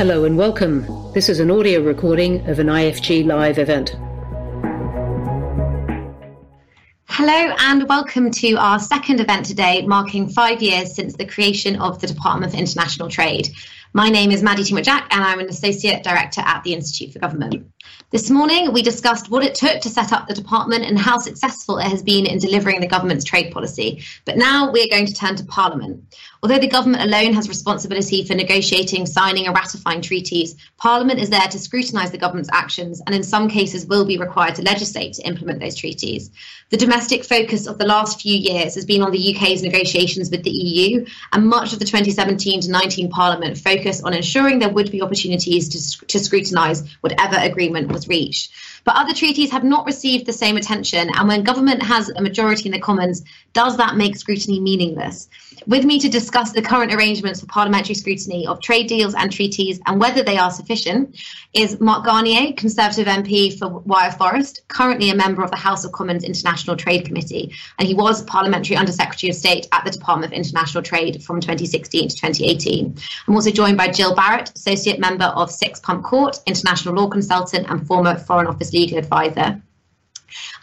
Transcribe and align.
Hello 0.00 0.24
and 0.24 0.38
welcome. 0.38 0.86
This 1.12 1.28
is 1.28 1.40
an 1.40 1.50
audio 1.50 1.82
recording 1.82 2.48
of 2.48 2.58
an 2.58 2.68
IFG 2.68 3.26
live 3.26 3.58
event. 3.58 3.90
Hello 7.06 7.54
and 7.58 7.86
welcome 7.86 8.30
to 8.30 8.54
our 8.54 8.78
second 8.78 9.20
event 9.20 9.44
today, 9.44 9.84
marking 9.86 10.30
five 10.30 10.62
years 10.62 10.94
since 10.94 11.16
the 11.16 11.26
creation 11.26 11.76
of 11.80 12.00
the 12.00 12.06
Department 12.06 12.54
of 12.54 12.58
International 12.58 13.10
Trade. 13.10 13.50
My 13.92 14.08
name 14.08 14.30
is 14.30 14.42
Maddie 14.42 14.62
Thimont 14.62 14.84
Jack 14.84 15.08
and 15.10 15.22
I'm 15.22 15.40
an 15.40 15.48
Associate 15.50 16.02
Director 16.02 16.40
at 16.40 16.62
the 16.64 16.72
Institute 16.72 17.12
for 17.12 17.18
Government. 17.18 17.70
This 18.10 18.28
morning, 18.28 18.72
we 18.72 18.82
discussed 18.82 19.30
what 19.30 19.44
it 19.44 19.54
took 19.54 19.80
to 19.82 19.88
set 19.88 20.12
up 20.12 20.26
the 20.26 20.34
department 20.34 20.84
and 20.84 20.98
how 20.98 21.18
successful 21.18 21.78
it 21.78 21.86
has 21.86 22.02
been 22.02 22.26
in 22.26 22.40
delivering 22.40 22.80
the 22.80 22.88
government's 22.88 23.24
trade 23.24 23.52
policy. 23.52 24.02
But 24.24 24.36
now 24.36 24.72
we're 24.72 24.88
going 24.88 25.06
to 25.06 25.14
turn 25.14 25.36
to 25.36 25.44
Parliament. 25.44 26.12
Although 26.42 26.58
the 26.58 26.66
government 26.66 27.04
alone 27.04 27.34
has 27.34 27.48
responsibility 27.48 28.24
for 28.24 28.34
negotiating, 28.34 29.06
signing, 29.06 29.46
and 29.46 29.54
ratifying 29.54 30.02
treaties, 30.02 30.56
Parliament 30.76 31.20
is 31.20 31.30
there 31.30 31.46
to 31.46 31.58
scrutinise 31.58 32.10
the 32.10 32.18
government's 32.18 32.50
actions 32.52 33.00
and, 33.06 33.14
in 33.14 33.22
some 33.22 33.48
cases, 33.48 33.86
will 33.86 34.04
be 34.04 34.18
required 34.18 34.56
to 34.56 34.62
legislate 34.62 35.12
to 35.12 35.22
implement 35.22 35.60
those 35.60 35.76
treaties. 35.76 36.30
The 36.70 36.78
domestic 36.78 37.24
focus 37.24 37.68
of 37.68 37.78
the 37.78 37.86
last 37.86 38.22
few 38.22 38.34
years 38.34 38.74
has 38.74 38.86
been 38.86 39.02
on 39.02 39.12
the 39.12 39.36
UK's 39.36 39.62
negotiations 39.62 40.30
with 40.30 40.42
the 40.42 40.50
EU, 40.50 41.04
and 41.32 41.46
much 41.46 41.72
of 41.72 41.78
the 41.78 41.84
2017 41.84 42.62
to 42.62 42.70
19 42.70 43.10
Parliament 43.10 43.58
focused 43.58 44.02
on 44.02 44.14
ensuring 44.14 44.58
there 44.58 44.68
would 44.68 44.90
be 44.90 45.02
opportunities 45.02 45.68
to, 45.68 46.06
to 46.06 46.18
scrutinise 46.18 46.82
whatever 47.02 47.36
agreement 47.36 47.69
was 47.72 47.86
was 47.86 48.08
reached. 48.08 48.52
But 48.84 48.96
other 48.96 49.14
treaties 49.14 49.50
have 49.50 49.64
not 49.64 49.86
received 49.86 50.26
the 50.26 50.32
same 50.32 50.56
attention. 50.56 51.10
And 51.14 51.28
when 51.28 51.42
government 51.42 51.82
has 51.82 52.08
a 52.08 52.22
majority 52.22 52.66
in 52.66 52.72
the 52.72 52.80
Commons, 52.80 53.22
does 53.52 53.76
that 53.76 53.96
make 53.96 54.16
scrutiny 54.16 54.60
meaningless? 54.60 55.28
With 55.66 55.84
me 55.84 55.98
to 56.00 56.08
discuss 56.08 56.52
the 56.52 56.62
current 56.62 56.94
arrangements 56.94 57.40
for 57.40 57.46
parliamentary 57.46 57.94
scrutiny 57.94 58.46
of 58.46 58.60
trade 58.60 58.86
deals 58.86 59.14
and 59.14 59.30
treaties 59.30 59.80
and 59.86 60.00
whether 60.00 60.22
they 60.22 60.38
are 60.38 60.50
sufficient 60.50 61.20
is 61.52 61.80
Mark 61.80 62.04
Garnier, 62.04 62.52
Conservative 62.52 63.06
MP 63.06 63.58
for 63.58 63.68
Wyre 63.80 64.12
Forest, 64.12 64.62
currently 64.68 65.10
a 65.10 65.14
member 65.14 65.42
of 65.42 65.50
the 65.50 65.56
House 65.56 65.84
of 65.84 65.92
Commons 65.92 66.24
International 66.24 66.76
Trade 66.76 67.04
Committee, 67.04 67.52
and 67.78 67.86
he 67.86 67.94
was 67.94 68.22
Parliamentary 68.22 68.76
Undersecretary 68.76 69.30
of 69.30 69.36
State 69.36 69.66
at 69.72 69.84
the 69.84 69.90
Department 69.90 70.32
of 70.32 70.36
International 70.36 70.82
Trade 70.82 71.22
from 71.22 71.40
2016 71.40 72.08
to 72.08 72.16
2018. 72.16 72.96
I'm 73.26 73.34
also 73.34 73.50
joined 73.50 73.76
by 73.76 73.88
Jill 73.88 74.14
Barrett, 74.14 74.52
Associate 74.54 74.98
Member 74.98 75.24
of 75.24 75.50
Six 75.50 75.80
Pump 75.80 76.04
Court, 76.04 76.38
International 76.46 76.94
Law 76.94 77.08
Consultant 77.08 77.68
and 77.68 77.86
former 77.86 78.16
Foreign 78.16 78.46
Office 78.46 78.72
Legal 78.72 78.98
Advisor. 78.98 79.60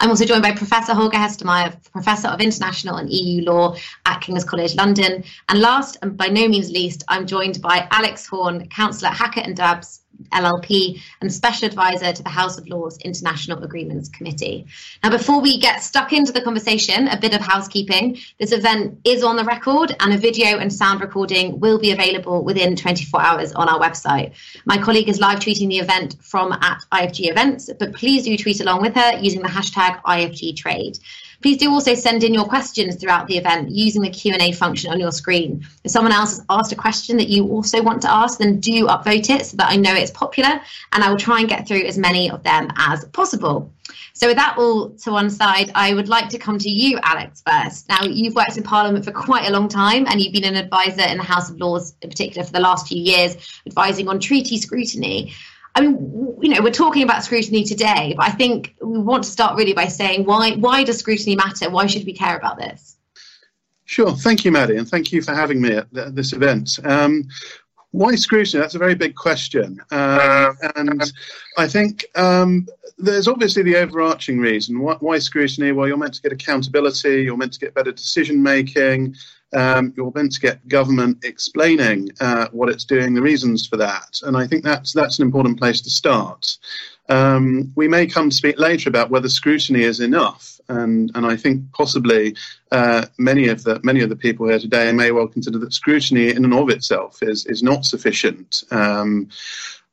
I'm 0.00 0.10
also 0.10 0.24
joined 0.24 0.42
by 0.42 0.52
Professor 0.52 0.94
Holger 0.94 1.16
Hestermeyer, 1.16 1.76
Professor 1.92 2.28
of 2.28 2.40
International 2.40 2.96
and 2.96 3.10
EU 3.10 3.42
Law 3.44 3.76
at 4.06 4.20
King's 4.20 4.44
College 4.44 4.74
London. 4.74 5.24
And 5.48 5.60
last, 5.60 5.96
and 6.02 6.16
by 6.16 6.28
no 6.28 6.48
means 6.48 6.70
least, 6.70 7.04
I'm 7.08 7.26
joined 7.26 7.60
by 7.60 7.86
Alex 7.90 8.26
Horne, 8.26 8.68
Councillor 8.68 9.10
Hackett 9.10 9.46
and 9.46 9.56
Dabbs 9.56 10.00
LLP 10.30 11.00
and 11.20 11.32
Special 11.32 11.66
Advisor 11.66 12.12
to 12.12 12.22
the 12.22 12.28
House 12.28 12.58
of 12.58 12.68
Lords 12.68 12.98
International 12.98 13.62
Agreements 13.62 14.08
Committee. 14.08 14.66
Now, 15.02 15.10
before 15.10 15.40
we 15.40 15.58
get 15.58 15.82
stuck 15.82 16.12
into 16.12 16.32
the 16.32 16.42
conversation, 16.42 17.08
a 17.08 17.18
bit 17.18 17.34
of 17.34 17.40
housekeeping. 17.40 18.18
This 18.38 18.52
event 18.52 19.00
is 19.04 19.22
on 19.22 19.36
the 19.36 19.44
record 19.44 19.94
and 20.00 20.12
a 20.12 20.18
video 20.18 20.58
and 20.58 20.72
sound 20.72 21.00
recording 21.00 21.60
will 21.60 21.78
be 21.78 21.92
available 21.92 22.44
within 22.44 22.76
24 22.76 23.20
hours 23.20 23.52
on 23.52 23.68
our 23.68 23.80
website. 23.80 24.32
My 24.64 24.78
colleague 24.78 25.08
is 25.08 25.20
live 25.20 25.40
tweeting 25.40 25.68
the 25.68 25.78
event 25.78 26.16
from 26.20 26.52
at 26.52 26.82
IFG 26.92 27.30
Events, 27.30 27.70
but 27.78 27.94
please 27.94 28.24
do 28.24 28.36
tweet 28.36 28.60
along 28.60 28.82
with 28.82 28.94
her 28.94 29.18
using 29.18 29.42
the 29.42 29.48
hashtag 29.48 30.02
IFG 30.02 30.56
Trade. 30.56 30.98
Please 31.40 31.58
do 31.58 31.70
also 31.70 31.94
send 31.94 32.24
in 32.24 32.34
your 32.34 32.46
questions 32.46 32.96
throughout 32.96 33.28
the 33.28 33.38
event 33.38 33.70
using 33.70 34.02
the 34.02 34.10
Q&A 34.10 34.50
function 34.52 34.90
on 34.90 34.98
your 34.98 35.12
screen. 35.12 35.64
If 35.84 35.92
someone 35.92 36.12
else 36.12 36.38
has 36.38 36.44
asked 36.50 36.72
a 36.72 36.76
question 36.76 37.16
that 37.18 37.28
you 37.28 37.46
also 37.48 37.80
want 37.80 38.02
to 38.02 38.10
ask, 38.10 38.38
then 38.38 38.58
do 38.58 38.86
upvote 38.86 39.30
it 39.30 39.46
so 39.46 39.56
that 39.58 39.70
I 39.70 39.76
know 39.76 39.94
it's 39.94 40.10
popular 40.10 40.60
and 40.92 41.04
I 41.04 41.10
will 41.10 41.16
try 41.16 41.38
and 41.38 41.48
get 41.48 41.68
through 41.68 41.84
as 41.84 41.96
many 41.96 42.28
of 42.28 42.42
them 42.42 42.68
as 42.76 43.04
possible. 43.06 43.72
So 44.14 44.26
with 44.26 44.36
that 44.36 44.56
all 44.58 44.90
to 44.90 45.12
one 45.12 45.30
side, 45.30 45.70
I 45.76 45.94
would 45.94 46.08
like 46.08 46.28
to 46.30 46.38
come 46.38 46.58
to 46.58 46.68
you, 46.68 46.98
Alex, 47.04 47.40
first. 47.46 47.88
Now, 47.88 48.02
you've 48.02 48.34
worked 48.34 48.56
in 48.56 48.64
Parliament 48.64 49.04
for 49.04 49.12
quite 49.12 49.48
a 49.48 49.52
long 49.52 49.68
time 49.68 50.06
and 50.08 50.20
you've 50.20 50.32
been 50.32 50.42
an 50.42 50.56
advisor 50.56 51.02
in 51.02 51.18
the 51.18 51.22
House 51.22 51.50
of 51.50 51.60
Lords 51.60 51.94
in 52.02 52.10
particular 52.10 52.44
for 52.44 52.52
the 52.52 52.60
last 52.60 52.88
few 52.88 53.00
years, 53.00 53.36
advising 53.64 54.08
on 54.08 54.18
treaty 54.18 54.58
scrutiny. 54.58 55.32
I 55.78 55.80
mean, 55.80 56.36
you 56.40 56.48
know, 56.48 56.60
we're 56.60 56.72
talking 56.72 57.04
about 57.04 57.22
scrutiny 57.22 57.62
today, 57.62 58.14
but 58.16 58.26
I 58.26 58.30
think 58.30 58.74
we 58.82 58.98
want 58.98 59.22
to 59.22 59.30
start 59.30 59.56
really 59.56 59.74
by 59.74 59.86
saying 59.86 60.24
why 60.24 60.52
why 60.56 60.82
does 60.82 60.98
scrutiny 60.98 61.36
matter? 61.36 61.70
Why 61.70 61.86
should 61.86 62.04
we 62.04 62.12
care 62.12 62.36
about 62.36 62.58
this? 62.58 62.96
Sure. 63.84 64.10
Thank 64.10 64.44
you, 64.44 64.50
Maddie, 64.50 64.76
and 64.76 64.88
thank 64.88 65.12
you 65.12 65.22
for 65.22 65.34
having 65.34 65.62
me 65.62 65.76
at 65.76 66.14
this 66.16 66.32
event. 66.32 66.80
Um, 66.84 67.28
why 67.92 68.16
scrutiny? 68.16 68.60
That's 68.60 68.74
a 68.74 68.78
very 68.78 68.96
big 68.96 69.14
question. 69.14 69.80
Uh, 69.92 70.52
and 70.74 71.12
I 71.56 71.68
think 71.68 72.04
um, 72.16 72.66
there's 72.98 73.28
obviously 73.28 73.62
the 73.62 73.76
overarching 73.76 74.40
reason. 74.40 74.80
Why, 74.80 74.96
why, 74.98 75.18
scrutiny? 75.20 75.70
Well, 75.70 75.86
you're 75.86 75.96
meant 75.96 76.14
to 76.14 76.22
get 76.22 76.32
accountability, 76.32 77.22
you're 77.22 77.36
meant 77.36 77.52
to 77.52 77.60
get 77.60 77.74
better 77.74 77.92
decision 77.92 78.42
making, 78.42 79.14
um, 79.54 79.92
you're 79.96 80.12
meant 80.14 80.32
to 80.32 80.40
get 80.40 80.68
government 80.68 81.24
explaining 81.24 82.10
uh, 82.20 82.48
what 82.52 82.68
it's 82.68 82.84
doing, 82.84 83.14
the 83.14 83.22
reasons 83.22 83.66
for 83.66 83.76
that. 83.76 84.20
And 84.22 84.36
I 84.36 84.46
think 84.46 84.64
that's, 84.64 84.92
that's 84.92 85.18
an 85.18 85.24
important 85.24 85.58
place 85.58 85.80
to 85.82 85.90
start. 85.90 86.58
Um, 87.08 87.72
we 87.74 87.88
may 87.88 88.06
come 88.06 88.30
to 88.30 88.36
speak 88.36 88.58
later 88.58 88.88
about 88.88 89.10
whether 89.10 89.28
scrutiny 89.28 89.82
is 89.82 90.00
enough, 90.00 90.60
and 90.68 91.10
and 91.14 91.24
I 91.24 91.36
think 91.36 91.72
possibly 91.72 92.36
uh, 92.70 93.06
many 93.18 93.48
of 93.48 93.64
the 93.64 93.80
many 93.82 94.02
of 94.02 94.10
the 94.10 94.16
people 94.16 94.46
here 94.46 94.58
today 94.58 94.92
may 94.92 95.10
well 95.10 95.26
consider 95.26 95.58
that 95.60 95.72
scrutiny 95.72 96.30
in 96.30 96.44
and 96.44 96.52
of 96.52 96.68
itself 96.68 97.22
is 97.22 97.46
is 97.46 97.62
not 97.62 97.86
sufficient. 97.86 98.62
Um, 98.70 99.30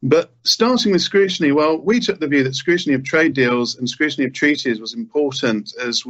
but 0.03 0.33
starting 0.43 0.91
with 0.91 1.01
scrutiny, 1.01 1.51
well, 1.51 1.77
we 1.77 1.99
took 1.99 2.19
the 2.19 2.27
view 2.27 2.43
that 2.43 2.55
scrutiny 2.55 2.95
of 2.95 3.03
trade 3.03 3.33
deals 3.33 3.77
and 3.77 3.89
scrutiny 3.89 4.27
of 4.27 4.33
treaties 4.33 4.79
was 4.79 4.93
important 4.93 5.73
as 5.81 6.05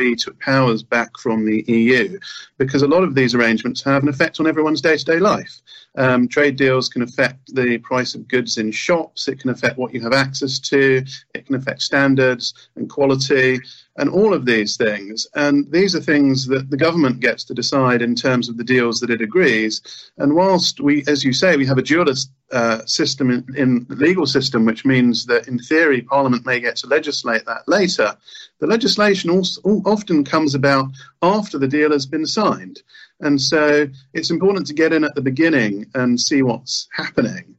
we 0.00 0.16
took 0.16 0.40
powers 0.40 0.82
back 0.82 1.18
from 1.18 1.44
the 1.44 1.62
EU 1.68 2.18
because 2.56 2.82
a 2.82 2.88
lot 2.88 3.02
of 3.02 3.14
these 3.14 3.34
arrangements 3.34 3.82
have 3.82 4.02
an 4.02 4.08
effect 4.08 4.40
on 4.40 4.46
everyone's 4.46 4.80
day 4.80 4.96
to 4.96 5.04
day 5.04 5.18
life. 5.18 5.60
Um, 5.96 6.26
trade 6.26 6.56
deals 6.56 6.88
can 6.88 7.02
affect 7.02 7.54
the 7.54 7.78
price 7.78 8.14
of 8.14 8.26
goods 8.26 8.56
in 8.56 8.72
shops, 8.72 9.28
it 9.28 9.40
can 9.40 9.50
affect 9.50 9.76
what 9.76 9.92
you 9.92 10.00
have 10.00 10.14
access 10.14 10.58
to, 10.60 11.04
it 11.34 11.46
can 11.46 11.54
affect 11.54 11.82
standards 11.82 12.54
and 12.76 12.88
quality, 12.88 13.60
and 14.00 14.08
all 14.08 14.32
of 14.32 14.46
these 14.46 14.78
things. 14.78 15.26
And 15.34 15.70
these 15.70 15.94
are 15.94 16.00
things 16.00 16.46
that 16.46 16.70
the 16.70 16.76
government 16.78 17.20
gets 17.20 17.44
to 17.44 17.54
decide 17.54 18.00
in 18.00 18.14
terms 18.14 18.48
of 18.48 18.56
the 18.56 18.64
deals 18.64 18.98
that 19.00 19.10
it 19.10 19.20
agrees. 19.20 19.82
And 20.16 20.34
whilst 20.34 20.80
we, 20.80 21.04
as 21.06 21.22
you 21.22 21.34
say, 21.34 21.58
we 21.58 21.66
have 21.66 21.76
a 21.76 21.82
dualist 21.82 22.32
uh, 22.50 22.78
system 22.86 23.30
in, 23.30 23.44
in 23.54 23.86
the 23.90 23.96
legal 23.96 24.24
system, 24.24 24.64
which 24.64 24.86
means 24.86 25.26
that 25.26 25.48
in 25.48 25.58
theory 25.58 26.00
Parliament 26.00 26.46
may 26.46 26.60
get 26.60 26.76
to 26.76 26.86
legislate 26.86 27.44
that 27.44 27.68
later, 27.68 28.16
the 28.58 28.66
legislation 28.66 29.28
also, 29.28 29.60
often 29.84 30.24
comes 30.24 30.54
about 30.54 30.88
after 31.20 31.58
the 31.58 31.68
deal 31.68 31.92
has 31.92 32.06
been 32.06 32.24
signed. 32.24 32.82
And 33.20 33.38
so 33.38 33.86
it's 34.14 34.30
important 34.30 34.66
to 34.68 34.74
get 34.74 34.94
in 34.94 35.04
at 35.04 35.14
the 35.14 35.20
beginning 35.20 35.90
and 35.94 36.18
see 36.18 36.42
what's 36.42 36.88
happening. 36.90 37.54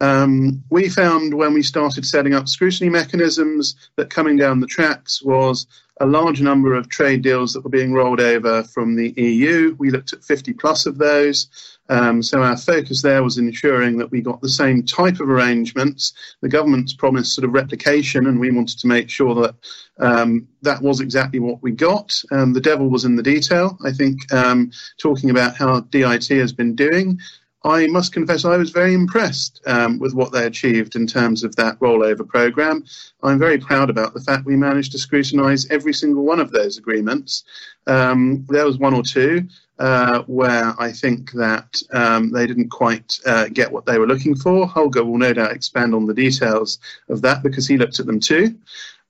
Um, 0.00 0.62
we 0.70 0.88
found 0.88 1.32
when 1.32 1.54
we 1.54 1.62
started 1.62 2.04
setting 2.04 2.34
up 2.34 2.48
scrutiny 2.48 2.90
mechanisms 2.90 3.76
that 3.96 4.10
coming 4.10 4.36
down 4.36 4.60
the 4.60 4.66
tracks 4.66 5.22
was 5.22 5.66
a 5.98 6.06
large 6.06 6.42
number 6.42 6.74
of 6.74 6.90
trade 6.90 7.22
deals 7.22 7.54
that 7.54 7.64
were 7.64 7.70
being 7.70 7.94
rolled 7.94 8.20
over 8.20 8.62
from 8.62 8.96
the 8.96 9.12
EU. 9.16 9.74
We 9.78 9.90
looked 9.90 10.12
at 10.12 10.22
50 10.22 10.52
plus 10.52 10.84
of 10.84 10.98
those. 10.98 11.48
Um, 11.88 12.22
so 12.22 12.42
our 12.42 12.56
focus 12.56 13.00
there 13.00 13.22
was 13.22 13.38
ensuring 13.38 13.96
that 13.98 14.10
we 14.10 14.20
got 14.20 14.40
the 14.42 14.48
same 14.48 14.82
type 14.82 15.20
of 15.20 15.30
arrangements. 15.30 16.12
The 16.42 16.48
government's 16.48 16.92
promised 16.92 17.34
sort 17.34 17.46
of 17.46 17.54
replication, 17.54 18.26
and 18.26 18.40
we 18.40 18.50
wanted 18.50 18.78
to 18.80 18.88
make 18.88 19.08
sure 19.08 19.34
that 19.36 19.54
um, 19.98 20.48
that 20.62 20.82
was 20.82 21.00
exactly 21.00 21.38
what 21.38 21.62
we 21.62 21.72
got. 21.72 22.12
Um, 22.30 22.52
the 22.52 22.60
devil 22.60 22.88
was 22.88 23.04
in 23.04 23.16
the 23.16 23.22
detail. 23.22 23.78
I 23.84 23.92
think 23.92 24.30
um, 24.32 24.72
talking 25.00 25.30
about 25.30 25.56
how 25.56 25.80
DIT 25.80 26.28
has 26.28 26.52
been 26.52 26.74
doing, 26.74 27.20
I 27.66 27.88
must 27.88 28.12
confess 28.12 28.44
I 28.44 28.56
was 28.56 28.70
very 28.70 28.94
impressed 28.94 29.60
um, 29.66 29.98
with 29.98 30.14
what 30.14 30.30
they 30.30 30.46
achieved 30.46 30.94
in 30.94 31.04
terms 31.04 31.42
of 31.42 31.56
that 31.56 31.78
rollover 31.80 32.26
program. 32.26 32.84
I'm 33.24 33.40
very 33.40 33.58
proud 33.58 33.90
about 33.90 34.14
the 34.14 34.20
fact 34.20 34.46
we 34.46 34.56
managed 34.56 34.92
to 34.92 34.98
scrutinise 34.98 35.66
every 35.68 35.92
single 35.92 36.24
one 36.24 36.38
of 36.38 36.52
those 36.52 36.78
agreements. 36.78 37.42
Um, 37.88 38.46
there 38.48 38.64
was 38.64 38.78
one 38.78 38.94
or 38.94 39.02
two 39.02 39.48
uh, 39.80 40.22
where 40.22 40.80
I 40.80 40.92
think 40.92 41.32
that 41.32 41.82
um, 41.92 42.30
they 42.30 42.46
didn't 42.46 42.68
quite 42.68 43.18
uh, 43.26 43.48
get 43.48 43.72
what 43.72 43.84
they 43.84 43.98
were 43.98 44.06
looking 44.06 44.36
for. 44.36 44.68
Holger 44.68 45.04
will 45.04 45.18
no 45.18 45.32
doubt 45.32 45.50
expand 45.50 45.92
on 45.92 46.06
the 46.06 46.14
details 46.14 46.78
of 47.08 47.20
that 47.22 47.42
because 47.42 47.66
he 47.66 47.76
looked 47.76 47.98
at 47.98 48.06
them 48.06 48.20
too. 48.20 48.56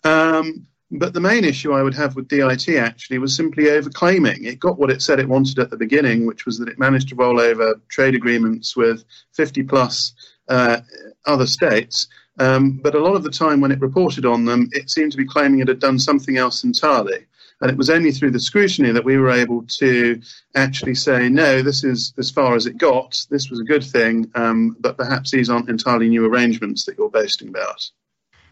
Um, 0.03 0.67
but 0.91 1.13
the 1.13 1.21
main 1.21 1.45
issue 1.45 1.73
I 1.73 1.83
would 1.83 1.95
have 1.95 2.15
with 2.15 2.29
DIT 2.29 2.69
actually 2.77 3.19
was 3.19 3.35
simply 3.35 3.65
overclaiming. 3.65 4.45
It 4.45 4.61
got 4.61 4.79
what 4.79 4.91
it 4.91 5.03
said 5.03 5.19
it 5.19 5.29
wanted 5.29 5.59
at 5.59 5.71
the 5.71 5.77
beginning, 5.77 6.27
which 6.27 6.47
was 6.47 6.59
that 6.59 6.69
it 6.69 6.79
managed 6.79 7.09
to 7.09 7.17
roll 7.17 7.41
over 7.41 7.81
trade 7.89 8.15
agreements 8.15 8.77
with 8.77 9.05
50 9.35 9.65
plus 9.65 10.15
uh, 10.49 10.81
other 11.27 11.47
states. 11.47 12.07
Um, 12.39 12.79
but 12.83 12.95
a 12.95 13.01
lot 13.01 13.17
of 13.17 13.25
the 13.25 13.31
time 13.31 13.61
when 13.61 13.73
it 13.73 13.81
reported 13.81 14.25
on 14.25 14.45
them, 14.45 14.69
it 14.73 14.91
seemed 14.91 15.11
to 15.13 15.19
be 15.19 15.27
claiming 15.27 15.61
it 15.61 15.69
had 15.69 15.81
done 15.81 15.99
something 15.99 16.37
else 16.37 16.63
entirely. 16.63 17.27
And 17.61 17.71
it 17.71 17.77
was 17.77 17.89
only 17.89 18.13
through 18.13 18.33
the 18.33 18.41
scrutiny 18.41 18.93
that 18.93 19.05
we 19.05 19.17
were 19.17 19.31
able 19.31 19.65
to 19.79 20.21
actually 20.55 20.95
say, 20.95 21.29
no, 21.31 21.63
this 21.63 21.85
is 21.85 22.13
as 22.19 22.31
far 22.31 22.55
as 22.55 22.67
it 22.67 22.77
got. 22.77 23.17
This 23.31 23.49
was 23.49 23.61
a 23.61 23.65
good 23.65 23.83
thing, 23.83 24.31
um, 24.35 24.77
but 24.81 24.99
perhaps 24.99 25.31
these 25.31 25.49
aren't 25.49 25.71
entirely 25.71 26.09
new 26.09 26.27
arrangements 26.27 26.85
that 26.85 26.99
you're 26.99 27.09
boasting 27.09 27.49
about. 27.49 27.91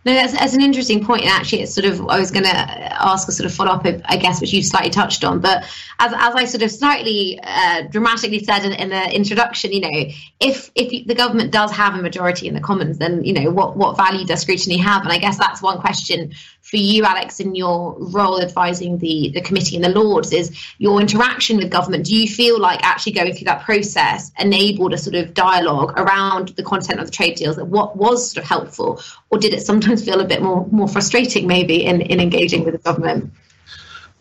No, 0.05 0.13
that's, 0.13 0.33
that's 0.33 0.53
an 0.53 0.61
interesting 0.61 1.03
point. 1.03 1.23
and 1.23 1.31
actually, 1.31 1.63
it's 1.63 1.75
sort 1.75 1.87
of 1.87 2.07
I 2.09 2.19
was 2.19 2.31
going 2.31 2.45
to 2.45 2.51
ask 2.51 3.27
a 3.27 3.33
sort 3.33 3.47
of 3.47 3.55
follow 3.55 3.71
up, 3.71 3.87
I 4.05 4.17
guess, 4.17 4.41
which 4.41 4.53
you 4.53 4.63
slightly 4.63 4.91
touched 4.91 5.25
on. 5.25 5.41
But 5.41 5.65
as, 5.99 6.13
as 6.13 6.35
I 6.35 6.45
sort 6.45 6.63
of 6.63 6.71
slightly 6.71 7.41
uh, 7.43 7.83
dramatically 7.91 8.45
said 8.45 8.65
in, 8.65 8.73
in, 8.73 8.91
the 8.91 9.15
introduction, 9.15 9.73
you 9.73 9.81
know, 9.81 10.11
if 10.41 10.71
if 10.75 11.07
the 11.07 11.15
government 11.15 11.53
does 11.53 11.71
have 11.73 11.95
a 11.95 12.03
majority 12.03 12.49
in 12.49 12.55
the 12.55 12.61
Commons, 12.61 12.99
then 12.99 13.25
you 13.25 13.33
know 13.33 13.51
what 13.51 13.77
what 13.77 13.97
value 13.97 14.27
does 14.27 14.43
scrutiny 14.43 14.77
have? 14.77 15.03
And 15.03 15.13
I 15.13 15.19
guess 15.19 15.39
that's 15.39 15.63
one 15.63 15.79
question 15.79 16.35
for 16.61 16.77
you, 16.77 17.05
Alex, 17.05 17.41
in 17.41 17.55
your 17.55 17.97
role 17.99 18.41
advising 18.43 18.99
the 18.99 19.31
the 19.33 19.41
committee 19.41 19.77
in 19.77 19.83
the 19.83 19.89
Lords, 19.89 20.33
is 20.33 20.55
your 20.79 21.01
interaction 21.01 21.57
with 21.57 21.71
government. 21.71 22.07
Do 22.07 22.17
you 22.17 22.29
feel 22.29 22.59
like 22.59 22.83
actually 22.83 23.13
going 23.13 23.33
through 23.33 23.47
that 23.47 23.65
process 23.65 24.33
enabled 24.39 24.93
a 24.93 24.99
sort 24.99 25.15
of 25.15 25.35
dialogue 25.35 25.93
around 25.99 26.49
the 26.49 26.63
content 26.63 27.01
of 27.01 27.07
the 27.07 27.13
trade 27.13 27.37
deals? 27.37 27.57
That 27.57 27.67
what 27.67 27.97
was 27.97 28.33
sort 28.33 28.45
of 28.45 28.49
helpful, 28.49 29.01
or 29.31 29.39
did 29.39 29.55
it 29.55 29.63
sometimes 29.63 29.94
feel 29.97 30.21
a 30.21 30.25
bit 30.25 30.43
more 30.43 30.67
more 30.71 30.89
frustrating 30.89 31.47
maybe 31.47 31.85
in, 31.85 32.01
in 32.01 32.21
engaging 32.21 32.65
with 32.65 32.73
the 32.73 32.79
government? 32.79 33.33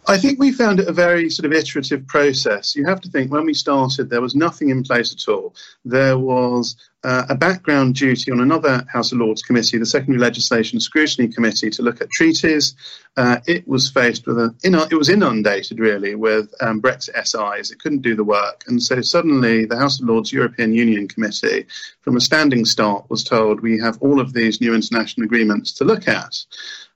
I 0.06 0.18
think 0.18 0.40
we 0.40 0.52
found 0.52 0.80
it 0.80 0.88
a 0.88 0.94
very 0.94 1.30
sort 1.30 1.46
of 1.46 1.54
iterative 1.54 2.06
process. 2.08 2.76
You 2.76 2.86
have 2.86 3.00
to 3.02 3.10
think 3.10 3.32
when 3.32 3.46
we 3.46 3.54
started, 3.54 4.10
there 4.10 4.22
was 4.22 4.36
nothing 4.36 4.70
in 4.70 4.84
place 4.84 5.14
at 5.14 5.32
all. 5.32 5.56
There 5.86 6.18
was 6.18 6.76
uh, 7.04 7.26
a 7.30 7.36
background 7.36 7.96
duty 7.96 8.32
on 8.32 8.42
another 8.42 8.86
House 8.92 9.12
of 9.12 9.20
Lords 9.20 9.42
committee, 9.42 9.78
the 9.78 9.86
Secondary 9.86 10.20
Legislation 10.20 10.80
Scrutiny 10.80 11.28
Committee, 11.28 11.70
to 11.72 11.82
look 11.82 12.02
at 12.02 12.10
treaties. 12.10 12.76
Uh, 13.16 13.40
it 13.48 13.68
was 13.68 13.90
faced 13.90 14.26
with 14.28 14.38
a, 14.38 14.54
it 14.64 14.96
was 14.96 15.10
inundated 15.10 15.80
really 15.80 16.16
with 16.16 16.54
um, 16.62 16.82
Brexit 16.82 17.16
SIs. 17.26 17.72
It 17.72 17.80
couldn't 17.80 18.02
do 18.02 18.16
the 18.16 18.24
work, 18.24 18.64
and 18.68 18.82
so 18.82 19.02
suddenly 19.02 19.66
the 19.66 19.78
House 19.78 20.02
of 20.02 20.08
Lords 20.08 20.34
European 20.34 20.74
Union 20.74 21.08
Committee, 21.08 21.66
from 22.02 22.18
a 22.18 22.22
standing 22.22 22.66
start, 22.66 23.10
was 23.10 23.24
told 23.24 23.62
we 23.62 23.80
have 23.80 23.98
all 24.02 24.20
of 24.20 24.34
these 24.34 24.60
new 24.60 24.74
international 24.74 25.26
agreements 25.26 25.74
to 25.74 25.86
look 25.86 26.08
at. 26.08 26.46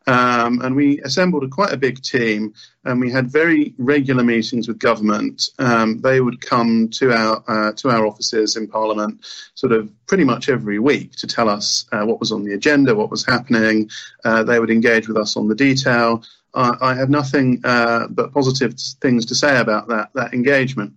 Um, 0.07 0.61
and 0.61 0.75
we 0.75 1.01
assembled 1.01 1.43
a, 1.43 1.49
quite 1.49 1.73
a 1.73 1.77
big 1.77 2.01
team, 2.01 2.53
and 2.85 2.99
we 2.99 3.11
had 3.11 3.29
very 3.29 3.73
regular 3.77 4.23
meetings 4.23 4.67
with 4.67 4.79
government. 4.79 5.49
Um, 5.59 5.99
they 5.99 6.21
would 6.21 6.39
come 6.39 6.89
to 6.91 7.11
our 7.11 7.43
uh, 7.47 7.73
to 7.73 7.89
our 7.89 8.07
offices 8.07 8.55
in 8.55 8.67
Parliament, 8.67 9.25
sort 9.55 9.73
of 9.73 9.91
pretty 10.07 10.23
much 10.23 10.47
every 10.47 10.79
week, 10.79 11.11
to 11.17 11.27
tell 11.27 11.49
us 11.49 11.85
uh, 11.91 12.05
what 12.05 12.21
was 12.21 12.31
on 12.31 12.45
the 12.45 12.53
agenda, 12.53 12.95
what 12.95 13.11
was 13.11 13.25
happening. 13.25 13.89
Uh, 14.23 14.43
they 14.43 14.59
would 14.59 14.71
engage 14.71 15.07
with 15.09 15.17
us 15.17 15.35
on 15.35 15.47
the 15.47 15.55
detail. 15.55 16.23
I 16.53 16.95
have 16.95 17.11
nothing 17.11 17.61
uh, 17.63 18.07
but 18.07 18.33
positive 18.33 18.73
things 18.99 19.27
to 19.27 19.35
say 19.35 19.59
about 19.59 19.89
that 19.89 20.09
that 20.15 20.33
engagement. 20.33 20.93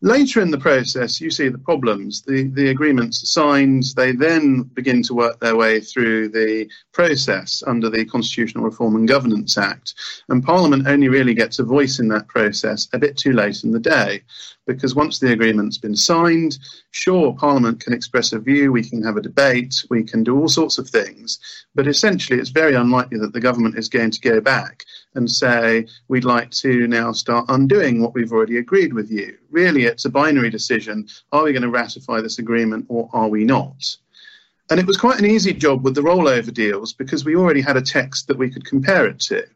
Later 0.00 0.40
in 0.40 0.52
the 0.52 0.58
process, 0.58 1.20
you 1.20 1.28
see 1.28 1.48
the 1.48 1.58
problems. 1.58 2.22
The, 2.22 2.44
the 2.44 2.68
agreements 2.68 3.28
signed, 3.32 3.82
they 3.96 4.12
then 4.12 4.62
begin 4.62 5.02
to 5.02 5.14
work 5.14 5.40
their 5.40 5.56
way 5.56 5.80
through 5.80 6.28
the 6.28 6.70
process 6.92 7.64
under 7.66 7.90
the 7.90 8.04
Constitutional 8.04 8.62
Reform 8.62 8.94
and 8.94 9.08
Governance 9.08 9.58
Act. 9.58 9.94
And 10.28 10.44
Parliament 10.44 10.86
only 10.86 11.08
really 11.08 11.34
gets 11.34 11.58
a 11.58 11.64
voice 11.64 11.98
in 11.98 12.06
that 12.08 12.28
process 12.28 12.86
a 12.92 12.98
bit 12.98 13.16
too 13.16 13.32
late 13.32 13.64
in 13.64 13.72
the 13.72 13.80
day 13.80 14.22
because 14.68 14.94
once 14.94 15.18
the 15.18 15.32
agreement's 15.32 15.78
been 15.78 15.96
signed, 15.96 16.58
sure, 16.92 17.34
Parliament 17.34 17.80
can 17.80 17.94
express 17.94 18.32
a 18.32 18.38
view, 18.38 18.70
we 18.70 18.84
can 18.84 19.02
have 19.02 19.16
a 19.16 19.22
debate, 19.22 19.74
we 19.90 20.04
can 20.04 20.22
do 20.22 20.38
all 20.38 20.46
sorts 20.46 20.78
of 20.78 20.88
things, 20.88 21.40
but 21.74 21.88
essentially 21.88 22.38
it's 22.38 22.50
very 22.50 22.74
unlikely 22.74 23.18
that 23.18 23.32
the 23.32 23.40
government 23.40 23.78
is 23.78 23.88
going 23.88 24.10
to 24.10 24.20
go 24.20 24.40
back 24.40 24.84
and 25.14 25.28
say, 25.28 25.86
we'd 26.08 26.24
like 26.24 26.50
to 26.50 26.86
now 26.86 27.10
start 27.10 27.46
undoing 27.48 28.00
what 28.00 28.14
we've 28.14 28.30
already 28.30 28.58
agreed 28.58 28.92
with 28.92 29.10
you. 29.10 29.36
Really, 29.50 29.87
it's 29.88 30.04
a 30.04 30.10
binary 30.10 30.50
decision. 30.50 31.08
Are 31.32 31.44
we 31.44 31.52
going 31.52 31.62
to 31.62 31.70
ratify 31.70 32.20
this 32.20 32.38
agreement 32.38 32.86
or 32.88 33.08
are 33.12 33.28
we 33.28 33.44
not? 33.44 33.96
And 34.70 34.78
it 34.78 34.86
was 34.86 34.96
quite 34.96 35.18
an 35.18 35.26
easy 35.26 35.54
job 35.54 35.82
with 35.82 35.94
the 35.94 36.02
rollover 36.02 36.52
deals 36.52 36.92
because 36.92 37.24
we 37.24 37.36
already 37.36 37.62
had 37.62 37.76
a 37.76 37.82
text 37.82 38.28
that 38.28 38.38
we 38.38 38.50
could 38.50 38.66
compare 38.66 39.06
it 39.06 39.18
to. 39.20 39.46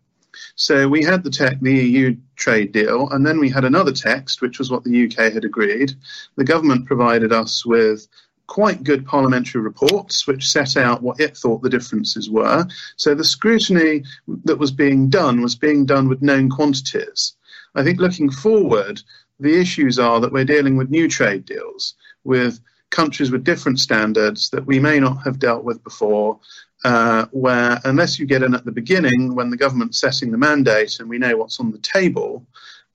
So 0.54 0.88
we 0.88 1.02
had 1.02 1.22
the, 1.22 1.30
te- 1.30 1.58
the 1.60 1.74
EU 1.74 2.16
trade 2.36 2.72
deal, 2.72 3.10
and 3.10 3.26
then 3.26 3.38
we 3.38 3.50
had 3.50 3.64
another 3.64 3.92
text, 3.92 4.40
which 4.40 4.58
was 4.58 4.70
what 4.70 4.84
the 4.84 5.04
UK 5.04 5.32
had 5.32 5.44
agreed. 5.44 5.92
The 6.36 6.44
government 6.44 6.86
provided 6.86 7.32
us 7.32 7.66
with 7.66 8.06
quite 8.46 8.84
good 8.84 9.06
parliamentary 9.06 9.62
reports 9.62 10.26
which 10.26 10.50
set 10.50 10.76
out 10.76 11.02
what 11.02 11.20
it 11.20 11.36
thought 11.36 11.62
the 11.62 11.70
differences 11.70 12.28
were. 12.28 12.66
So 12.96 13.14
the 13.14 13.24
scrutiny 13.24 14.04
that 14.44 14.58
was 14.58 14.72
being 14.72 15.08
done 15.08 15.40
was 15.40 15.54
being 15.54 15.86
done 15.86 16.08
with 16.08 16.22
known 16.22 16.50
quantities. 16.50 17.34
I 17.74 17.82
think 17.82 17.98
looking 17.98 18.30
forward, 18.30 19.00
the 19.42 19.60
issues 19.60 19.98
are 19.98 20.20
that 20.20 20.32
we're 20.32 20.44
dealing 20.44 20.76
with 20.76 20.90
new 20.90 21.08
trade 21.08 21.44
deals 21.44 21.94
with 22.24 22.60
countries 22.90 23.30
with 23.30 23.44
different 23.44 23.80
standards 23.80 24.50
that 24.50 24.66
we 24.66 24.78
may 24.78 25.00
not 25.00 25.22
have 25.24 25.38
dealt 25.38 25.64
with 25.64 25.82
before 25.82 26.38
uh, 26.84 27.26
where 27.30 27.80
unless 27.84 28.18
you 28.18 28.26
get 28.26 28.42
in 28.42 28.54
at 28.54 28.64
the 28.64 28.72
beginning 28.72 29.34
when 29.34 29.50
the 29.50 29.56
government's 29.56 30.00
setting 30.00 30.30
the 30.30 30.38
mandate 30.38 30.98
and 31.00 31.08
we 31.08 31.18
know 31.18 31.36
what's 31.36 31.60
on 31.60 31.70
the 31.70 31.78
table, 31.78 32.46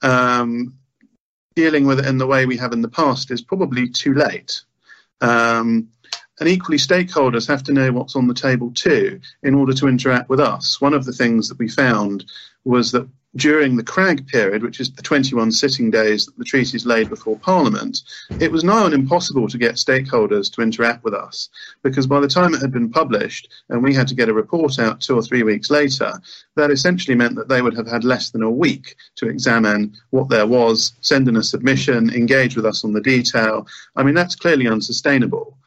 um, 0.01 0.73
dealing 1.55 1.87
with 1.87 1.99
it 1.99 2.05
in 2.05 2.17
the 2.17 2.27
way 2.27 2.45
we 2.45 2.57
have 2.57 2.73
in 2.73 2.81
the 2.81 2.89
past 2.89 3.31
is 3.31 3.41
probably 3.41 3.89
too 3.89 4.13
late. 4.13 4.61
Um, 5.21 5.89
and 6.39 6.47
equally, 6.47 6.77
stakeholders 6.77 7.47
have 7.47 7.63
to 7.63 7.73
know 7.73 7.91
what's 7.91 8.15
on 8.15 8.27
the 8.27 8.33
table 8.33 8.71
too 8.71 9.19
in 9.41 9.55
order 9.55 9.73
to 9.73 9.87
interact 9.87 10.29
with 10.29 10.39
us. 10.39 10.79
One 10.79 10.93
of 10.93 11.05
the 11.05 11.13
things 11.13 11.49
that 11.49 11.57
we 11.57 11.67
found 11.67 12.25
was 12.63 12.91
that 12.91 13.07
during 13.37 13.75
the 13.75 13.83
CRAG 13.83 14.27
period, 14.27 14.63
which 14.63 14.79
is 14.79 14.91
the 14.91 15.01
21 15.01 15.51
sitting 15.51 15.91
days 15.91 16.25
that 16.25 16.37
the 16.37 16.43
treaties 16.43 16.85
laid 16.85 17.07
before 17.07 17.37
Parliament, 17.39 18.01
it 18.39 18.51
was 18.51 18.63
nigh 18.63 18.83
on 18.83 18.93
impossible 18.93 19.47
to 19.47 19.57
get 19.57 19.75
stakeholders 19.75 20.51
to 20.53 20.61
interact 20.61 21.03
with 21.03 21.13
us 21.13 21.49
because 21.83 22.07
by 22.07 22.19
the 22.19 22.27
time 22.27 22.53
it 22.53 22.61
had 22.61 22.71
been 22.71 22.89
published 22.89 23.49
and 23.69 23.83
we 23.83 23.93
had 23.93 24.07
to 24.07 24.15
get 24.15 24.29
a 24.29 24.33
report 24.33 24.79
out 24.79 24.99
two 24.99 25.15
or 25.15 25.21
three 25.21 25.43
weeks 25.43 25.69
later, 25.69 26.11
that 26.55 26.71
essentially 26.71 27.15
meant 27.15 27.35
that 27.35 27.47
they 27.47 27.61
would 27.61 27.75
have 27.75 27.87
had 27.87 28.03
less 28.03 28.31
than 28.31 28.43
a 28.43 28.51
week 28.51 28.95
to 29.15 29.29
examine 29.29 29.93
what 30.09 30.29
there 30.29 30.47
was, 30.47 30.93
send 31.01 31.27
in 31.27 31.37
a 31.37 31.43
submission, 31.43 32.09
engage 32.09 32.55
with 32.55 32.65
us 32.65 32.83
on 32.83 32.93
the 32.93 33.01
detail. 33.01 33.67
I 33.95 34.03
mean, 34.03 34.15
that's 34.15 34.35
clearly 34.35 34.67
unsustainable. 34.67 35.57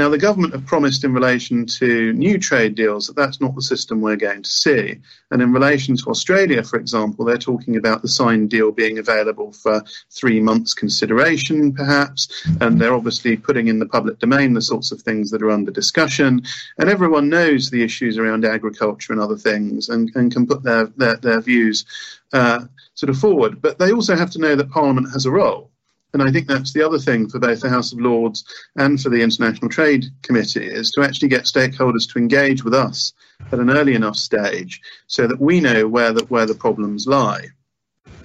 Now, 0.00 0.08
the 0.08 0.16
government 0.16 0.54
have 0.54 0.64
promised 0.64 1.04
in 1.04 1.12
relation 1.12 1.66
to 1.66 2.14
new 2.14 2.38
trade 2.38 2.74
deals 2.74 3.06
that 3.06 3.16
that's 3.16 3.38
not 3.38 3.54
the 3.54 3.60
system 3.60 4.00
we're 4.00 4.16
going 4.16 4.42
to 4.42 4.48
see. 4.48 4.98
And 5.30 5.42
in 5.42 5.52
relation 5.52 5.94
to 5.94 6.06
Australia, 6.08 6.62
for 6.62 6.78
example, 6.78 7.26
they're 7.26 7.36
talking 7.36 7.76
about 7.76 8.00
the 8.00 8.08
signed 8.08 8.48
deal 8.48 8.72
being 8.72 8.98
available 8.98 9.52
for 9.52 9.84
three 10.10 10.40
months 10.40 10.72
consideration, 10.72 11.74
perhaps. 11.74 12.46
And 12.62 12.80
they're 12.80 12.94
obviously 12.94 13.36
putting 13.36 13.68
in 13.68 13.78
the 13.78 13.84
public 13.84 14.18
domain 14.18 14.54
the 14.54 14.62
sorts 14.62 14.90
of 14.90 15.02
things 15.02 15.32
that 15.32 15.42
are 15.42 15.50
under 15.50 15.70
discussion. 15.70 16.44
And 16.78 16.88
everyone 16.88 17.28
knows 17.28 17.68
the 17.68 17.82
issues 17.82 18.16
around 18.16 18.46
agriculture 18.46 19.12
and 19.12 19.20
other 19.20 19.36
things 19.36 19.90
and, 19.90 20.10
and 20.14 20.32
can 20.32 20.46
put 20.46 20.62
their, 20.62 20.86
their, 20.96 21.16
their 21.16 21.40
views 21.42 21.84
uh, 22.32 22.60
sort 22.94 23.10
of 23.10 23.18
forward. 23.18 23.60
But 23.60 23.78
they 23.78 23.92
also 23.92 24.16
have 24.16 24.30
to 24.30 24.38
know 24.38 24.56
that 24.56 24.70
Parliament 24.70 25.12
has 25.12 25.26
a 25.26 25.30
role. 25.30 25.69
And 26.12 26.22
I 26.22 26.30
think 26.30 26.48
that's 26.48 26.72
the 26.72 26.82
other 26.82 26.98
thing 26.98 27.28
for 27.28 27.38
both 27.38 27.60
the 27.60 27.68
House 27.68 27.92
of 27.92 28.00
Lords 28.00 28.44
and 28.76 29.00
for 29.00 29.10
the 29.10 29.22
International 29.22 29.68
Trade 29.68 30.06
Committee 30.22 30.66
is 30.66 30.90
to 30.92 31.02
actually 31.02 31.28
get 31.28 31.44
stakeholders 31.44 32.10
to 32.12 32.18
engage 32.18 32.64
with 32.64 32.74
us 32.74 33.12
at 33.52 33.58
an 33.58 33.70
early 33.70 33.94
enough 33.94 34.16
stage 34.16 34.80
so 35.06 35.26
that 35.26 35.40
we 35.40 35.60
know 35.60 35.86
where 35.86 36.12
the, 36.12 36.24
where 36.24 36.46
the 36.46 36.54
problems 36.54 37.06
lie. 37.06 37.46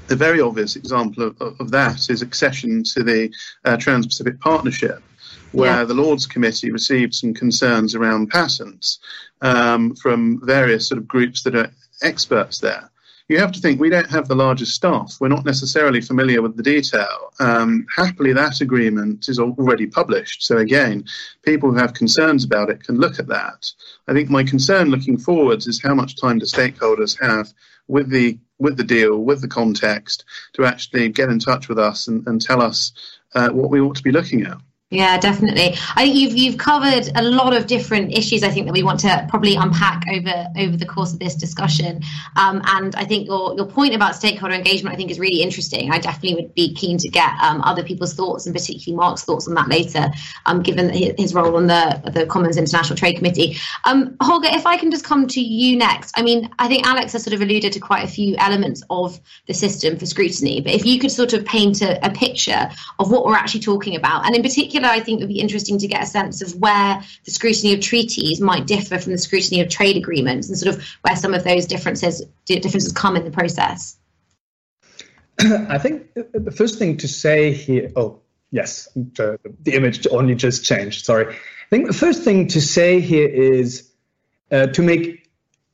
The 0.08 0.16
very 0.16 0.42
obvious 0.42 0.76
example 0.76 1.24
of, 1.24 1.60
of 1.60 1.72
that 1.72 2.10
is 2.10 2.22
accession 2.22 2.84
to 2.94 3.04
the 3.04 3.32
uh, 3.64 3.78
Trans 3.78 4.06
Pacific 4.06 4.40
Partnership, 4.40 5.02
where 5.52 5.80
yeah. 5.80 5.84
the 5.84 5.94
Lords 5.94 6.28
Committee 6.28 6.72
received 6.72 7.14
some 7.14 7.34
concerns 7.34 7.96
around 7.96 8.30
patents 8.30 9.00
um, 9.42 9.96
from 9.96 10.46
various 10.46 10.88
sort 10.88 11.00
of 11.00 11.08
groups 11.08 11.44
that 11.44 11.56
are 11.56 11.72
experts 12.02 12.60
there 12.60 12.90
you 13.28 13.40
have 13.40 13.52
to 13.54 13.60
think 13.60 13.80
we 13.80 13.90
don't 13.90 14.10
have 14.10 14.28
the 14.28 14.36
largest 14.36 14.76
staff. 14.76 15.18
We're 15.20 15.30
not 15.30 15.46
necessarily 15.46 16.00
familiar 16.00 16.42
with 16.42 16.56
the 16.58 16.64
detail. 16.64 17.34
Um, 17.40 17.88
happily, 17.96 18.34
that 18.34 18.62
agreement 18.62 19.28
is 19.28 19.40
already 19.40 19.88
published. 19.88 20.46
So, 20.46 20.58
again, 20.58 21.06
people 21.42 21.72
who 21.72 21.78
have 21.78 21.94
concerns 21.94 22.44
about 22.44 22.70
it 22.70 22.84
can 22.84 22.98
look 22.98 23.18
at 23.18 23.28
that. 23.28 23.66
I 24.08 24.14
think 24.14 24.30
my 24.30 24.44
concern 24.44 24.90
looking 24.90 25.18
forwards 25.18 25.66
is 25.66 25.82
how 25.82 25.96
much 25.96 26.20
time 26.22 26.38
do 26.38 26.46
stakeholders 26.46 27.20
have 27.20 27.52
with 27.88 28.10
the 28.10 28.38
with 28.58 28.78
the 28.78 28.84
deal, 28.84 29.18
with 29.18 29.42
the 29.42 29.48
context, 29.48 30.24
to 30.54 30.66
actually 30.66 31.10
get 31.10 31.30
in 31.30 31.40
touch 31.40 31.68
with 31.68 31.78
us 31.78 32.08
and, 32.08 32.26
and 32.28 32.42
tell 32.42 32.62
us 32.62 32.94
uh, 33.34 33.50
what 33.50 33.70
we 33.70 33.82
ought 33.82 33.98
to 33.98 34.04
be 34.04 34.12
looking 34.12 34.44
at. 34.44 34.58
Yeah, 34.92 35.18
definitely. 35.18 35.76
I 35.96 36.04
think 36.04 36.16
you've 36.16 36.36
you've 36.36 36.58
covered 36.60 37.10
a 37.16 37.24
lot 37.24 37.56
of 37.56 37.66
different 37.66 38.16
issues. 38.16 38.44
I 38.44 38.50
think 38.50 38.68
that 38.68 38.72
we 38.72 38.84
want 38.84 39.00
to 39.00 39.26
probably 39.30 39.56
unpack 39.56 40.04
over 40.14 40.46
over 40.60 40.78
the 40.78 40.86
course 40.86 41.12
of 41.12 41.18
this 41.18 41.34
discussion. 41.34 42.04
Um, 42.36 42.62
and 42.66 42.96
I 42.96 43.04
think 43.04 43.26
your 43.26 43.56
your 43.56 43.66
point 43.66 43.96
about 43.96 44.16
stakeholder 44.16 44.54
engagement, 44.54 44.94
I 44.94 44.96
think, 44.96 45.10
is 45.10 45.20
really 45.20 45.42
interesting. 45.42 45.92
I 45.92 45.98
definitely 45.98 46.36
would 46.36 46.54
be 46.54 46.76
keen 46.76 47.00
to 47.00 47.10
get 47.10 47.32
um, 47.42 47.64
other 47.64 47.82
people's 47.84 48.14
thoughts, 48.14 48.46
and 48.46 48.54
particularly 48.54 48.96
Mark's 48.96 49.24
thoughts 49.24 49.48
on 49.48 49.56
that 49.56 49.70
later, 49.70 50.08
um, 50.46 50.62
given 50.62 50.90
his 51.18 51.34
role 51.34 51.58
on 51.58 51.66
the 51.66 52.00
the 52.14 52.28
Commons 52.28 52.56
International 52.56 52.96
Trade 52.96 53.16
Committee. 53.16 53.58
Um, 53.86 54.16
Holger, 54.22 54.50
if 54.52 54.68
I 54.68 54.78
can 54.78 54.92
just 54.92 55.04
come 55.04 55.26
to 55.30 55.42
you 55.42 55.78
next. 55.78 56.14
I 56.16 56.22
mean, 56.22 56.48
I 56.60 56.68
think 56.68 56.86
Alex 56.86 57.12
has 57.14 57.24
sort 57.24 57.34
of 57.34 57.42
alluded 57.42 57.74
to 57.74 57.80
quite 57.80 58.04
a 58.04 58.08
few 58.08 58.36
elements 58.38 58.84
of 58.92 59.20
the 59.48 59.54
system 59.56 59.98
for 59.98 60.06
scrutiny, 60.06 60.62
but 60.62 60.74
if 60.74 60.86
you 60.86 61.00
could 61.00 61.12
sort 61.12 61.34
of 61.34 61.44
paint 61.44 61.82
a, 61.82 62.06
a 62.06 62.12
picture 62.12 62.70
of 63.00 63.10
what 63.10 63.26
we're 63.26 63.36
actually 63.36 63.62
talking 63.62 63.96
about, 63.96 64.28
and 64.28 64.36
in 64.36 64.44
particular 64.44 64.75
particular, 64.76 64.94
I 64.94 65.04
think 65.04 65.20
it 65.20 65.24
would 65.24 65.34
be 65.34 65.40
interesting 65.40 65.78
to 65.80 65.88
get 65.88 66.04
a 66.04 66.06
sense 66.06 66.42
of 66.42 66.60
where 66.60 67.02
the 67.24 67.32
scrutiny 67.32 67.74
of 67.74 67.80
treaties 67.80 68.42
might 68.42 68.68
differ 68.68 69.00
from 69.00 69.12
the 69.12 69.18
scrutiny 69.18 69.62
of 69.62 69.70
trade 69.70 69.98
agreements, 69.98 70.50
and 70.50 70.58
sort 70.58 70.76
of 70.76 70.84
where 71.02 71.16
some 71.16 71.34
of 71.34 71.44
those 71.44 71.66
differences 71.66 72.22
differences 72.46 72.92
come 72.92 73.16
in 73.16 73.24
the 73.24 73.32
process. 73.32 73.98
I 75.40 75.78
think 75.78 76.14
the 76.14 76.52
first 76.52 76.80
thing 76.80 76.98
to 76.98 77.08
say 77.08 77.54
here. 77.54 77.92
Oh, 77.96 78.22
yes, 78.52 78.90
the, 78.96 79.40
image 79.66 80.08
only 80.12 80.36
just 80.36 80.64
changed. 80.64 81.06
Sorry. 81.06 81.34
I 81.34 81.70
think 81.70 81.88
the 81.88 81.94
first 81.94 82.24
thing 82.24 82.48
to 82.50 82.62
say 82.62 83.00
here 83.00 83.28
is 83.28 83.92
uh, 84.52 84.68
to 84.68 84.82
make 84.82 85.30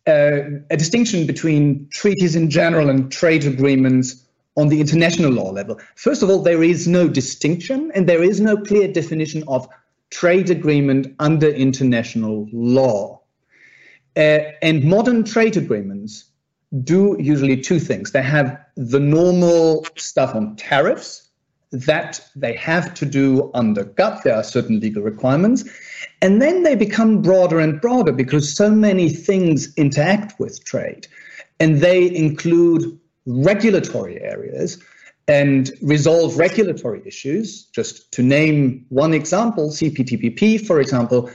uh, 0.08 0.62
a 0.70 0.77
distinction 0.77 1.27
between 1.27 1.89
treaties 1.91 2.36
in 2.36 2.50
general 2.50 2.89
and 2.89 3.12
trade 3.12 3.46
agreements 3.46 4.25
on 4.55 4.67
the 4.67 4.81
international 4.81 5.31
law 5.31 5.51
level. 5.51 5.79
First 5.96 6.24
of 6.24 6.29
all, 6.29 6.41
there 6.41 6.63
is 6.63 6.88
no 6.88 7.08
distinction 7.08 7.91
and 7.96 8.08
there 8.08 8.24
is 8.24 8.41
no 8.41 8.58
clear 8.58 8.91
definition 8.91 9.43
of 9.48 9.67
trade 10.10 10.50
agreement 10.50 11.15
under 11.20 11.48
international 11.48 12.48
law. 12.51 13.22
Uh, 14.17 14.39
and 14.62 14.84
modern 14.84 15.24
trade 15.24 15.55
agreements 15.55 16.25
do 16.84 17.15
usually 17.20 17.60
two 17.60 17.79
things. 17.79 18.12
They 18.12 18.22
have 18.22 18.60
the 18.75 19.00
normal 19.00 19.86
stuff 19.96 20.36
on 20.36 20.55
tariffs 20.58 21.29
that 21.72 22.20
they 22.36 22.53
have 22.53 22.93
to 22.96 23.05
do 23.05 23.50
under 23.53 23.86
GATT. 23.86 24.24
There 24.24 24.36
are 24.36 24.43
certain 24.43 24.79
legal 24.81 25.01
requirements. 25.01 25.63
And 26.22 26.41
then 26.41 26.63
they 26.63 26.75
become 26.75 27.22
broader 27.22 27.60
and 27.60 27.79
broader 27.79 28.12
because 28.12 28.53
so 28.55 28.70
many 28.70 29.10
things 29.10 29.74
interact 29.75 30.38
with 30.39 30.63
trade. 30.65 31.08
And 31.62 31.79
they 31.79 32.13
include 32.13 33.00
regulatory 33.25 34.21
areas 34.21 34.81
and 35.27 35.71
resolve 35.81 36.37
regulatory 36.37 37.01
issues. 37.05 37.65
Just 37.65 38.11
to 38.13 38.23
name 38.23 38.85
one 38.89 39.13
example, 39.13 39.69
CPTPP, 39.69 40.65
for 40.65 40.81
example, 40.81 41.29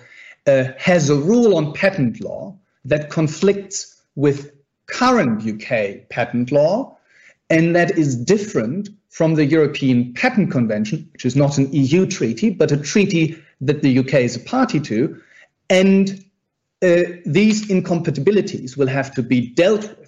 uh, 0.47 0.65
has 0.79 1.11
a 1.11 1.17
rule 1.17 1.57
on 1.57 1.73
patent 1.73 2.21
law 2.21 2.57
that 2.85 3.11
conflicts 3.11 4.03
with 4.15 4.53
current 4.87 5.47
UK 5.47 6.09
patent 6.09 6.53
law, 6.53 6.97
and 7.51 7.75
that 7.75 7.97
is 7.99 8.17
different 8.17 8.89
from 9.09 9.35
the 9.35 9.47
European 9.47 10.13
Patent 10.15 10.51
Convention, 10.51 11.09
which 11.13 11.25
is 11.25 11.35
not 11.35 11.59
an 11.59 11.73
EU 11.73 12.07
treaty, 12.07 12.51
but 12.51 12.71
a 12.71 12.77
treaty 12.77 13.37
that 13.61 13.83
the 13.83 13.99
UK 13.99 14.15
is 14.15 14.37
a 14.37 14.41
party 14.41 14.79
to. 14.81 15.21
And 15.71 16.23
uh, 16.83 17.03
these 17.25 17.71
incompatibilities 17.71 18.77
will 18.77 18.89
have 18.89 19.15
to 19.15 19.23
be 19.23 19.49
dealt 19.55 19.89
with 19.99 20.06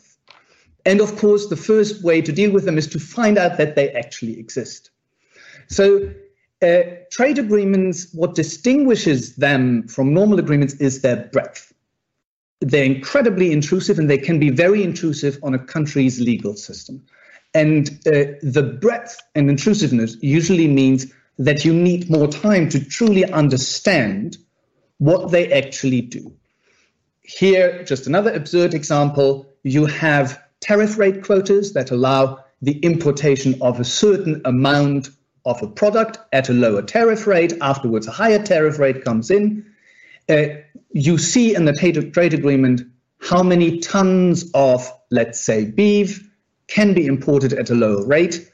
and 0.88 1.02
of 1.02 1.18
course, 1.18 1.49
the 1.49 1.57
first 1.57 2.02
way 2.02 2.23
to 2.23 2.33
deal 2.33 2.50
with 2.50 2.64
them 2.64 2.78
is 2.78 2.87
to 2.87 2.99
find 2.99 3.37
out 3.37 3.59
that 3.59 3.76
they 3.76 3.90
actually 3.90 4.40
exist. 4.40 4.90
So, 5.66 6.11
uh, 6.62 6.80
trade 7.11 7.38
agreements, 7.38 8.11
what 8.14 8.35
distinguishes 8.35 9.37
them 9.37 9.87
from 9.87 10.14
normal 10.14 10.38
agreements 10.38 10.73
is 10.76 11.02
their 11.02 11.28
breadth. 11.30 11.75
They're 12.62 12.85
incredibly 12.85 13.52
intrusive 13.52 13.99
and 13.99 14.09
they 14.09 14.16
can 14.16 14.40
be 14.40 14.49
very 14.49 14.83
intrusive 14.83 15.38
on 15.42 15.52
a 15.52 15.59
country's 15.59 16.21
legal 16.21 16.57
system. 16.57 17.04
And 17.52 17.90
uh, 18.07 18.40
the 18.40 18.78
breadth 18.80 19.21
and 19.35 19.50
intrusiveness 19.50 20.16
usually 20.23 20.68
means 20.68 21.12
that 21.38 21.66
you 21.66 21.75
need 21.75 22.09
more 22.09 22.28
time 22.28 22.71
to 22.71 22.83
truly 22.83 23.26
understand 23.26 24.38
what 24.97 25.33
they 25.33 25.52
actually 25.52 26.00
do. 26.00 26.33
Here, 27.21 27.85
just 27.85 28.07
another 28.07 28.33
absurd 28.33 28.73
example 28.73 29.47
you 29.62 29.85
have 29.85 30.42
tariff 30.61 30.99
rate 30.99 31.23
quotas 31.25 31.73
that 31.73 31.91
allow 31.91 32.45
the 32.62 32.79
importation 32.81 33.57
of 33.61 33.79
a 33.79 33.85
certain 33.85 34.41
amount 34.45 35.11
of 35.45 35.62
a 35.62 35.67
product 35.67 36.19
at 36.33 36.49
a 36.49 36.53
lower 36.53 36.83
tariff 36.83 37.27
rate. 37.27 37.53
Afterwards, 37.61 38.07
a 38.07 38.11
higher 38.11 38.43
tariff 38.43 38.79
rate 38.79 39.05
comes 39.05 39.31
in. 39.31 39.65
Uh, 40.29 40.47
you 40.93 41.17
see 41.17 41.55
in 41.55 41.65
the 41.65 41.73
trade 42.12 42.35
agreement 42.35 42.83
how 43.21 43.43
many 43.43 43.79
tons 43.79 44.50
of, 44.55 44.91
let's 45.11 45.41
say, 45.41 45.65
beef 45.65 46.29
can 46.67 46.93
be 46.95 47.07
imported 47.07 47.53
at 47.53 47.71
a 47.71 47.75
lower 47.75 48.05
rate. 48.07 48.50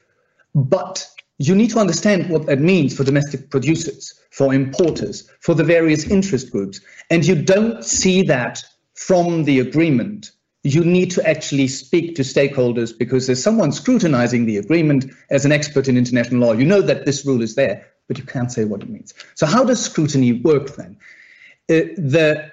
But 0.55 1.07
you 1.39 1.55
need 1.55 1.71
to 1.71 1.81
understand 1.81 2.31
what 2.31 2.47
that 2.47 2.61
means 2.61 2.97
for 2.97 3.03
domestic 3.03 3.51
producers, 3.51 4.15
for 4.31 4.55
importers, 4.55 5.29
for 5.41 5.55
the 5.55 5.65
various 5.65 6.07
interest 6.07 6.53
groups. 6.53 6.81
And 7.11 7.25
you 7.25 7.35
don't 7.35 7.85
see 7.85 8.23
that 8.23 8.63
from 8.95 9.45
the 9.45 9.59
agreement 9.59 10.31
you 10.65 10.83
need 10.83 11.11
to 11.11 11.29
actually 11.29 11.69
speak 11.69 12.17
to 12.17 12.23
stakeholders 12.23 12.97
because 12.97 13.27
there's 13.27 13.43
someone 13.43 13.71
scrutinizing 13.71 14.47
the 14.47 14.57
agreement 14.57 15.05
as 15.31 15.45
an 15.45 15.53
expert 15.53 15.89
in 15.89 15.99
international 15.99 16.41
law. 16.41 16.53
You 16.53 16.65
know 16.65 16.81
that 16.81 17.05
this 17.05 17.27
rule 17.27 17.43
is 17.43 17.55
there, 17.55 17.87
but 18.09 18.17
you 18.17 18.25
can't 18.25 18.51
say 18.51 18.65
what 18.65 18.83
it 18.83 18.89
means. 18.89 19.13
So, 19.35 19.45
how 19.45 19.63
does 19.65 19.85
scrutiny 19.85 20.33
work 20.33 20.75
then? 20.77 20.97
Uh, 21.71 21.93
the 21.99 22.51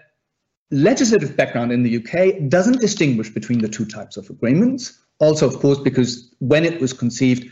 legislative 0.71 1.37
background 1.37 1.71
in 1.71 1.83
the 1.83 1.97
UK 1.97 2.49
doesn't 2.49 2.81
distinguish 2.81 3.29
between 3.29 3.59
the 3.59 3.69
two 3.69 3.85
types 3.85 4.17
of 4.17 4.29
agreements. 4.29 4.99
Also, 5.19 5.47
of 5.47 5.59
course, 5.59 5.79
because 5.79 6.33
when 6.39 6.65
it 6.65 6.81
was 6.81 6.91
conceived, 6.91 7.49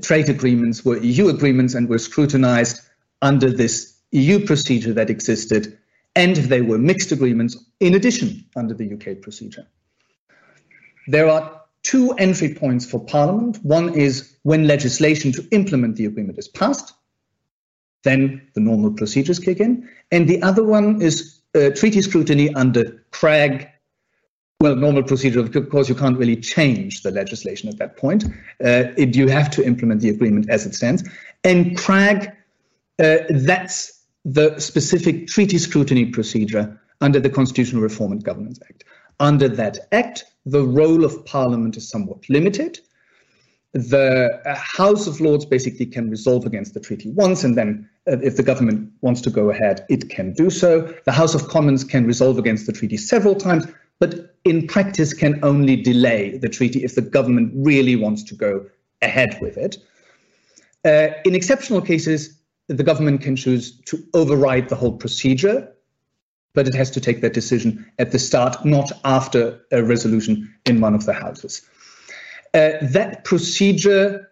trade 0.00 0.30
agreements 0.30 0.84
were 0.86 0.96
EU 0.98 1.28
agreements 1.28 1.74
and 1.74 1.86
were 1.86 1.98
scrutinized 1.98 2.80
under 3.20 3.50
this 3.50 3.98
EU 4.12 4.46
procedure 4.46 4.94
that 4.94 5.10
existed, 5.10 5.76
and 6.16 6.36
they 6.36 6.62
were 6.62 6.78
mixed 6.78 7.12
agreements 7.12 7.56
in 7.80 7.94
addition 7.94 8.46
under 8.56 8.72
the 8.72 8.94
UK 8.94 9.20
procedure. 9.20 9.66
There 11.08 11.28
are 11.28 11.62
two 11.82 12.12
entry 12.12 12.54
points 12.54 12.84
for 12.84 13.00
Parliament. 13.00 13.58
One 13.62 13.94
is 13.94 14.36
when 14.42 14.66
legislation 14.66 15.32
to 15.32 15.48
implement 15.50 15.96
the 15.96 16.04
agreement 16.04 16.38
is 16.38 16.48
passed, 16.48 16.92
then 18.04 18.46
the 18.54 18.60
normal 18.60 18.92
procedures 18.92 19.38
kick 19.38 19.58
in. 19.58 19.88
And 20.12 20.28
the 20.28 20.42
other 20.42 20.62
one 20.62 21.00
is 21.00 21.40
uh, 21.54 21.70
treaty 21.70 22.02
scrutiny 22.02 22.54
under 22.54 23.02
CRAG. 23.10 23.68
Well, 24.60 24.76
normal 24.76 25.02
procedure, 25.02 25.40
of 25.40 25.70
course, 25.70 25.88
you 25.88 25.94
can't 25.94 26.18
really 26.18 26.36
change 26.36 27.02
the 27.02 27.10
legislation 27.10 27.68
at 27.68 27.78
that 27.78 27.96
point. 27.96 28.24
Uh, 28.62 28.92
it, 28.96 29.16
you 29.16 29.28
have 29.28 29.50
to 29.52 29.64
implement 29.64 30.02
the 30.02 30.10
agreement 30.10 30.50
as 30.50 30.66
it 30.66 30.74
stands. 30.74 31.08
And 31.42 31.76
CRAG, 31.76 32.32
uh, 32.98 33.18
that's 33.30 34.04
the 34.24 34.58
specific 34.58 35.28
treaty 35.28 35.58
scrutiny 35.58 36.06
procedure 36.06 36.78
under 37.00 37.20
the 37.20 37.30
Constitutional 37.30 37.80
Reform 37.80 38.12
and 38.12 38.22
Governance 38.22 38.58
Act. 38.68 38.84
Under 39.20 39.48
that 39.48 39.88
act, 39.92 40.24
the 40.46 40.62
role 40.62 41.04
of 41.04 41.24
Parliament 41.24 41.76
is 41.76 41.88
somewhat 41.88 42.28
limited. 42.28 42.78
The 43.74 44.40
uh, 44.46 44.54
House 44.54 45.06
of 45.06 45.20
Lords 45.20 45.44
basically 45.44 45.86
can 45.86 46.08
resolve 46.08 46.46
against 46.46 46.74
the 46.74 46.80
treaty 46.80 47.10
once, 47.10 47.44
and 47.44 47.56
then 47.56 47.88
uh, 48.10 48.18
if 48.22 48.36
the 48.36 48.42
government 48.42 48.90
wants 49.02 49.20
to 49.22 49.30
go 49.30 49.50
ahead, 49.50 49.84
it 49.90 50.08
can 50.08 50.32
do 50.32 50.48
so. 50.48 50.94
The 51.04 51.12
House 51.12 51.34
of 51.34 51.48
Commons 51.48 51.84
can 51.84 52.06
resolve 52.06 52.38
against 52.38 52.66
the 52.66 52.72
treaty 52.72 52.96
several 52.96 53.34
times, 53.34 53.66
but 54.00 54.36
in 54.44 54.66
practice 54.66 55.12
can 55.12 55.38
only 55.44 55.76
delay 55.76 56.38
the 56.38 56.48
treaty 56.48 56.82
if 56.82 56.94
the 56.94 57.02
government 57.02 57.52
really 57.54 57.96
wants 57.96 58.22
to 58.24 58.34
go 58.34 58.64
ahead 59.02 59.38
with 59.40 59.58
it. 59.58 59.76
Uh, 60.84 61.08
in 61.24 61.34
exceptional 61.34 61.82
cases, 61.82 62.38
the 62.68 62.84
government 62.84 63.20
can 63.20 63.36
choose 63.36 63.78
to 63.82 64.02
override 64.14 64.68
the 64.68 64.76
whole 64.76 64.92
procedure 64.92 65.72
but 66.58 66.66
it 66.66 66.74
has 66.74 66.90
to 66.90 67.00
take 67.00 67.20
that 67.20 67.34
decision 67.34 67.86
at 68.00 68.10
the 68.10 68.18
start, 68.18 68.64
not 68.64 68.90
after 69.04 69.60
a 69.70 69.80
resolution 69.80 70.52
in 70.66 70.80
one 70.80 70.92
of 70.92 71.06
the 71.06 71.12
houses. 71.12 71.62
Uh, 72.52 72.70
that 72.82 73.22
procedure 73.22 74.28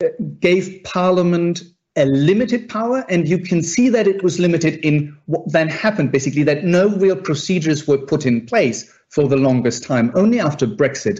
uh, 0.00 0.06
gave 0.38 0.80
Parliament 0.84 1.64
a 1.96 2.04
limited 2.04 2.68
power, 2.68 3.04
and 3.08 3.28
you 3.28 3.40
can 3.40 3.64
see 3.64 3.88
that 3.88 4.06
it 4.06 4.22
was 4.22 4.38
limited 4.38 4.74
in 4.86 5.18
what 5.26 5.42
then 5.50 5.68
happened 5.68 6.12
basically, 6.12 6.44
that 6.44 6.62
no 6.62 6.86
real 6.90 7.16
procedures 7.16 7.88
were 7.88 7.98
put 7.98 8.24
in 8.26 8.46
place 8.46 8.88
for 9.08 9.26
the 9.26 9.36
longest 9.36 9.82
time. 9.82 10.12
Only 10.14 10.38
after 10.38 10.68
Brexit 10.68 11.18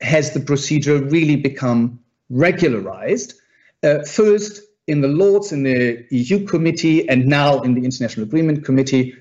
has 0.00 0.34
the 0.34 0.40
procedure 0.40 1.02
really 1.02 1.34
become 1.34 1.98
regularized. 2.30 3.34
Uh, 3.82 4.04
first, 4.04 4.60
in 4.86 5.00
the 5.00 5.08
Lords, 5.08 5.50
in 5.50 5.64
the 5.64 6.06
EU 6.10 6.46
Committee, 6.46 7.08
and 7.08 7.26
now 7.26 7.60
in 7.62 7.74
the 7.74 7.84
International 7.84 8.24
Agreement 8.24 8.64
Committee, 8.64 9.16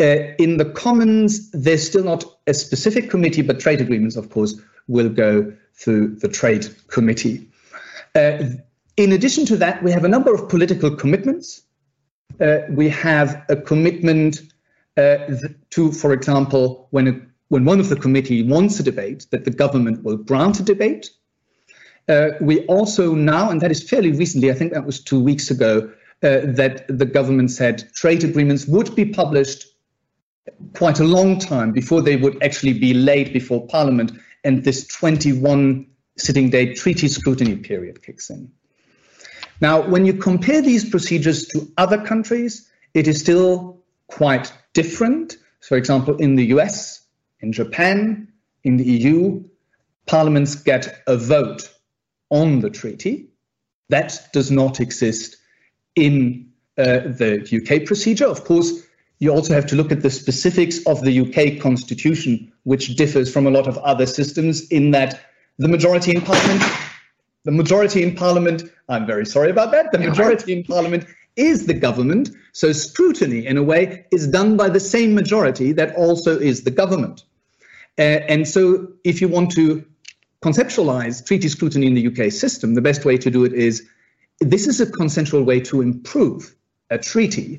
uh, 0.00 0.34
in 0.38 0.56
the 0.56 0.64
Commons, 0.64 1.50
there's 1.50 1.86
still 1.86 2.04
not 2.04 2.24
a 2.46 2.54
specific 2.54 3.10
committee, 3.10 3.42
but 3.42 3.60
trade 3.60 3.80
agreements, 3.80 4.16
of 4.16 4.30
course, 4.30 4.54
will 4.88 5.08
go 5.08 5.52
through 5.74 6.16
the 6.16 6.28
Trade 6.28 6.68
Committee. 6.88 7.48
Uh, 8.14 8.44
in 8.96 9.12
addition 9.12 9.44
to 9.46 9.56
that, 9.56 9.82
we 9.82 9.90
have 9.92 10.04
a 10.04 10.08
number 10.08 10.34
of 10.34 10.48
political 10.48 10.94
commitments 10.94 11.62
uh, 12.40 12.58
we 12.70 12.88
have 12.88 13.44
a 13.48 13.56
commitment 13.56 14.40
uh, 14.96 15.16
to, 15.70 15.92
for 15.92 16.12
example, 16.12 16.88
when, 16.90 17.08
a, 17.08 17.20
when 17.48 17.64
one 17.64 17.80
of 17.80 17.88
the 17.88 17.96
committee 17.96 18.42
wants 18.42 18.80
a 18.80 18.82
debate, 18.82 19.26
that 19.30 19.44
the 19.44 19.50
government 19.50 20.02
will 20.04 20.16
grant 20.16 20.60
a 20.60 20.62
debate. 20.62 21.10
Uh, 22.08 22.30
we 22.40 22.64
also 22.66 23.14
now, 23.14 23.50
and 23.50 23.60
that 23.60 23.70
is 23.70 23.88
fairly 23.88 24.12
recently, 24.12 24.50
I 24.50 24.54
think 24.54 24.72
that 24.72 24.86
was 24.86 25.02
two 25.02 25.20
weeks 25.20 25.50
ago, 25.50 25.90
uh, 26.22 26.40
that 26.44 26.86
the 26.88 27.04
government 27.04 27.50
said 27.50 27.92
trade 27.94 28.24
agreements 28.24 28.66
would 28.66 28.94
be 28.94 29.04
published 29.04 29.66
quite 30.74 31.00
a 31.00 31.04
long 31.04 31.38
time 31.38 31.72
before 31.72 32.02
they 32.02 32.16
would 32.16 32.42
actually 32.42 32.78
be 32.78 32.94
laid 32.94 33.32
before 33.32 33.66
Parliament, 33.66 34.12
and 34.44 34.64
this 34.64 34.86
21 34.86 35.86
sitting 36.16 36.50
day 36.50 36.74
treaty 36.74 37.08
scrutiny 37.08 37.56
period 37.56 38.02
kicks 38.02 38.30
in. 38.30 38.50
Now, 39.60 39.80
when 39.80 40.04
you 40.04 40.14
compare 40.14 40.60
these 40.62 40.88
procedures 40.88 41.46
to 41.48 41.70
other 41.76 42.02
countries, 42.04 42.70
it 42.94 43.08
is 43.08 43.20
still 43.20 43.82
quite 44.08 44.52
different. 44.74 45.36
For 45.60 45.76
example, 45.76 46.16
in 46.16 46.36
the 46.36 46.46
US, 46.46 47.06
in 47.40 47.52
Japan, 47.52 48.28
in 48.64 48.76
the 48.76 48.84
EU, 48.84 49.44
parliaments 50.06 50.54
get 50.54 51.02
a 51.06 51.16
vote 51.16 51.70
on 52.30 52.60
the 52.60 52.70
treaty. 52.70 53.28
That 53.88 54.28
does 54.32 54.50
not 54.50 54.80
exist 54.80 55.36
in 55.94 56.50
uh, 56.78 57.00
the 57.00 57.40
UK 57.62 57.86
procedure. 57.86 58.26
Of 58.26 58.44
course, 58.44 58.85
you 59.18 59.30
also 59.30 59.54
have 59.54 59.66
to 59.66 59.76
look 59.76 59.92
at 59.92 60.02
the 60.02 60.10
specifics 60.10 60.84
of 60.86 61.02
the 61.02 61.20
UK 61.20 61.60
constitution, 61.60 62.52
which 62.64 62.96
differs 62.96 63.32
from 63.32 63.46
a 63.46 63.50
lot 63.50 63.66
of 63.66 63.78
other 63.78 64.06
systems 64.06 64.66
in 64.68 64.90
that 64.90 65.20
the 65.58 65.68
majority 65.68 66.14
in 66.14 66.20
parliament, 66.20 66.62
the 67.44 67.52
majority 67.52 68.02
in 68.02 68.14
parliament, 68.14 68.64
I'm 68.88 69.06
very 69.06 69.24
sorry 69.24 69.50
about 69.50 69.70
that, 69.70 69.92
the 69.92 69.98
majority 69.98 70.52
in 70.52 70.64
parliament 70.64 71.06
is 71.36 71.66
the 71.66 71.74
government. 71.74 72.30
So 72.52 72.72
scrutiny, 72.72 73.46
in 73.46 73.56
a 73.56 73.62
way, 73.62 74.04
is 74.12 74.26
done 74.26 74.56
by 74.56 74.68
the 74.68 74.80
same 74.80 75.14
majority 75.14 75.72
that 75.72 75.94
also 75.96 76.38
is 76.38 76.64
the 76.64 76.70
government. 76.70 77.24
Uh, 77.98 78.20
and 78.28 78.46
so 78.46 78.88
if 79.04 79.20
you 79.20 79.28
want 79.28 79.50
to 79.52 79.84
conceptualize 80.42 81.24
treaty 81.24 81.48
scrutiny 81.48 81.86
in 81.86 81.94
the 81.94 82.06
UK 82.06 82.30
system, 82.30 82.74
the 82.74 82.82
best 82.82 83.04
way 83.04 83.16
to 83.16 83.30
do 83.30 83.44
it 83.44 83.54
is 83.54 83.86
this 84.40 84.66
is 84.66 84.80
a 84.80 84.90
consensual 84.90 85.42
way 85.42 85.60
to 85.60 85.80
improve 85.80 86.54
a 86.90 86.98
treaty 86.98 87.58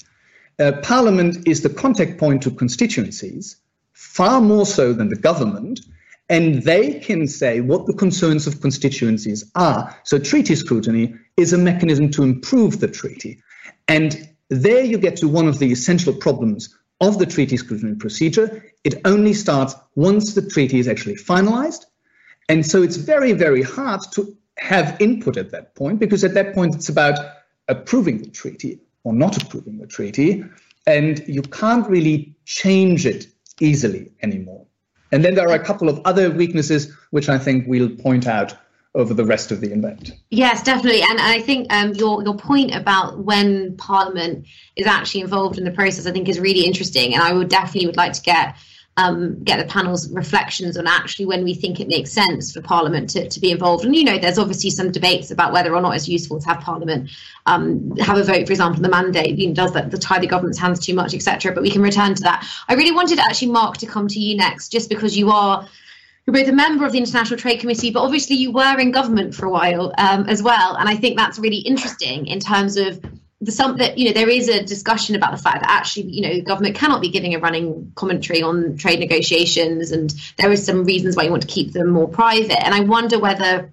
uh, 0.60 0.74
Parliament 0.84 1.48
is 1.48 1.62
the 1.62 1.70
contact 1.70 2.18
point 2.18 2.42
to 2.44 2.52
constituencies, 2.52 3.58
far 3.94 4.42
more 4.42 4.66
so 4.66 4.94
than 4.94 5.10
the 5.10 5.16
government, 5.16 5.82
and 6.30 6.64
they 6.64 7.00
can 7.00 7.28
say 7.28 7.62
what 7.62 7.86
the 7.86 7.94
concerns 7.94 8.48
of 8.48 8.60
constituencies 8.60 9.50
are. 9.56 9.96
So, 10.04 10.20
treaty 10.20 10.56
scrutiny 10.56 11.16
is 11.38 11.54
a 11.54 11.58
mechanism 11.58 12.12
to 12.12 12.24
improve 12.24 12.80
the 12.80 12.88
treaty. 12.88 13.42
And 13.88 14.30
there 14.50 14.84
you 14.84 14.98
get 14.98 15.18
to 15.18 15.28
one 15.28 15.48
of 15.48 15.60
the 15.60 15.72
essential 15.72 16.14
problems 16.14 16.76
of 17.00 17.20
the 17.20 17.26
treaty 17.26 17.58
scrutiny 17.58 17.96
procedure. 17.96 18.66
It 18.84 18.96
only 19.06 19.34
starts 19.34 19.76
once 19.96 20.34
the 20.34 20.48
treaty 20.48 20.80
is 20.80 20.88
actually 20.88 21.16
finalized. 21.16 21.86
And 22.50 22.66
so 22.66 22.82
it's 22.82 22.96
very, 22.96 23.34
very 23.34 23.62
hard 23.62 24.02
to 24.14 24.36
have 24.58 25.00
input 25.00 25.38
at 25.38 25.52
that 25.52 25.76
point 25.76 26.00
because 26.00 26.24
at 26.24 26.34
that 26.34 26.56
point 26.56 26.76
it's 26.76 26.90
about 26.90 27.20
approving 27.68 28.18
the 28.20 28.30
treaty 28.30 28.80
or 29.08 29.14
not 29.14 29.42
approving 29.42 29.78
the 29.78 29.88
treaty, 29.88 30.44
and 30.86 31.24
you 31.28 31.42
can't 31.42 31.88
really 31.88 32.36
change 32.44 33.06
it 33.06 33.28
easily 33.62 34.12
anymore. 34.22 34.66
And 35.14 35.24
then 35.24 35.34
there 35.34 35.48
are 35.48 35.56
a 35.56 35.64
couple 35.64 35.88
of 35.88 36.02
other 36.04 36.30
weaknesses 36.30 36.94
which 37.12 37.30
I 37.30 37.38
think 37.38 37.68
we'll 37.68 37.90
point 37.90 38.28
out 38.28 38.54
over 38.96 39.14
the 39.14 39.24
rest 39.24 39.50
of 39.52 39.62
the 39.62 39.72
event. 39.72 40.12
Yes, 40.30 40.62
definitely, 40.62 41.02
and 41.02 41.22
I 41.22 41.40
think 41.40 41.72
um, 41.72 41.94
your 41.94 42.22
your 42.22 42.36
point 42.36 42.76
about 42.76 43.20
when 43.20 43.78
Parliament 43.78 44.46
is 44.76 44.88
actually 44.88 45.22
involved 45.22 45.58
in 45.58 45.64
the 45.64 45.72
process, 45.72 46.06
I 46.06 46.12
think, 46.12 46.28
is 46.28 46.40
really 46.40 46.66
interesting, 46.66 47.14
and 47.14 47.24
I 47.24 47.32
would 47.32 47.48
definitely 47.48 47.86
would 47.86 47.96
like 47.96 48.14
to 48.14 48.22
get 48.22 48.58
um, 48.98 49.42
get 49.44 49.60
the 49.60 49.72
panel's 49.72 50.12
reflections 50.12 50.75
on 50.75 50.88
actually 50.88 51.25
when 51.25 51.44
we 51.44 51.54
think 51.54 51.80
it 51.80 51.88
makes 51.88 52.12
sense 52.12 52.51
for 52.51 52.62
Parliament 52.62 53.10
to, 53.12 53.30
to 53.30 53.39
be 53.39 53.51
involved. 53.51 53.86
And 53.86 53.96
you 53.96 54.04
know, 54.04 54.18
there's 54.18 54.39
obviously 54.39 54.72
some 54.72 54.92
debates 54.92 55.30
about 55.30 55.54
whether 55.54 55.74
or 55.74 55.82
not 55.82 55.96
it's 55.96 56.10
useful 56.10 56.39
to 56.39 56.48
have 56.48 56.60
Parliament 56.62 57.12
um, 57.46 57.96
have 57.98 58.18
a 58.18 58.24
vote, 58.24 58.48
for 58.48 58.51
example, 58.51 58.82
the 58.82 58.89
mandate 58.89 59.38
you 59.38 59.48
know, 59.48 59.54
does 59.54 59.72
that 59.74 59.92
the 59.92 59.98
tie 59.98 60.20
the 60.20 60.27
government's 60.27 60.58
hands 60.58 60.80
too 60.80 60.96
much, 60.96 61.13
etc. 61.13 61.54
But 61.54 61.62
we 61.62 61.70
can 61.70 61.82
return 61.82 62.16
to 62.16 62.24
that. 62.24 62.48
I 62.68 62.74
really 62.74 62.92
wanted 62.92 63.20
actually 63.20 63.51
Mark 63.51 63.77
to 63.77 63.86
come 63.86 64.08
to 64.08 64.20
you 64.20 64.36
next, 64.36 64.70
just 64.70 64.89
because 64.89 65.16
you 65.16 65.30
are 65.30 65.68
you're 66.25 66.34
both 66.34 66.48
a 66.50 66.54
member 66.54 66.86
of 66.86 66.92
the 66.92 66.98
International 66.98 67.39
Trade 67.39 67.62
Committee, 67.62 67.89
but 67.89 68.01
obviously 68.01 68.36
you 68.36 68.51
were 68.51 68.77
in 68.80 68.92
government 68.92 69.34
for 69.34 69.46
a 69.46 69.50
while 69.50 69.94
um, 69.98 70.27
as 70.27 70.44
well. 70.44 70.75
And 70.75 70.89
I 70.89 70.96
think 70.98 71.18
that's 71.18 71.39
really 71.39 71.60
interesting 71.60 72.27
in 72.27 72.39
terms 72.39 72.75
of 72.75 73.00
the 73.39 73.51
some 73.51 73.77
that 73.77 73.98
you 73.98 74.06
know 74.06 74.13
there 74.13 74.29
is 74.29 74.50
a 74.50 74.63
discussion 74.63 75.15
about 75.15 75.32
the 75.32 75.41
fact 75.41 75.62
that 75.62 75.70
actually 75.70 76.08
you 76.08 76.22
know 76.22 76.41
government 76.41 76.75
cannot 76.75 77.01
be 77.01 77.10
giving 77.10 77.36
a 77.36 77.39
running 77.39 77.91
commentary 77.96 78.42
on 78.42 78.77
trade 78.77 79.00
negotiations 79.00 79.92
and 79.92 80.14
there 80.38 80.51
is 80.51 80.66
some 80.66 80.85
reasons 80.85 81.16
why 81.16 81.24
you 81.24 81.29
want 81.29 81.44
to 81.44 81.48
keep 81.48 81.72
them 81.72 81.90
more 81.90 82.07
private. 82.07 82.64
And 82.64 82.74
i 82.74 82.79
wonder 82.81 83.20
whether 83.20 83.72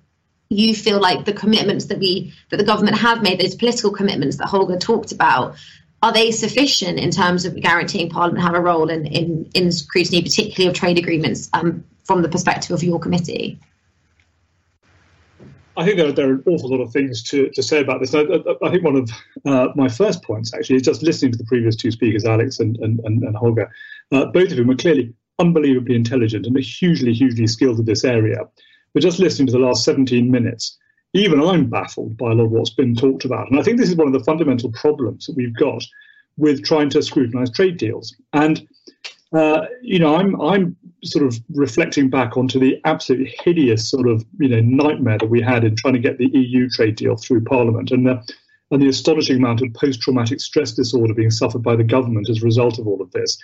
you 0.50 0.74
feel 0.74 1.00
like 1.00 1.24
the 1.24 1.32
commitments 1.32 1.86
that 1.86 1.98
we 1.98 2.34
that 2.50 2.58
the 2.58 2.64
government 2.64 2.98
have 2.98 3.22
made 3.22 3.40
those 3.40 3.54
political 3.54 3.90
commitments 3.90 4.36
that 4.36 4.46
holger 4.46 4.76
talked 4.76 5.12
about 5.12 5.56
are 6.02 6.12
they 6.12 6.30
sufficient 6.30 6.98
in 6.98 7.10
terms 7.10 7.46
of 7.46 7.58
guaranteeing 7.58 8.10
parliament 8.10 8.44
have 8.44 8.54
a 8.54 8.60
role 8.60 8.90
in 8.90 9.06
in, 9.06 9.50
in 9.54 9.72
scrutiny 9.72 10.22
particularly 10.22 10.68
of 10.68 10.74
trade 10.74 10.98
agreements 10.98 11.48
um, 11.54 11.84
from 12.04 12.20
the 12.20 12.28
perspective 12.28 12.72
of 12.72 12.84
your 12.84 13.00
committee 13.00 13.58
I 15.76 15.84
think 15.84 15.96
there 15.96 16.08
are, 16.08 16.12
there 16.12 16.28
are, 16.30 16.34
an 16.34 16.44
awful 16.46 16.70
lot 16.70 16.80
of 16.80 16.92
things 16.92 17.22
to, 17.24 17.50
to 17.50 17.62
say 17.62 17.80
about 17.80 18.00
this. 18.00 18.14
I, 18.14 18.20
I, 18.20 18.66
I 18.66 18.70
think 18.70 18.84
one 18.84 18.96
of 18.96 19.10
uh, 19.44 19.68
my 19.74 19.88
first 19.88 20.22
points, 20.22 20.54
actually, 20.54 20.76
is 20.76 20.82
just 20.82 21.02
listening 21.02 21.32
to 21.32 21.38
the 21.38 21.44
previous 21.44 21.76
two 21.76 21.90
speakers, 21.90 22.24
Alex 22.24 22.60
and, 22.60 22.76
and, 22.78 23.00
and, 23.04 23.22
and 23.22 23.37
Holger. 23.37 23.70
Uh, 24.12 24.26
both 24.26 24.50
of 24.50 24.58
whom 24.58 24.68
were 24.68 24.76
clearly 24.76 25.12
unbelievably 25.38 25.94
intelligent 25.94 26.46
and 26.46 26.56
are 26.56 26.60
hugely, 26.60 27.12
hugely 27.12 27.46
skilled 27.46 27.78
in 27.78 27.84
this 27.84 28.04
area. 28.04 28.48
But 28.92 29.02
just 29.02 29.18
listening 29.18 29.46
to 29.48 29.52
the 29.52 29.58
last 29.58 29.84
17 29.84 30.30
minutes, 30.30 30.78
even 31.12 31.40
I'm 31.40 31.68
baffled 31.68 32.16
by 32.16 32.30
a 32.30 32.34
lot 32.34 32.44
of 32.44 32.50
what's 32.52 32.70
been 32.70 32.94
talked 32.94 33.24
about. 33.24 33.50
And 33.50 33.58
I 33.58 33.62
think 33.62 33.78
this 33.78 33.88
is 33.88 33.96
one 33.96 34.06
of 34.06 34.12
the 34.12 34.24
fundamental 34.24 34.70
problems 34.72 35.26
that 35.26 35.37
we've 35.37 35.56
got 35.56 35.82
with 36.37 36.64
trying 36.64 36.90
to 36.90 37.02
scrutinize 37.02 37.50
trade 37.50 37.76
deals. 37.76 38.14
And 38.32 38.66
uh, 39.32 39.66
you 39.82 39.98
know, 39.98 40.16
I'm 40.16 40.40
I'm 40.40 40.76
sort 41.04 41.26
of 41.26 41.38
reflecting 41.50 42.10
back 42.10 42.36
onto 42.36 42.58
the 42.58 42.80
absolutely 42.84 43.34
hideous 43.44 43.88
sort 43.88 44.08
of 44.08 44.24
you 44.38 44.48
know 44.48 44.60
nightmare 44.60 45.18
that 45.18 45.30
we 45.30 45.40
had 45.40 45.64
in 45.64 45.76
trying 45.76 45.94
to 45.94 46.00
get 46.00 46.18
the 46.18 46.30
EU 46.32 46.68
trade 46.70 46.96
deal 46.96 47.16
through 47.16 47.44
Parliament, 47.44 47.90
and 47.90 48.06
the 48.06 48.22
and 48.70 48.82
the 48.82 48.88
astonishing 48.88 49.36
amount 49.36 49.62
of 49.62 49.72
post-traumatic 49.74 50.40
stress 50.40 50.72
disorder 50.72 51.14
being 51.14 51.30
suffered 51.30 51.62
by 51.62 51.76
the 51.76 51.84
government 51.84 52.28
as 52.28 52.42
a 52.42 52.44
result 52.44 52.78
of 52.78 52.88
all 52.88 53.00
of 53.00 53.10
this. 53.12 53.38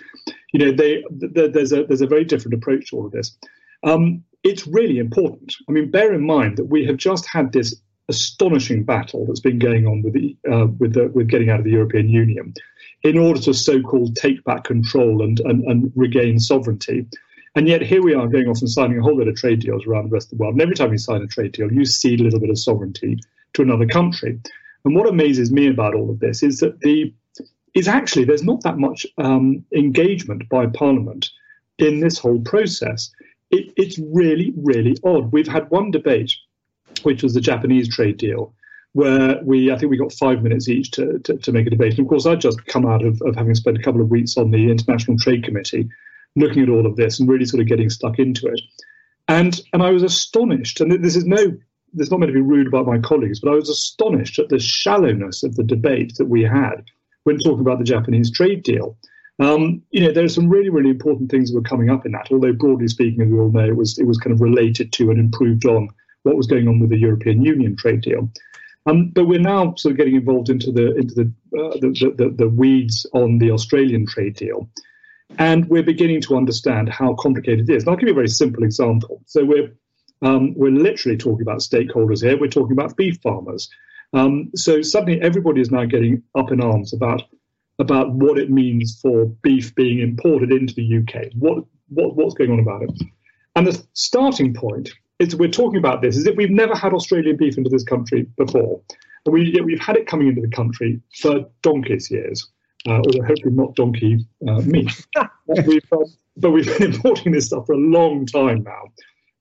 You 0.51 0.65
know, 0.65 0.71
they, 0.71 1.03
there's 1.11 1.71
a 1.71 1.85
there's 1.85 2.01
a 2.01 2.07
very 2.07 2.25
different 2.25 2.55
approach 2.55 2.89
to 2.89 2.97
all 2.97 3.05
of 3.05 3.11
this. 3.11 3.37
Um, 3.83 4.23
it's 4.43 4.67
really 4.67 4.97
important. 4.97 5.55
I 5.69 5.71
mean, 5.71 5.91
bear 5.91 6.13
in 6.13 6.25
mind 6.25 6.57
that 6.57 6.65
we 6.65 6.85
have 6.85 6.97
just 6.97 7.27
had 7.27 7.53
this 7.53 7.75
astonishing 8.09 8.83
battle 8.83 9.25
that's 9.25 9.39
been 9.39 9.59
going 9.59 9.87
on 9.87 10.01
with 10.01 10.13
the 10.13 10.35
uh, 10.51 10.67
with 10.79 10.93
the, 10.93 11.07
with 11.07 11.27
getting 11.27 11.49
out 11.49 11.59
of 11.59 11.65
the 11.65 11.71
European 11.71 12.09
Union 12.09 12.53
in 13.03 13.17
order 13.17 13.39
to 13.41 13.53
so-called 13.53 14.15
take 14.15 14.43
back 14.43 14.63
control 14.63 15.23
and, 15.23 15.39
and, 15.41 15.63
and 15.63 15.91
regain 15.95 16.39
sovereignty. 16.39 17.05
And 17.55 17.67
yet 17.67 17.81
here 17.81 18.01
we 18.01 18.13
are 18.13 18.27
going 18.27 18.47
off 18.47 18.61
and 18.61 18.69
signing 18.69 18.99
a 18.99 19.01
whole 19.01 19.17
lot 19.17 19.27
of 19.27 19.35
trade 19.35 19.59
deals 19.59 19.85
around 19.85 20.05
the 20.05 20.13
rest 20.13 20.31
of 20.31 20.37
the 20.37 20.41
world. 20.41 20.53
And 20.53 20.61
every 20.61 20.75
time 20.75 20.91
you 20.91 20.97
sign 20.97 21.21
a 21.21 21.27
trade 21.27 21.51
deal, 21.51 21.71
you 21.71 21.83
cede 21.83 22.21
a 22.21 22.23
little 22.23 22.39
bit 22.39 22.49
of 22.49 22.57
sovereignty 22.57 23.19
to 23.53 23.61
another 23.61 23.85
country. 23.85 24.39
And 24.85 24.95
what 24.95 25.09
amazes 25.09 25.51
me 25.51 25.67
about 25.67 25.93
all 25.93 26.09
of 26.09 26.19
this 26.19 26.43
is 26.43 26.59
that 26.59 26.79
the 26.79 27.13
is 27.73 27.87
actually 27.87 28.25
there's 28.25 28.43
not 28.43 28.61
that 28.63 28.77
much 28.77 29.05
um, 29.17 29.63
engagement 29.73 30.47
by 30.49 30.65
Parliament 30.67 31.29
in 31.77 31.99
this 31.99 32.17
whole 32.17 32.39
process. 32.41 33.11
It, 33.49 33.73
it's 33.77 33.99
really, 33.99 34.53
really 34.57 34.97
odd. 35.03 35.31
We've 35.31 35.47
had 35.47 35.69
one 35.71 35.91
debate, 35.91 36.33
which 37.03 37.23
was 37.23 37.33
the 37.33 37.41
Japanese 37.41 37.93
trade 37.93 38.17
deal, 38.17 38.53
where 38.93 39.39
we, 39.43 39.71
I 39.71 39.77
think 39.77 39.89
we 39.89 39.97
got 39.97 40.13
five 40.13 40.43
minutes 40.43 40.67
each 40.67 40.91
to, 40.91 41.19
to, 41.19 41.37
to 41.37 41.51
make 41.51 41.67
a 41.67 41.69
debate. 41.69 41.93
And 41.93 42.01
of 42.01 42.07
course, 42.07 42.25
I'd 42.25 42.41
just 42.41 42.65
come 42.65 42.85
out 42.85 43.05
of, 43.05 43.21
of 43.21 43.35
having 43.35 43.55
spent 43.55 43.77
a 43.77 43.81
couple 43.81 44.01
of 44.01 44.09
weeks 44.09 44.37
on 44.37 44.51
the 44.51 44.69
International 44.69 45.17
Trade 45.17 45.43
Committee, 45.43 45.89
looking 46.35 46.63
at 46.63 46.69
all 46.69 46.85
of 46.85 46.95
this 46.95 47.19
and 47.19 47.29
really 47.29 47.45
sort 47.45 47.61
of 47.61 47.67
getting 47.67 47.89
stuck 47.89 48.19
into 48.19 48.47
it. 48.47 48.61
And, 49.27 49.59
and 49.73 49.83
I 49.83 49.91
was 49.91 50.03
astonished, 50.03 50.81
and 50.81 50.91
this 51.03 51.15
is 51.15 51.25
no, 51.25 51.37
this 51.93 52.07
is 52.07 52.11
not 52.11 52.19
meant 52.19 52.29
to 52.29 52.33
be 52.33 52.41
rude 52.41 52.67
about 52.67 52.87
my 52.87 52.99
colleagues, 52.99 53.39
but 53.39 53.51
I 53.51 53.55
was 53.55 53.69
astonished 53.69 54.39
at 54.39 54.49
the 54.49 54.59
shallowness 54.59 55.43
of 55.43 55.55
the 55.55 55.63
debate 55.63 56.15
that 56.17 56.25
we 56.25 56.43
had 56.43 56.85
when 57.23 57.37
talking 57.37 57.61
about 57.61 57.77
the 57.77 57.83
Japanese 57.85 58.31
trade 58.31 58.63
deal. 58.63 58.97
Um, 59.39 59.81
you 59.91 60.01
know, 60.01 60.11
there 60.11 60.23
are 60.23 60.29
some 60.29 60.49
really, 60.49 60.69
really 60.69 60.89
important 60.89 61.31
things 61.31 61.49
that 61.49 61.55
were 61.55 61.63
coming 61.63 61.89
up 61.89 62.05
in 62.05 62.11
that. 62.11 62.27
Although 62.31 62.53
broadly 62.53 62.87
speaking, 62.87 63.21
as 63.21 63.29
we 63.29 63.39
all 63.39 63.51
know, 63.51 63.65
it 63.65 63.75
was 63.75 63.97
it 63.97 64.05
was 64.05 64.17
kind 64.17 64.33
of 64.33 64.41
related 64.41 64.93
to 64.93 65.09
and 65.09 65.19
improved 65.19 65.65
on 65.65 65.89
what 66.23 66.35
was 66.35 66.47
going 66.47 66.67
on 66.67 66.79
with 66.79 66.89
the 66.89 66.97
European 66.97 67.41
Union 67.41 67.75
trade 67.75 68.01
deal. 68.01 68.29
Um, 68.85 69.09
but 69.09 69.25
we're 69.25 69.39
now 69.39 69.75
sort 69.75 69.91
of 69.91 69.97
getting 69.97 70.15
involved 70.15 70.49
into 70.49 70.71
the 70.71 70.95
into 70.95 71.13
the, 71.15 71.33
uh, 71.57 71.77
the, 71.79 72.13
the, 72.17 72.29
the 72.35 72.49
weeds 72.49 73.05
on 73.13 73.37
the 73.37 73.51
Australian 73.51 74.05
trade 74.05 74.35
deal, 74.35 74.69
and 75.37 75.67
we're 75.69 75.83
beginning 75.83 76.21
to 76.21 76.35
understand 76.35 76.89
how 76.89 77.15
complicated 77.15 77.69
it 77.69 77.73
is. 77.73 77.83
And 77.83 77.91
I'll 77.91 77.97
give 77.97 78.07
you 78.07 78.13
a 78.13 78.15
very 78.15 78.27
simple 78.27 78.63
example. 78.63 79.21
So 79.25 79.45
we're 79.45 79.73
um, 80.23 80.53
we're 80.55 80.71
literally 80.71 81.17
talking 81.17 81.41
about 81.41 81.59
stakeholders 81.59 82.23
here. 82.23 82.39
We're 82.39 82.47
talking 82.47 82.73
about 82.73 82.95
beef 82.95 83.19
farmers. 83.23 83.69
Um, 84.13 84.51
so 84.55 84.81
suddenly 84.81 85.19
everybody 85.21 85.61
is 85.61 85.71
now 85.71 85.85
getting 85.85 86.21
up 86.35 86.51
in 86.51 86.61
arms 86.61 86.93
about 86.93 87.23
about 87.79 88.11
what 88.11 88.37
it 88.37 88.51
means 88.51 88.99
for 89.01 89.25
beef 89.41 89.73
being 89.73 89.99
imported 89.99 90.51
into 90.51 90.75
the 90.75 90.97
UK. 90.97 91.31
What, 91.33 91.63
what 91.89 92.15
what's 92.15 92.35
going 92.35 92.51
on 92.51 92.59
about 92.59 92.83
it? 92.83 92.91
And 93.55 93.67
the 93.67 93.83
starting 93.93 94.53
point 94.53 94.91
is 95.19 95.35
we're 95.35 95.49
talking 95.49 95.79
about 95.79 96.01
this 96.01 96.17
is 96.17 96.23
that 96.25 96.35
we've 96.35 96.51
never 96.51 96.75
had 96.75 96.93
Australian 96.93 97.37
beef 97.37 97.57
into 97.57 97.69
this 97.69 97.83
country 97.83 98.27
before. 98.37 98.81
We, 99.25 99.59
we've 99.63 99.79
had 99.79 99.97
it 99.97 100.07
coming 100.07 100.27
into 100.27 100.41
the 100.41 100.49
country 100.49 100.99
for 101.21 101.45
donkeys 101.61 102.09
years, 102.09 102.47
uh, 102.87 102.93
although 102.93 103.23
hopefully 103.23 103.53
not 103.53 103.75
donkey 103.75 104.25
uh, 104.47 104.61
meat. 104.65 105.05
but, 105.13 105.65
we've, 105.65 105.81
uh, 105.91 105.97
but 106.37 106.51
we've 106.51 106.77
been 106.77 106.93
importing 106.93 107.31
this 107.31 107.47
stuff 107.47 107.65
for 107.65 107.73
a 107.73 107.77
long 107.77 108.25
time 108.25 108.63
now. 108.63 108.83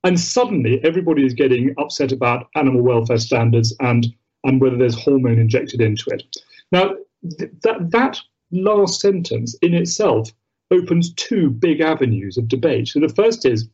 And 0.05 0.19
suddenly 0.19 0.83
everybody 0.85 1.27
is 1.27 1.35
getting 1.35 1.75
upset 1.79 2.13
about 2.13 2.49
animal 2.55 2.83
welfare 2.83 3.19
standards 3.19 3.75
and, 3.81 4.07
and 4.45 4.61
whether 4.61 4.77
there's 4.77 5.01
hormone 5.01 5.39
injected 5.39 5.81
into 5.81 6.11
it. 6.11 6.25
Now, 6.73 6.95
th- 7.39 7.51
that, 7.63 7.91
that 7.91 8.21
last 8.51 9.01
sentence 9.01 9.57
in 9.63 9.75
itself 9.75 10.31
opens 10.71 11.13
two 11.15 11.51
big 11.51 11.81
avenues 11.81 12.39
of 12.39 12.49
debate. 12.49 12.89
So 12.89 13.01
the 13.01 13.09
first 13.09 13.45
is 13.45 13.69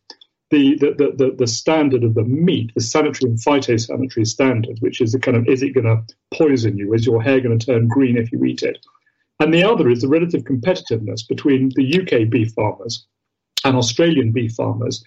the, 0.50 0.76
the, 0.78 1.14
the, 1.16 1.34
the, 1.36 1.46
standard 1.46 2.04
of 2.04 2.14
the 2.14 2.22
meat, 2.24 2.72
the 2.74 2.80
sanitary 2.80 3.30
and 3.30 3.38
phytosanitary 3.38 4.26
standard, 4.26 4.78
which 4.80 5.00
is 5.00 5.12
the 5.12 5.18
kind 5.18 5.36
of 5.36 5.46
is 5.48 5.62
it 5.62 5.74
going 5.74 5.86
to 5.86 6.02
poison 6.34 6.76
you? 6.78 6.94
Is 6.94 7.06
your 7.06 7.22
hair 7.22 7.40
going 7.40 7.58
to 7.58 7.66
turn 7.66 7.88
green 7.88 8.16
if 8.16 8.30
you 8.32 8.44
eat 8.44 8.62
it? 8.62 8.78
And 9.40 9.52
the 9.52 9.64
other 9.64 9.90
is 9.90 10.00
the 10.00 10.08
relative 10.08 10.44
competitiveness 10.44 11.26
between 11.28 11.70
the 11.74 12.00
UK 12.00 12.28
beef 12.30 12.52
farmers 12.52 13.06
and 13.64 13.76
Australian 13.76 14.32
beef 14.32 14.52
farmers 14.52 15.04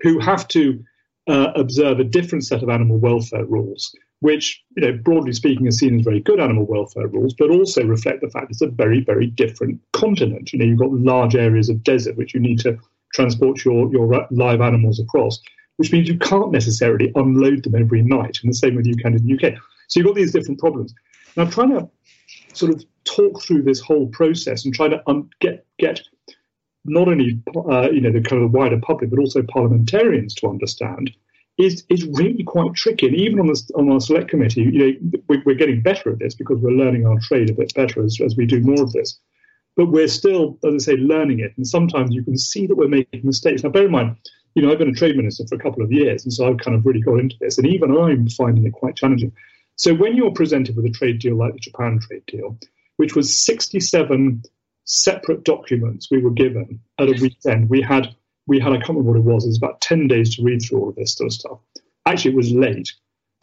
who 0.00 0.18
have 0.20 0.46
to 0.48 0.82
uh, 1.28 1.52
observe 1.54 1.98
a 2.00 2.04
different 2.04 2.44
set 2.44 2.62
of 2.62 2.68
animal 2.68 2.98
welfare 2.98 3.44
rules, 3.44 3.94
which, 4.20 4.62
you 4.76 4.82
know, 4.82 4.92
broadly 4.92 5.32
speaking, 5.32 5.66
are 5.66 5.72
seen 5.72 5.98
as 5.98 6.04
very 6.04 6.20
good 6.20 6.40
animal 6.40 6.64
welfare 6.66 7.06
rules, 7.08 7.34
but 7.34 7.50
also 7.50 7.84
reflect 7.84 8.20
the 8.20 8.30
fact 8.30 8.50
it's 8.50 8.62
a 8.62 8.66
very, 8.66 9.00
very 9.00 9.26
different 9.26 9.80
continent. 9.92 10.52
You 10.52 10.58
know, 10.58 10.64
you've 10.64 10.78
got 10.78 10.92
large 10.92 11.34
areas 11.34 11.68
of 11.68 11.82
desert 11.82 12.16
which 12.16 12.34
you 12.34 12.40
need 12.40 12.60
to 12.60 12.78
transport 13.14 13.64
your, 13.64 13.90
your 13.92 14.26
live 14.30 14.60
animals 14.60 15.00
across, 15.00 15.40
which 15.76 15.92
means 15.92 16.08
you 16.08 16.18
can't 16.18 16.52
necessarily 16.52 17.12
unload 17.14 17.64
them 17.64 17.74
every 17.74 18.02
night. 18.02 18.38
And 18.42 18.50
the 18.50 18.56
same 18.56 18.74
with 18.74 18.86
you 18.86 18.96
can 18.96 19.14
in 19.14 19.26
the 19.26 19.34
UK. 19.34 19.54
So 19.88 20.00
you've 20.00 20.06
got 20.06 20.16
these 20.16 20.32
different 20.32 20.60
problems. 20.60 20.94
Now, 21.36 21.44
trying 21.46 21.70
to 21.70 21.88
sort 22.52 22.72
of 22.72 22.84
talk 23.04 23.42
through 23.42 23.62
this 23.62 23.80
whole 23.80 24.06
process 24.08 24.64
and 24.64 24.74
try 24.74 24.88
to 24.88 25.02
um, 25.08 25.28
get 25.40 25.66
get 25.78 26.00
not 26.84 27.08
only 27.08 27.40
uh, 27.70 27.90
you 27.90 28.00
know 28.00 28.12
the 28.12 28.20
kind 28.20 28.42
of 28.42 28.52
wider 28.52 28.80
public 28.80 29.10
but 29.10 29.18
also 29.18 29.42
parliamentarians 29.42 30.34
to 30.34 30.48
understand 30.48 31.10
is 31.58 31.84
is 31.88 32.06
really 32.06 32.42
quite 32.44 32.74
tricky. 32.74 33.06
And 33.06 33.16
even 33.16 33.40
on 33.40 33.46
the 33.46 33.62
on 33.76 33.90
our 33.90 34.00
select 34.00 34.28
committee, 34.28 34.62
you 34.62 34.78
know, 34.78 35.20
we're, 35.28 35.42
we're 35.44 35.54
getting 35.54 35.82
better 35.82 36.10
at 36.10 36.18
this 36.18 36.34
because 36.34 36.58
we're 36.60 36.70
learning 36.70 37.06
our 37.06 37.18
trade 37.20 37.50
a 37.50 37.54
bit 37.54 37.74
better 37.74 38.04
as, 38.04 38.18
as 38.24 38.36
we 38.36 38.46
do 38.46 38.60
more 38.60 38.82
of 38.82 38.92
this 38.92 39.18
but 39.76 39.86
we're 39.86 40.08
still, 40.08 40.58
as 40.64 40.74
I 40.74 40.78
say, 40.78 40.96
learning 40.96 41.40
it. 41.40 41.52
And 41.56 41.66
sometimes 41.66 42.14
you 42.14 42.22
can 42.22 42.36
see 42.36 42.66
that 42.66 42.76
we're 42.76 42.88
making 42.88 43.22
mistakes. 43.24 43.62
Now, 43.62 43.70
bear 43.70 43.86
in 43.86 43.90
mind, 43.90 44.16
you 44.54 44.62
know, 44.62 44.70
I've 44.70 44.78
been 44.78 44.90
a 44.90 44.94
trade 44.94 45.16
minister 45.16 45.44
for 45.48 45.54
a 45.54 45.58
couple 45.58 45.82
of 45.82 45.90
years, 45.90 46.24
and 46.24 46.32
so 46.32 46.46
I've 46.46 46.58
kind 46.58 46.76
of 46.76 46.84
really 46.84 47.00
got 47.00 47.20
into 47.20 47.36
this, 47.40 47.56
and 47.56 47.66
even 47.66 47.96
I'm 47.96 48.28
finding 48.28 48.66
it 48.66 48.72
quite 48.72 48.96
challenging. 48.96 49.32
So 49.76 49.94
when 49.94 50.14
you're 50.14 50.32
presented 50.32 50.76
with 50.76 50.84
a 50.84 50.90
trade 50.90 51.20
deal 51.20 51.36
like 51.36 51.54
the 51.54 51.58
Japan 51.58 51.98
trade 52.00 52.24
deal, 52.26 52.58
which 52.96 53.14
was 53.14 53.44
67 53.44 54.42
separate 54.84 55.44
documents 55.44 56.08
we 56.10 56.22
were 56.22 56.30
given 56.30 56.80
at 56.98 57.08
a 57.08 57.20
weekend, 57.20 57.70
we 57.70 57.80
had 57.80 58.14
we 58.46 58.58
had 58.58 58.72
I 58.72 58.76
can't 58.76 58.90
remember 58.90 59.12
what 59.12 59.18
it 59.18 59.24
was. 59.24 59.44
It 59.44 59.48
was 59.48 59.58
about 59.58 59.80
10 59.80 60.08
days 60.08 60.36
to 60.36 60.42
read 60.42 60.60
through 60.62 60.80
all 60.80 60.88
of 60.88 60.96
this 60.96 61.14
sort 61.14 61.28
of 61.28 61.32
stuff. 61.32 61.58
Actually, 62.06 62.32
it 62.32 62.36
was 62.36 62.52
late. 62.52 62.92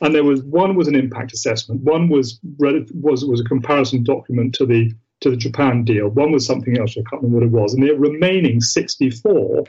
And 0.01 0.13
there 0.13 0.23
was 0.23 0.41
one 0.43 0.75
was 0.75 0.87
an 0.87 0.95
impact 0.95 1.33
assessment, 1.33 1.81
one 1.81 2.09
was 2.09 2.39
was 2.59 3.25
was 3.25 3.41
a 3.41 3.45
comparison 3.45 4.03
document 4.03 4.55
to 4.55 4.65
the 4.65 4.93
to 5.21 5.29
the 5.29 5.37
Japan 5.37 5.83
deal. 5.83 6.07
One 6.07 6.31
was 6.31 6.45
something 6.45 6.77
else, 6.77 6.91
I 6.91 7.03
can't 7.09 7.21
remember 7.21 7.39
what 7.39 7.47
it 7.47 7.61
was. 7.61 7.73
And 7.73 7.83
the 7.83 7.93
remaining 7.93 8.61
64 8.61 9.65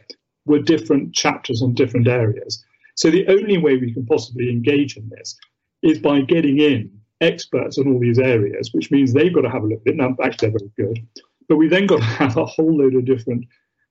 were 0.46 0.60
different 0.60 1.14
chapters 1.14 1.62
on 1.62 1.74
different 1.74 2.06
areas. 2.06 2.64
So 2.94 3.10
the 3.10 3.26
only 3.28 3.58
way 3.58 3.76
we 3.76 3.92
can 3.92 4.06
possibly 4.06 4.50
engage 4.50 4.96
in 4.96 5.08
this 5.08 5.36
is 5.82 5.98
by 5.98 6.20
getting 6.20 6.60
in 6.60 6.99
experts 7.20 7.78
on 7.78 7.88
all 7.88 8.00
these 8.00 8.18
areas, 8.18 8.70
which 8.72 8.90
means 8.90 9.12
they've 9.12 9.34
got 9.34 9.42
to 9.42 9.50
have 9.50 9.62
a 9.62 9.66
look 9.66 9.80
at 9.86 9.92
it. 9.92 9.96
Now, 9.96 10.16
actually, 10.22 10.50
they're 10.50 10.60
very 10.76 10.94
good. 10.94 11.06
But 11.48 11.56
we 11.56 11.68
then 11.68 11.86
got 11.86 11.98
to 11.98 12.04
have 12.04 12.36
a 12.36 12.46
whole 12.46 12.78
load 12.78 12.94
of 12.94 13.04
different 13.04 13.46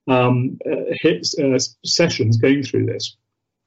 um, 0.08 0.58
uh, 0.70 0.92
hits, 1.00 1.38
uh, 1.38 1.58
sessions 1.84 2.36
going 2.36 2.62
through 2.62 2.86
this 2.86 3.16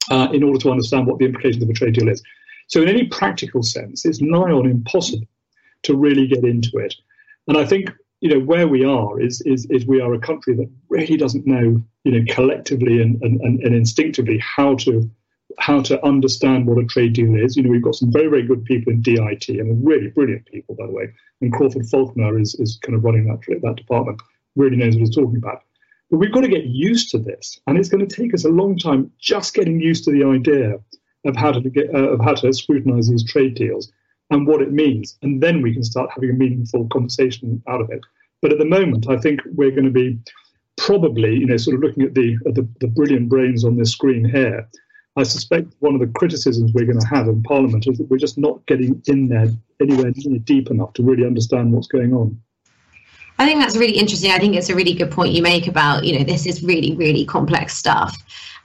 uh, 0.10 0.30
in 0.34 0.44
order 0.44 0.60
to 0.60 0.72
understand 0.72 1.08
what 1.08 1.20
the 1.20 1.26
implications 1.26 1.64
of 1.64 1.70
a 1.70 1.74
trade 1.74 1.94
deal 1.94 2.10
is. 2.10 2.22
So, 2.68 2.82
in 2.82 2.90
any 2.90 3.06
practical 3.08 3.64
sense, 3.64 4.06
it's 4.06 4.22
nigh 4.22 4.52
on 4.52 4.66
impossible 4.66 5.28
to 5.84 5.96
really 5.96 6.28
get 6.28 6.44
into 6.44 6.78
it. 6.78 6.96
And 7.48 7.58
I 7.58 7.66
think 7.66 7.92
you 8.22 8.30
know 8.30 8.40
where 8.40 8.70
we 8.70 8.86
are 8.86 9.20
is 9.20 9.42
is 9.42 9.66
is 9.70 9.86
we 9.86 10.00
are 10.00 10.14
a 10.14 10.20
country 10.20 10.56
that 10.56 10.70
really 10.90 11.18
doesn't 11.18 11.46
know 11.46 11.84
you 12.06 12.12
know 12.12 12.34
collectively 12.34 13.02
and 13.02 13.22
and, 13.22 13.42
and 13.42 13.76
instinctively 13.76 14.40
how 14.40 14.76
to 14.76 15.10
how 15.60 15.82
to 15.82 16.04
understand 16.06 16.66
what 16.66 16.84
a 16.84 16.86
trade 16.86 17.14
deal 17.14 17.36
is. 17.36 17.56
You 17.56 17.64
know, 17.64 17.70
we've 17.70 17.84
got 17.84 17.96
some 17.96 18.12
very, 18.12 18.28
very 18.28 18.44
good 18.44 18.66
people 18.66 18.94
in 18.94 19.02
DIT 19.02 19.50
and 19.50 19.86
really 19.86 20.08
brilliant 20.08 20.46
people, 20.46 20.76
by 20.76 20.86
the 20.86 20.92
way. 20.92 21.14
And 21.42 21.54
Crawford 21.54 21.88
Falconer 21.90 22.40
is, 22.40 22.56
is 22.56 22.80
kind 22.82 22.96
of 22.96 23.04
running 23.04 23.28
that, 23.28 23.40
that 23.62 23.76
department, 23.76 24.22
really 24.56 24.78
knows 24.78 24.96
what 24.96 25.02
he's 25.02 25.16
talking 25.16 25.38
about. 25.38 25.64
But 26.10 26.18
we've 26.18 26.32
got 26.32 26.42
to 26.42 26.48
get 26.48 26.66
used 26.66 27.10
to 27.12 27.18
this. 27.18 27.60
And 27.68 27.78
it's 27.78 27.90
going 27.90 28.08
to 28.08 28.16
take 28.16 28.34
us 28.34 28.46
a 28.46 28.50
long 28.50 28.78
time 28.78 29.12
just 29.20 29.54
getting 29.54 29.80
used 29.80 30.04
to 30.06 30.12
the 30.12 30.24
idea 30.24 30.80
of 31.26 31.36
how 31.36 31.52
to 31.52 31.70
get, 31.70 31.94
uh, 31.94 32.10
of 32.10 32.22
how 32.22 32.34
to 32.34 32.54
scrutinize 32.54 33.10
these 33.10 33.24
trade 33.24 33.56
deals 33.56 33.92
and 34.30 34.48
what 34.48 34.62
it 34.62 34.72
means. 34.72 35.18
And 35.22 35.42
then 35.42 35.62
we 35.62 35.74
can 35.74 35.84
start 35.84 36.12
having 36.14 36.30
a 36.30 36.34
meaningful 36.34 36.88
conversation 36.90 37.62
out 37.68 37.82
of 37.82 37.90
it. 37.90 38.02
But 38.42 38.52
at 38.52 38.60
the 38.60 38.66
moment, 38.66 39.10
I 39.10 39.18
think 39.18 39.40
we're 39.54 39.72
going 39.72 39.86
to 39.86 39.92
be 39.92 40.20
probably, 40.78 41.36
you 41.36 41.46
know, 41.46 41.58
sort 41.58 41.76
of 41.76 41.82
looking 41.82 42.04
at 42.04 42.14
the, 42.14 42.38
at 42.48 42.56
the, 42.56 42.68
the 42.80 42.88
brilliant 42.88 43.30
brains 43.30 43.64
on 43.64 43.78
this 43.78 43.92
screen 43.92 44.26
here. 44.26 44.68
I 45.16 45.24
suspect 45.24 45.74
one 45.80 45.94
of 45.94 46.00
the 46.00 46.08
criticisms 46.08 46.74
we're 46.74 46.86
going 46.86 47.00
to 47.00 47.08
have 47.08 47.28
in 47.28 47.44
Parliament 47.44 47.86
is 47.88 48.00
that 48.00 48.10
we're 48.10 48.18
just 48.18 48.38
not 48.38 48.66
getting 48.66 49.02
in 49.06 49.28
there 49.28 49.48
anywhere 49.80 50.12
deep 50.12 50.72
enough 50.72 50.94
to 50.94 51.04
really 51.04 51.26
understand 51.26 51.72
what's 51.72 51.88
going 51.88 52.14
on. 52.14 52.42
I 53.40 53.46
think 53.46 53.60
that's 53.60 53.76
really 53.76 53.98
interesting. 53.98 54.32
I 54.32 54.38
think 54.38 54.56
it's 54.56 54.70
a 54.70 54.76
really 54.76 54.94
good 54.94 55.12
point 55.12 55.34
you 55.34 55.42
make 55.42 55.68
about, 55.68 56.04
you 56.04 56.18
know, 56.18 56.24
this 56.24 56.46
is 56.46 56.64
really, 56.64 56.96
really 56.96 57.26
complex 57.26 57.76
stuff. 57.76 58.16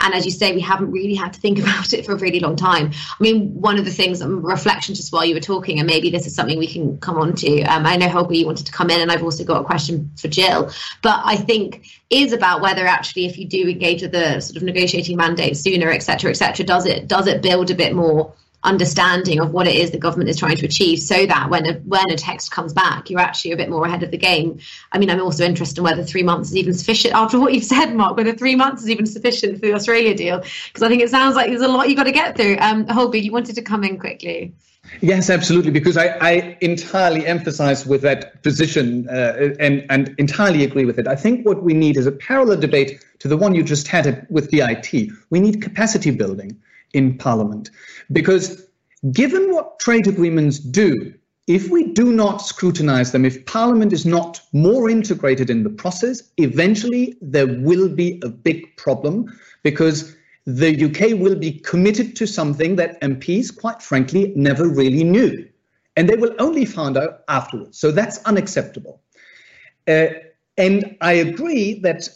And 0.00 0.14
as 0.14 0.24
you 0.24 0.30
say, 0.30 0.54
we 0.54 0.60
haven't 0.60 0.92
really 0.92 1.14
had 1.14 1.32
to 1.32 1.40
think 1.40 1.58
about 1.62 1.92
it 1.92 2.04
for 2.04 2.12
a 2.12 2.16
really 2.16 2.40
long 2.40 2.56
time. 2.56 2.92
I 2.92 3.22
mean, 3.22 3.60
one 3.60 3.78
of 3.78 3.84
the 3.84 3.90
things, 3.90 4.22
um, 4.22 4.44
reflection 4.44 4.94
just 4.94 5.12
while 5.12 5.24
you 5.24 5.34
were 5.34 5.40
talking, 5.40 5.78
and 5.78 5.86
maybe 5.86 6.10
this 6.10 6.26
is 6.26 6.34
something 6.34 6.58
we 6.58 6.66
can 6.66 6.98
come 6.98 7.18
on 7.18 7.34
to. 7.36 7.62
Um, 7.62 7.86
I 7.86 7.96
know, 7.96 8.08
Holger, 8.08 8.34
you 8.34 8.46
wanted 8.46 8.66
to 8.66 8.72
come 8.72 8.90
in, 8.90 9.00
and 9.00 9.10
I've 9.10 9.22
also 9.22 9.44
got 9.44 9.60
a 9.60 9.64
question 9.64 10.10
for 10.16 10.28
Jill. 10.28 10.70
But 11.02 11.22
I 11.24 11.36
think 11.36 11.86
is 12.10 12.32
about 12.32 12.60
whether 12.60 12.86
actually, 12.86 13.26
if 13.26 13.38
you 13.38 13.46
do 13.46 13.68
engage 13.68 14.02
with 14.02 14.12
the 14.12 14.40
sort 14.40 14.56
of 14.56 14.62
negotiating 14.62 15.16
mandate 15.16 15.56
sooner, 15.56 15.90
et 15.90 16.02
cetera, 16.02 16.30
et 16.30 16.34
cetera, 16.34 16.64
does 16.64 16.86
it 16.86 17.08
does 17.08 17.26
it 17.26 17.42
build 17.42 17.70
a 17.70 17.74
bit 17.74 17.94
more 17.94 18.32
understanding 18.68 19.40
of 19.40 19.50
what 19.50 19.66
it 19.66 19.74
is 19.74 19.90
the 19.90 19.98
government 19.98 20.28
is 20.28 20.36
trying 20.36 20.56
to 20.56 20.66
achieve 20.66 20.98
so 20.98 21.24
that 21.24 21.48
when 21.48 21.64
a 21.64 21.72
when 21.80 22.10
a 22.10 22.16
text 22.16 22.50
comes 22.50 22.74
back 22.74 23.08
you're 23.08 23.18
actually 23.18 23.52
a 23.52 23.56
bit 23.56 23.70
more 23.70 23.86
ahead 23.86 24.02
of 24.02 24.10
the 24.10 24.18
game 24.18 24.58
i 24.92 24.98
mean 24.98 25.08
i'm 25.08 25.22
also 25.22 25.44
interested 25.44 25.78
in 25.78 25.84
whether 25.84 26.04
three 26.04 26.22
months 26.22 26.50
is 26.50 26.56
even 26.56 26.74
sufficient 26.74 27.14
after 27.14 27.40
what 27.40 27.54
you've 27.54 27.64
said 27.64 27.94
mark 27.94 28.16
whether 28.16 28.34
three 28.34 28.54
months 28.54 28.82
is 28.82 28.90
even 28.90 29.06
sufficient 29.06 29.54
for 29.54 29.66
the 29.66 29.72
australia 29.72 30.14
deal 30.14 30.38
because 30.38 30.82
i 30.82 30.88
think 30.88 31.02
it 31.02 31.08
sounds 31.08 31.34
like 31.34 31.48
there's 31.48 31.62
a 31.62 31.68
lot 31.68 31.88
you've 31.88 31.96
got 31.96 32.04
to 32.04 32.12
get 32.12 32.36
through 32.36 32.56
um 32.60 32.86
holger 32.88 33.16
you 33.16 33.32
wanted 33.32 33.54
to 33.54 33.62
come 33.62 33.82
in 33.84 33.98
quickly 33.98 34.52
Yes, 35.00 35.28
absolutely, 35.28 35.70
because 35.70 35.98
I, 35.98 36.16
I 36.20 36.56
entirely 36.62 37.26
emphasize 37.26 37.84
with 37.84 38.00
that 38.02 38.42
position 38.42 39.06
uh, 39.08 39.50
and, 39.60 39.84
and 39.90 40.14
entirely 40.18 40.64
agree 40.64 40.86
with 40.86 40.98
it. 40.98 41.06
I 41.06 41.14
think 41.14 41.44
what 41.44 41.62
we 41.62 41.74
need 41.74 41.98
is 41.98 42.06
a 42.06 42.12
parallel 42.12 42.58
debate 42.58 43.04
to 43.18 43.28
the 43.28 43.36
one 43.36 43.54
you 43.54 43.62
just 43.62 43.86
had 43.86 44.26
with 44.30 44.50
DIT. 44.50 45.10
We 45.30 45.40
need 45.40 45.60
capacity 45.60 46.10
building 46.10 46.58
in 46.94 47.16
Parliament. 47.18 47.70
Because 48.12 48.66
given 49.12 49.52
what 49.52 49.78
trade 49.78 50.06
agreements 50.06 50.58
do, 50.58 51.14
if 51.46 51.70
we 51.70 51.92
do 51.92 52.12
not 52.12 52.42
scrutinize 52.42 53.12
them, 53.12 53.24
if 53.24 53.44
Parliament 53.46 53.92
is 53.92 54.04
not 54.04 54.40
more 54.52 54.90
integrated 54.90 55.48
in 55.48 55.62
the 55.62 55.70
process, 55.70 56.22
eventually 56.36 57.16
there 57.22 57.46
will 57.46 57.88
be 57.88 58.20
a 58.22 58.28
big 58.28 58.76
problem 58.76 59.26
because 59.62 60.14
the 60.44 60.84
UK 60.84 61.18
will 61.18 61.36
be 61.36 61.52
committed 61.52 62.16
to 62.16 62.26
something 62.26 62.76
that 62.76 63.00
MPs, 63.00 63.54
quite 63.54 63.82
frankly, 63.82 64.32
never 64.36 64.68
really 64.68 65.04
knew. 65.04 65.48
And 65.96 66.08
they 66.08 66.16
will 66.16 66.34
only 66.38 66.64
find 66.64 66.96
out 66.96 67.20
afterwards. 67.28 67.78
So 67.78 67.90
that's 67.90 68.22
unacceptable. 68.24 69.02
Uh, 69.86 70.08
and 70.58 70.96
I 71.00 71.12
agree 71.14 71.80
that 71.80 72.08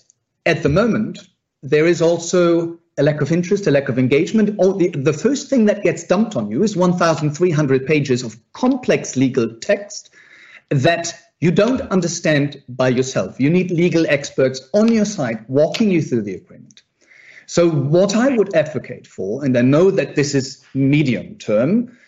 at 0.46 0.62
the 0.62 0.68
moment, 0.68 1.18
there 1.62 1.86
is 1.86 2.02
also 2.02 2.78
a 2.98 3.02
lack 3.02 3.20
of 3.20 3.32
interest, 3.32 3.66
a 3.66 3.70
lack 3.70 3.88
of 3.88 3.98
engagement. 3.98 4.54
All 4.58 4.74
the, 4.74 4.88
the 4.88 5.12
first 5.12 5.48
thing 5.48 5.64
that 5.66 5.82
gets 5.82 6.04
dumped 6.04 6.36
on 6.36 6.50
you 6.50 6.62
is 6.62 6.76
1,300 6.76 7.86
pages 7.86 8.22
of 8.22 8.36
complex 8.52 9.16
legal 9.16 9.54
text 9.60 10.10
that 10.70 11.14
you 11.40 11.50
don't 11.50 11.80
understand 11.82 12.62
by 12.68 12.88
yourself. 12.88 13.40
You 13.40 13.50
need 13.50 13.70
legal 13.70 14.06
experts 14.08 14.68
on 14.72 14.92
your 14.92 15.04
side 15.04 15.44
walking 15.48 15.90
you 15.90 16.02
through 16.02 16.22
the 16.22 16.34
agreement. 16.34 16.82
So, 17.46 17.68
what 17.68 18.14
I 18.14 18.36
would 18.36 18.54
advocate 18.54 19.06
for, 19.06 19.44
and 19.44 19.58
I 19.58 19.62
know 19.62 19.90
that 19.90 20.14
this 20.14 20.34
is 20.34 20.64
medium 20.72 21.36
term, 21.38 21.98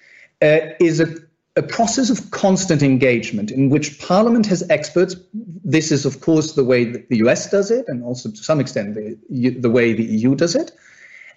uh, 0.40 0.59
is 0.81 1.01
a 1.01 1.16
a 1.57 1.62
process 1.62 2.11
of 2.11 2.31
constant 2.33 2.83
engagement 2.83 3.51
in 3.51 3.71
which 3.71 4.01
Parliament 4.01 4.47
has 4.47 4.69
experts. 4.71 5.14
This 5.33 5.93
is, 5.93 6.05
of 6.05 6.21
course, 6.21 6.53
the 6.53 6.64
way 6.64 6.85
that 6.85 7.09
the 7.09 7.19
US 7.19 7.51
does 7.51 7.71
it, 7.71 7.85
and 7.88 8.03
also 8.03 8.31
to 8.31 8.37
some 8.37 8.61
extent 8.61 8.95
the, 8.95 9.51
the 9.51 9.71
way 9.71 9.93
the 9.93 10.05
EU 10.05 10.35
does 10.35 10.57
it, 10.57 10.73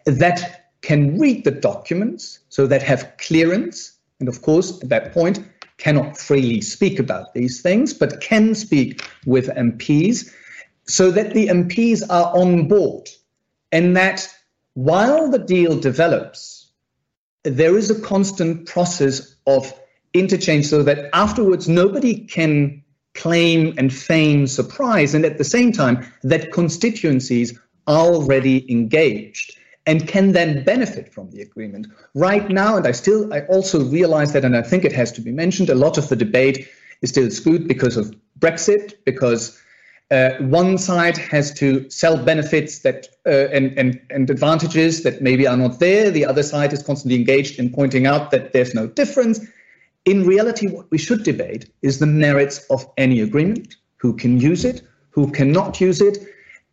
that 0.06 0.71
can 0.82 1.19
read 1.19 1.43
the 1.43 1.51
documents, 1.51 2.39
so 2.49 2.65
that 2.67 2.82
have 2.82 3.12
clearance, 3.17 3.93
and 4.19 4.27
of 4.27 4.41
course, 4.41 4.82
at 4.82 4.89
that 4.89 5.13
point, 5.13 5.39
cannot 5.77 6.17
freely 6.17 6.62
speak 6.62 6.97
about 6.97 7.34
these 7.34 7.62
things, 7.62 7.93
but 7.93 8.21
can 8.21 8.56
speak 8.56 9.08
with 9.25 9.47
MPs, 9.49 10.34
so 10.88 11.12
that 11.12 11.34
the 11.34 11.47
MPs 11.47 12.01
are 12.10 12.36
on 12.36 12.67
board, 12.67 13.10
and 13.71 13.95
that 13.97 14.27
while 14.73 15.30
the 15.30 15.39
deal 15.39 15.80
develops, 15.80 16.71
there 17.43 17.77
is 17.77 17.91
a 17.91 18.01
constant 18.01 18.67
process 18.67 19.36
of 19.45 19.73
interchange 20.19 20.67
so 20.67 20.84
that 20.84 21.10
afterwards 21.13 21.67
nobody 21.67 22.25
can 22.25 22.84
claim 23.13 23.73
and 23.77 23.91
feign 23.91 24.47
surprise, 24.47 25.15
and 25.15 25.25
at 25.25 25.38
the 25.38 25.43
same 25.43 25.71
time, 25.71 26.06
that 26.23 26.51
constituencies 26.51 27.58
are 27.88 28.08
already 28.08 28.71
engaged 28.71 29.58
and 29.88 30.08
can 30.08 30.34
then 30.34 30.63
benefit 30.63 31.12
from 31.13 31.32
the 31.32 31.41
agreement. 31.41 31.88
Right 32.13 32.49
now, 32.49 32.77
and 32.77 32.86
I 32.86 32.91
still, 32.91 33.34
I 33.34 33.41
also 33.41 33.84
realize 33.86 34.34
that, 34.34 34.45
and 34.45 34.56
I 34.56 34.62
think 34.62 34.86
it 34.86 34.91
has 34.91 35.12
to 35.13 35.21
be 35.21 35.32
mentioned, 35.32 35.69
a 35.69 35.75
lot 35.75 35.97
of 35.97 36.10
the 36.10 36.15
debate 36.15 36.67
is 37.01 37.10
still 37.10 37.32
skewed 37.32 37.67
because 37.67 37.97
of 37.97 38.13
Brexit, 38.38 38.95
because 39.06 39.60
uh, 40.12 40.32
one 40.39 40.77
side 40.77 41.17
has 41.17 41.53
to 41.56 41.89
sell 41.89 42.17
benefits 42.17 42.80
that 42.80 43.08
uh, 43.25 43.30
and, 43.30 43.77
and, 43.77 43.99
and 44.10 44.30
advantages 44.30 45.03
that 45.03 45.21
maybe 45.21 45.47
are 45.47 45.58
not 45.58 45.80
there. 45.80 46.12
The 46.12 46.25
other 46.25 46.43
side 46.43 46.71
is 46.71 46.84
constantly 46.84 47.17
engaged 47.17 47.60
in 47.60 47.71
pointing 47.71 48.06
out 48.06 48.32
that 48.32 48.53
there's 48.53 48.73
no 48.73 48.88
difference. 48.88 49.39
In 50.08 50.26
reality, 50.26 50.67
what 50.70 50.89
we 50.89 50.98
should 50.98 51.24
debate 51.24 51.70
is 51.82 52.00
the 52.00 52.06
merits 52.06 52.65
of 52.70 52.89
any 52.98 53.20
agreement, 53.20 53.76
who 53.98 54.15
can 54.15 54.39
use 54.39 54.63
it, 54.63 54.82
who 55.10 55.30
cannot 55.34 55.82
use 55.82 56.00
it, 56.00 56.17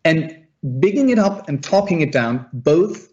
and 0.04 0.38
bigging 0.78 1.08
it 1.08 1.18
up 1.18 1.48
and 1.48 1.60
talking 1.60 2.00
it 2.00 2.12
down 2.12 2.46
both 2.52 3.08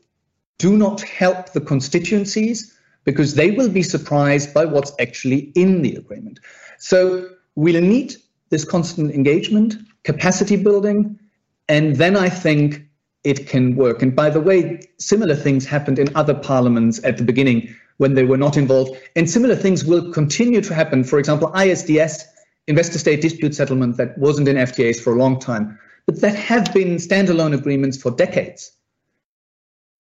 do 0.60 0.78
not 0.78 1.02
help 1.02 1.54
the 1.54 1.60
constituencies 1.60 2.78
because 3.04 3.34
they 3.34 3.50
will 3.50 3.68
be 3.68 3.82
surprised 3.82 4.54
by 4.54 4.64
what's 4.64 4.94
actually 5.00 5.52
in 5.56 5.82
the 5.82 5.96
agreement. 5.96 6.40
So 6.78 7.28
we'll 7.56 7.82
need 7.82 8.14
this 8.50 8.64
constant 8.64 9.16
engagement, 9.16 9.74
capacity 10.04 10.56
building, 10.56 11.20
and 11.68 11.96
then 11.96 12.16
I 12.16 12.30
think 12.30 12.88
it 13.24 13.48
can 13.48 13.76
work. 13.76 14.04
And 14.04 14.16
by 14.16 14.30
the 14.30 14.40
way, 14.40 14.82
similar 15.00 15.36
things 15.36 15.66
happened 15.66 15.98
in 15.98 16.16
other 16.16 16.36
parliaments 16.36 17.04
at 17.04 17.18
the 17.18 17.24
beginning 17.24 17.76
when 18.02 18.16
they 18.16 18.24
were 18.24 18.44
not 18.46 18.58
involved. 18.58 18.98
And 19.16 19.30
similar 19.30 19.56
things 19.56 19.86
will 19.86 20.12
continue 20.12 20.60
to 20.62 20.74
happen. 20.74 21.04
For 21.04 21.20
example, 21.20 21.52
ISDS, 21.52 22.24
investor 22.66 22.98
state 22.98 23.22
dispute 23.22 23.54
settlement, 23.54 23.98
that 23.98 24.18
wasn't 24.18 24.48
in 24.48 24.56
FTAs 24.56 25.00
for 25.00 25.14
a 25.14 25.20
long 25.20 25.40
time, 25.40 25.78
but 26.08 26.20
that 26.22 26.34
have 26.34 26.74
been 26.74 26.96
standalone 26.96 27.54
agreements 27.54 28.02
for 28.02 28.10
decades, 28.10 28.72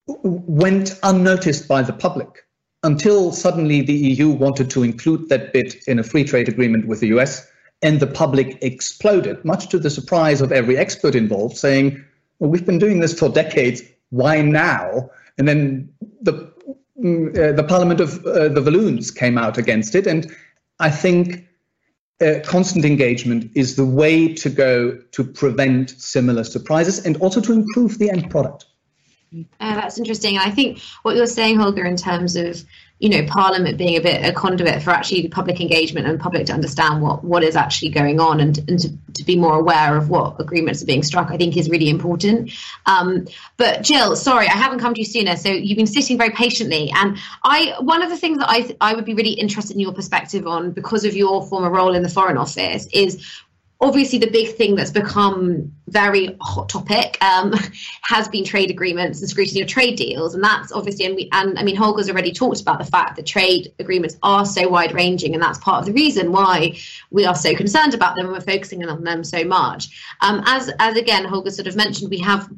went 0.08 1.00
unnoticed 1.04 1.68
by 1.68 1.84
the 1.84 1.94
public 1.94 2.44
until 2.82 3.32
suddenly 3.32 3.84
the 3.84 3.94
EU 3.94 4.30
wanted 4.30 4.72
to 4.72 4.82
include 4.82 5.30
that 5.30 5.54
bit 5.54 5.76
in 5.86 6.00
a 6.00 6.04
free 6.04 6.24
trade 6.24 6.50
agreement 6.50 6.88
with 6.88 7.02
the 7.02 7.10
US, 7.10 7.48
and 7.84 8.00
the 8.00 8.08
public 8.08 8.58
exploded, 8.64 9.46
much 9.46 9.70
to 9.70 9.78
the 9.78 9.92
surprise 9.92 10.42
of 10.42 10.52
every 10.52 10.76
expert 10.76 11.14
involved, 11.14 11.56
saying, 11.56 12.04
Well, 12.40 12.50
we've 12.50 12.66
been 12.66 12.80
doing 12.80 13.00
this 13.00 13.14
for 13.14 13.30
decades. 13.30 13.84
Why 14.10 14.42
now? 14.42 15.12
And 15.38 15.48
then 15.48 15.94
the 16.24 16.52
uh, 17.02 17.52
the 17.54 17.66
Parliament 17.68 18.00
of 18.00 18.26
uh, 18.26 18.50
the 18.50 18.62
Walloons 18.62 19.12
came 19.12 19.38
out 19.38 19.58
against 19.58 19.96
it, 19.96 20.08
and 20.08 20.32
I 20.80 20.90
think 20.90 21.48
uh, 22.22 22.40
constant 22.44 22.86
engagement 22.86 23.52
is 23.56 23.76
the 23.76 23.86
way 23.86 24.34
to 24.36 24.50
go 24.50 24.98
to 25.12 25.24
prevent 25.24 25.90
similar 25.90 26.44
surprises 26.44 27.04
and 27.06 27.18
also 27.18 27.42
to 27.42 27.54
improve 27.54 27.98
the 27.98 28.10
end 28.12 28.30
product. 28.30 28.66
Uh, 29.34 29.76
that's 29.76 29.98
interesting. 29.98 30.38
I 30.38 30.52
think 30.52 30.80
what 31.04 31.16
you're 31.16 31.26
saying, 31.26 31.58
Holger, 31.58 31.86
in 31.86 31.96
terms 31.96 32.36
of 32.36 32.64
you 33.02 33.10
know 33.10 33.26
Parliament 33.26 33.80
being 33.80 33.98
a 33.98 34.02
bit 34.02 34.24
a 34.24 34.32
conduit 34.32 34.82
for 34.84 34.92
actually 34.92 35.28
public 35.28 35.60
engagement 35.60 36.06
and 36.06 36.20
public 36.20 36.46
to 36.46 36.54
understand 36.54 37.02
what 37.02 37.24
what 37.24 37.44
is 37.44 37.56
actually 37.56 37.90
going 37.90 38.20
on 38.20 38.40
and, 38.40 38.60
and 38.70 38.80
to, 38.80 38.90
to 39.16 39.24
be 39.26 39.36
more 39.36 39.60
aware 39.60 39.98
of 39.98 40.10
what 40.10 40.40
agreements 40.40 40.84
are 40.84 40.86
being 40.86 41.02
struck, 41.02 41.32
I 41.32 41.38
think 41.38 41.58
is 41.58 41.68
really 41.68 41.90
important. 41.90 42.52
Um, 42.86 43.28
but 43.58 43.82
Jill, 43.82 44.16
sorry, 44.16 44.48
I 44.48 44.56
haven't 44.56 44.80
come 44.80 44.94
to 44.94 45.02
you 45.02 45.06
sooner. 45.06 45.36
So 45.36 45.50
you've 45.50 45.78
been 45.78 45.88
sitting 45.88 46.18
very 46.18 46.30
patiently, 46.30 46.92
and 46.96 47.18
I 47.44 47.74
one 47.80 48.04
of 48.04 48.10
the 48.10 48.18
things 48.18 48.38
that 48.38 48.50
I 48.50 48.76
I 48.80 48.94
would 48.94 49.06
be 49.06 49.16
really 49.16 49.34
interested 49.34 49.74
in 49.74 49.80
your 49.80 49.94
perspective 49.94 50.46
on 50.46 50.72
because 50.72 51.04
of 51.04 51.16
your 51.16 51.46
former 51.48 51.72
role 51.72 51.96
in 51.96 52.04
the 52.04 52.10
Foreign 52.10 52.38
Office 52.38 52.88
is 52.94 53.26
obviously 53.82 54.20
the 54.20 54.30
big 54.30 54.56
thing 54.56 54.76
that's 54.76 54.92
become 54.92 55.72
very 55.88 56.38
hot 56.42 56.70
topic 56.70 57.18
um, 57.22 57.54
has 58.04 58.28
been 58.28 58.46
trade 58.46 58.70
agreements 58.70 59.20
and 59.20 59.30
scrutiny 59.30 59.62
of 59.62 59.68
trade 59.68 59.98
deals. 59.98 60.36
And 60.36 60.44
that's 60.44 60.72
obviously 60.72 61.06
and, 61.06 61.16
we, 61.16 61.30
and 61.32 61.58
i 61.58 61.64
mean 61.64 61.76
holger's 61.76 62.10
already 62.10 62.32
talked 62.32 62.62
about 62.62 62.78
the 62.78 62.86
fact 62.86 63.16
that 63.16 63.26
trade 63.26 63.74
agreements 63.80 64.18
are 64.24 64.46
so 64.46 64.70
wide 64.70 64.94
ranging 64.94 65.34
and 65.34 65.42
that's 65.42 65.58
part 65.58 65.80
of 65.80 65.86
the 65.88 65.94
reason 65.94 66.32
why 66.32 66.78
we 67.10 67.26
are 67.26 67.36
so 67.36 67.56
concerned 67.56 67.94
about 67.94 68.16
them 68.16 68.26
and 68.26 68.34
we're 68.34 68.42
focusing 68.42 68.88
on 68.88 69.04
them 69.04 69.24
so 69.24 69.44
much. 69.44 69.90
Um, 70.22 70.44
as 70.46 70.72
as 70.80 70.96
again 70.96 71.26
holger 71.26 71.50
sort 71.50 71.68
of 71.68 71.76
mentioned 71.76 72.12
we 72.12 72.20
have 72.20 72.50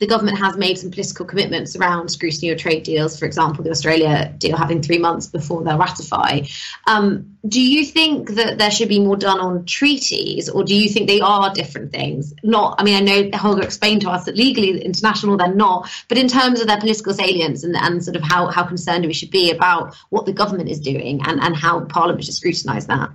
the 0.00 0.06
government 0.06 0.38
has 0.38 0.56
made 0.56 0.78
some 0.78 0.90
political 0.90 1.26
commitments 1.26 1.76
around 1.76 2.08
scrutiny 2.08 2.50
of 2.50 2.58
trade 2.58 2.82
deals, 2.84 3.18
for 3.18 3.24
example, 3.24 3.64
the 3.64 3.70
Australia 3.70 4.32
deal 4.38 4.56
having 4.56 4.82
three 4.82 4.98
months 4.98 5.26
before 5.26 5.64
they'll 5.64 5.78
ratify. 5.78 6.40
Um, 6.86 7.36
do 7.46 7.60
you 7.60 7.84
think 7.84 8.30
that 8.30 8.58
there 8.58 8.70
should 8.70 8.88
be 8.88 9.00
more 9.00 9.16
done 9.16 9.40
on 9.40 9.64
treaties, 9.64 10.48
or 10.48 10.64
do 10.64 10.74
you 10.74 10.88
think 10.88 11.08
they 11.08 11.20
are 11.20 11.52
different 11.52 11.92
things? 11.92 12.34
Not, 12.42 12.80
I 12.80 12.84
mean, 12.84 12.96
I 12.96 13.00
know 13.00 13.30
Holger 13.34 13.62
explained 13.62 14.02
to 14.02 14.10
us 14.10 14.24
that 14.24 14.36
legally, 14.36 14.80
international, 14.80 15.36
they're 15.36 15.54
not, 15.54 15.90
but 16.08 16.18
in 16.18 16.28
terms 16.28 16.60
of 16.60 16.66
their 16.66 16.80
political 16.80 17.12
salience 17.14 17.64
and, 17.64 17.76
and 17.76 18.04
sort 18.04 18.16
of 18.16 18.22
how, 18.22 18.48
how 18.48 18.64
concerned 18.64 19.06
we 19.06 19.12
should 19.12 19.30
be 19.30 19.50
about 19.50 19.94
what 20.10 20.26
the 20.26 20.32
government 20.32 20.68
is 20.68 20.80
doing 20.80 21.20
and, 21.24 21.40
and 21.40 21.56
how 21.56 21.80
Parliament 21.86 22.24
should 22.24 22.34
scrutinise 22.34 22.86
that. 22.86 23.10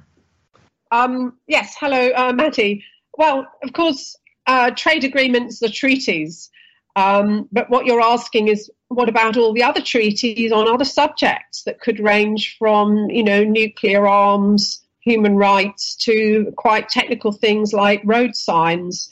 Um, 0.91 1.37
yes, 1.47 1.75
hello, 1.79 2.11
uh, 2.15 2.33
Maddie. 2.33 2.83
Well, 3.17 3.47
of 3.63 3.73
course, 3.73 4.15
uh, 4.47 4.71
trade 4.71 5.03
agreements 5.03 5.61
are 5.63 5.69
treaties. 5.69 6.49
Um, 6.95 7.47
but 7.51 7.69
what 7.69 7.85
you're 7.85 8.01
asking 8.01 8.49
is, 8.49 8.69
what 8.89 9.09
about 9.09 9.37
all 9.37 9.53
the 9.53 9.63
other 9.63 9.81
treaties 9.81 10.51
on 10.51 10.67
other 10.67 10.85
subjects 10.85 11.63
that 11.63 11.81
could 11.81 11.99
range 11.99 12.55
from, 12.59 13.09
you 13.09 13.23
know, 13.23 13.43
nuclear 13.43 14.07
arms, 14.07 14.83
human 14.99 15.35
rights, 15.35 15.95
to 15.95 16.53
quite 16.55 16.89
technical 16.89 17.31
things 17.31 17.73
like 17.73 18.01
road 18.05 18.35
signs? 18.35 19.09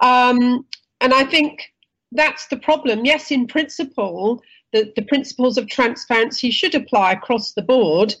Um, 0.00 0.66
and 1.00 1.14
I 1.14 1.24
think 1.24 1.72
that's 2.10 2.48
the 2.48 2.56
problem. 2.56 3.04
Yes, 3.04 3.30
in 3.30 3.46
principle, 3.46 4.42
the, 4.72 4.92
the 4.96 5.02
principles 5.02 5.58
of 5.58 5.68
transparency 5.68 6.50
should 6.50 6.74
apply 6.74 7.12
across 7.12 7.52
the 7.52 7.62
board, 7.62 8.14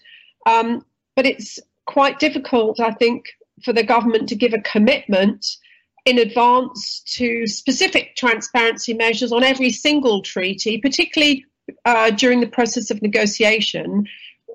um, 0.46 0.84
but 1.16 1.26
it's 1.26 1.58
quite 1.86 2.18
difficult, 2.18 2.78
I 2.78 2.92
think, 2.92 3.24
for 3.64 3.72
the 3.72 3.82
government 3.82 4.28
to 4.28 4.34
give 4.34 4.54
a 4.54 4.60
commitment 4.60 5.44
in 6.04 6.18
advance 6.18 7.00
to 7.00 7.46
specific 7.46 8.16
transparency 8.16 8.94
measures 8.94 9.32
on 9.32 9.44
every 9.44 9.70
single 9.70 10.22
treaty, 10.22 10.78
particularly 10.78 11.44
uh, 11.84 12.10
during 12.10 12.40
the 12.40 12.46
process 12.46 12.90
of 12.90 13.02
negotiation, 13.02 14.06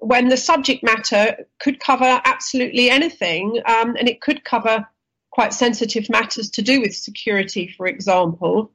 when 0.02 0.28
the 0.28 0.38
subject 0.38 0.84
matter 0.84 1.48
could 1.60 1.80
cover 1.80 2.22
absolutely 2.26 2.90
anything, 2.90 3.62
um, 3.66 3.96
and 3.96 4.08
it 4.10 4.22
could 4.22 4.44
cover 4.44 4.86
quite 5.32 5.54
sensitive 5.54 6.10
matters 6.10 6.50
to 6.52 6.62
do 6.62 6.82
with 6.82 6.96
security, 6.96 7.74
for 7.78 7.88
example. 7.88 8.72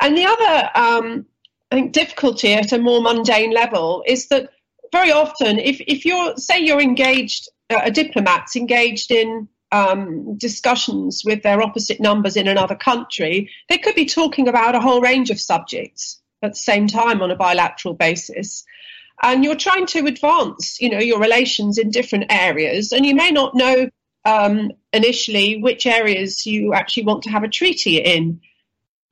And 0.00 0.16
the 0.16 0.26
other, 0.26 0.70
um, 0.74 1.26
I 1.70 1.76
think, 1.76 1.92
difficulty 1.92 2.52
at 2.54 2.72
a 2.72 2.78
more 2.78 3.00
mundane 3.00 3.52
level 3.52 4.02
is 4.06 4.28
that 4.28 4.50
very 4.92 5.12
often, 5.12 5.58
if, 5.58 5.80
if 5.86 6.04
you're, 6.04 6.36
say, 6.36 6.58
you're 6.58 6.80
engaged, 6.80 7.48
uh, 7.70 7.80
a 7.84 7.90
diplomat's 7.90 8.56
engaged 8.56 9.10
in 9.10 9.48
um, 9.72 10.36
discussions 10.36 11.22
with 11.24 11.42
their 11.42 11.62
opposite 11.62 12.00
numbers 12.00 12.36
in 12.36 12.48
another 12.48 12.74
country, 12.74 13.50
they 13.68 13.78
could 13.78 13.94
be 13.94 14.06
talking 14.06 14.48
about 14.48 14.74
a 14.74 14.80
whole 14.80 15.00
range 15.00 15.30
of 15.30 15.40
subjects 15.40 16.20
at 16.42 16.52
the 16.52 16.58
same 16.58 16.86
time 16.86 17.22
on 17.22 17.30
a 17.30 17.36
bilateral 17.36 17.94
basis. 17.94 18.64
And 19.22 19.44
you're 19.44 19.56
trying 19.56 19.86
to 19.86 20.06
advance, 20.06 20.80
you 20.80 20.90
know, 20.90 20.98
your 20.98 21.20
relations 21.20 21.78
in 21.78 21.90
different 21.90 22.26
areas, 22.30 22.92
and 22.92 23.04
you 23.04 23.14
may 23.14 23.30
not 23.30 23.54
know 23.54 23.90
um, 24.24 24.70
initially 24.92 25.60
which 25.60 25.86
areas 25.86 26.46
you 26.46 26.74
actually 26.74 27.04
want 27.04 27.22
to 27.24 27.30
have 27.30 27.44
a 27.44 27.48
treaty 27.48 27.98
in. 27.98 28.40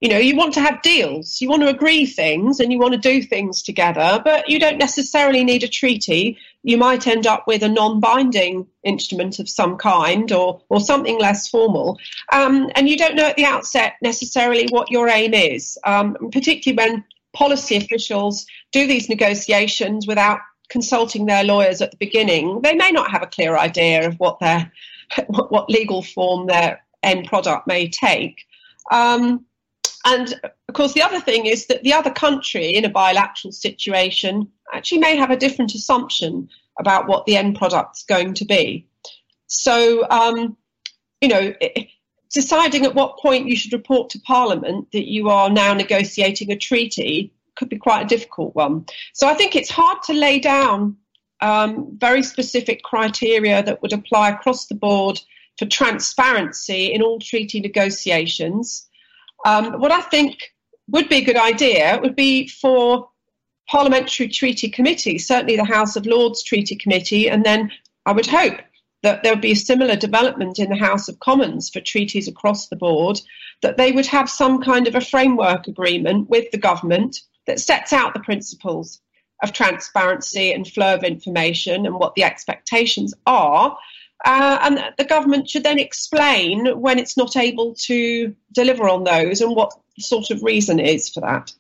You 0.01 0.09
know, 0.11 0.19
you 0.19 0.37
want 0.37 0.55
to 0.55 0.61
have 0.61 0.81
deals, 0.83 1.41
you 1.41 1.49
want 1.49 1.63
to 1.63 1.69
agree 1.69 2.07
things, 2.07 2.61
and 2.61 2.73
you 2.73 2.79
want 2.79 2.95
to 2.95 3.01
do 3.01 3.21
things 3.21 3.63
together, 3.63 4.21
but 4.25 4.49
you 4.49 4.61
don't 4.61 4.79
necessarily 4.79 5.43
need 5.43 5.65
a 5.65 5.69
treaty. 5.69 6.39
You 6.63 6.77
might 6.77 7.09
end 7.09 7.27
up 7.27 7.49
with 7.49 7.65
a 7.65 7.69
non 7.69 7.99
binding 7.99 8.69
instrument 8.85 9.41
of 9.41 9.49
some 9.49 9.77
kind 9.77 10.31
or, 10.31 10.61
or 10.69 10.81
something 10.81 11.19
less 11.19 11.49
formal. 11.49 11.99
Um, 12.33 12.71
and 12.77 12.89
you 12.89 12.97
don't 12.97 13.17
know 13.17 13.27
at 13.27 13.37
the 13.37 13.45
outset 13.45 13.95
necessarily 14.01 14.69
what 14.71 14.91
your 14.91 15.09
aim 15.09 15.35
is, 15.35 15.77
um, 15.85 16.17
particularly 16.31 16.77
when 16.77 17.05
policy 17.33 17.77
officials 17.77 18.47
do 18.71 18.87
these 18.87 19.09
negotiations 19.09 20.07
without 20.07 20.41
consulting 20.69 21.27
their 21.27 21.45
lawyers 21.45 21.81
at 21.81 21.91
the 21.91 21.97
beginning, 21.97 22.61
they 22.63 22.75
may 22.75 22.93
not 22.93 23.11
have 23.11 23.23
a 23.23 23.27
clear 23.27 23.57
idea 23.57 24.07
of 24.07 24.15
what 24.21 24.39
their 24.39 24.71
what 25.27 25.71
legal 25.71 26.03
form 26.03 26.47
their 26.47 26.85
end 27.03 27.27
product 27.27 27.67
may 27.67 27.89
take. 27.89 28.45
Um, 28.91 29.45
and 30.05 30.35
of 30.43 30.75
course, 30.75 30.93
the 30.93 31.03
other 31.03 31.21
thing 31.21 31.47
is 31.47 31.67
that 31.67 31.83
the 31.83 31.93
other 31.93 32.11
country 32.11 32.75
in 32.75 32.85
a 32.85 32.91
bilateral 32.91 33.53
situation 33.53 34.49
actually 34.73 34.99
may 34.99 35.17
have 35.17 35.31
a 35.31 35.37
different 35.37 35.75
assumption 35.75 36.49
about 36.79 37.09
what 37.09 37.27
the 37.27 37.37
end 37.37 37.57
product's 37.57 38.05
going 38.05 38.35
to 38.35 38.45
be. 38.45 38.87
So, 39.47 40.09
um, 40.11 40.57
you 41.21 41.29
know, 41.29 41.53
deciding 42.33 42.85
at 42.85 42.95
what 42.95 43.19
point 43.19 43.49
you 43.49 43.57
should 43.57 43.73
report 43.73 44.11
to 44.11 44.21
Parliament 44.21 44.89
that 44.93 45.11
you 45.11 45.29
are 45.31 45.51
now 45.51 45.75
negotiating 45.75 46.53
a 46.53 46.57
treaty 46.57 47.33
could 47.57 47.69
be 47.69 47.79
quite 47.79 48.03
a 48.03 48.09
difficult 48.09 48.55
one. 48.55 48.87
So 49.15 49.27
I 49.27 49.35
think 49.35 49.57
it's 49.57 49.71
hard 49.71 50.03
to 50.05 50.13
lay 50.13 50.39
down 50.39 50.97
um, 51.41 51.97
very 51.99 52.23
specific 52.23 52.83
criteria 52.83 53.63
that 53.63 53.83
would 53.83 53.93
apply 53.93 54.31
across 54.31 54.67
the 54.67 54.75
board 54.75 55.21
for 55.59 55.67
transparency 55.67 56.93
in 56.93 57.03
all 57.03 57.19
treaty 57.19 57.61
negotiations. 57.61 58.88
Um, 59.49 59.81
what 59.81 59.91
I 59.91 60.03
think 60.03 60.53
would 60.89 61.09
be 61.09 61.17
a 61.17 61.25
good 61.25 61.39
idea 61.39 61.99
would 62.03 62.15
be 62.15 62.49
for 62.49 63.09
parliamentary 63.67 64.29
treaty 64.29 64.69
committees, 64.69 65.27
certainly 65.27 65.57
the 65.57 65.65
House 65.65 65.97
of 65.97 66.05
Lords 66.05 66.43
Treaty 66.43 66.77
Committee, 66.77 67.31
and 67.31 67.45
then 67.45 67.73
I 68.05 68.13
would 68.13 68.27
hope 68.27 68.61
that 69.03 69.23
there 69.23 69.33
would 69.33 69.41
be 69.41 69.53
a 69.53 69.57
similar 69.57 69.97
development 69.97 70.59
in 70.59 70.69
the 70.69 70.77
House 70.77 71.09
of 71.09 71.19
Commons 71.21 71.71
for 71.71 71.81
treaties 71.81 72.29
across 72.29 72.69
the 72.69 72.77
board, 72.77 73.23
that 73.63 73.79
they 73.79 73.91
would 73.91 74.05
have 74.07 74.29
some 74.29 74.61
kind 74.61 74.87
of 74.87 74.95
a 74.95 75.01
framework 75.01 75.67
agreement 75.67 76.29
with 76.29 76.51
the 76.51 76.59
government 76.59 77.21
that 77.47 77.59
sets 77.59 77.95
out 77.95 78.13
the 78.13 78.21
principles 78.21 79.01
of 79.43 79.55
transparency 79.55 80.53
and 80.53 80.69
flow 80.69 80.95
of 80.95 81.05
information 81.05 81.87
and 81.87 81.95
what 81.95 82.15
the 82.17 82.25
expectations 82.25 83.15
are. 83.27 83.79
Uh, 84.25 84.59
and 84.63 84.95
the 84.99 85.05
government 85.05 85.49
should 85.49 85.63
then 85.63 85.79
explain 85.79 86.81
when 86.81 86.99
it's 86.99 87.17
not 87.17 87.37
able 87.37 87.75
to 87.75 88.35
deliver 88.53 88.89
on 88.89 89.05
those 89.05 89.41
and 89.41 89.55
what 89.55 89.73
sort 89.99 90.31
of 90.31 90.43
reason 90.43 90.81
is 90.81 91.09
for 91.09 91.21
that. 91.21 91.53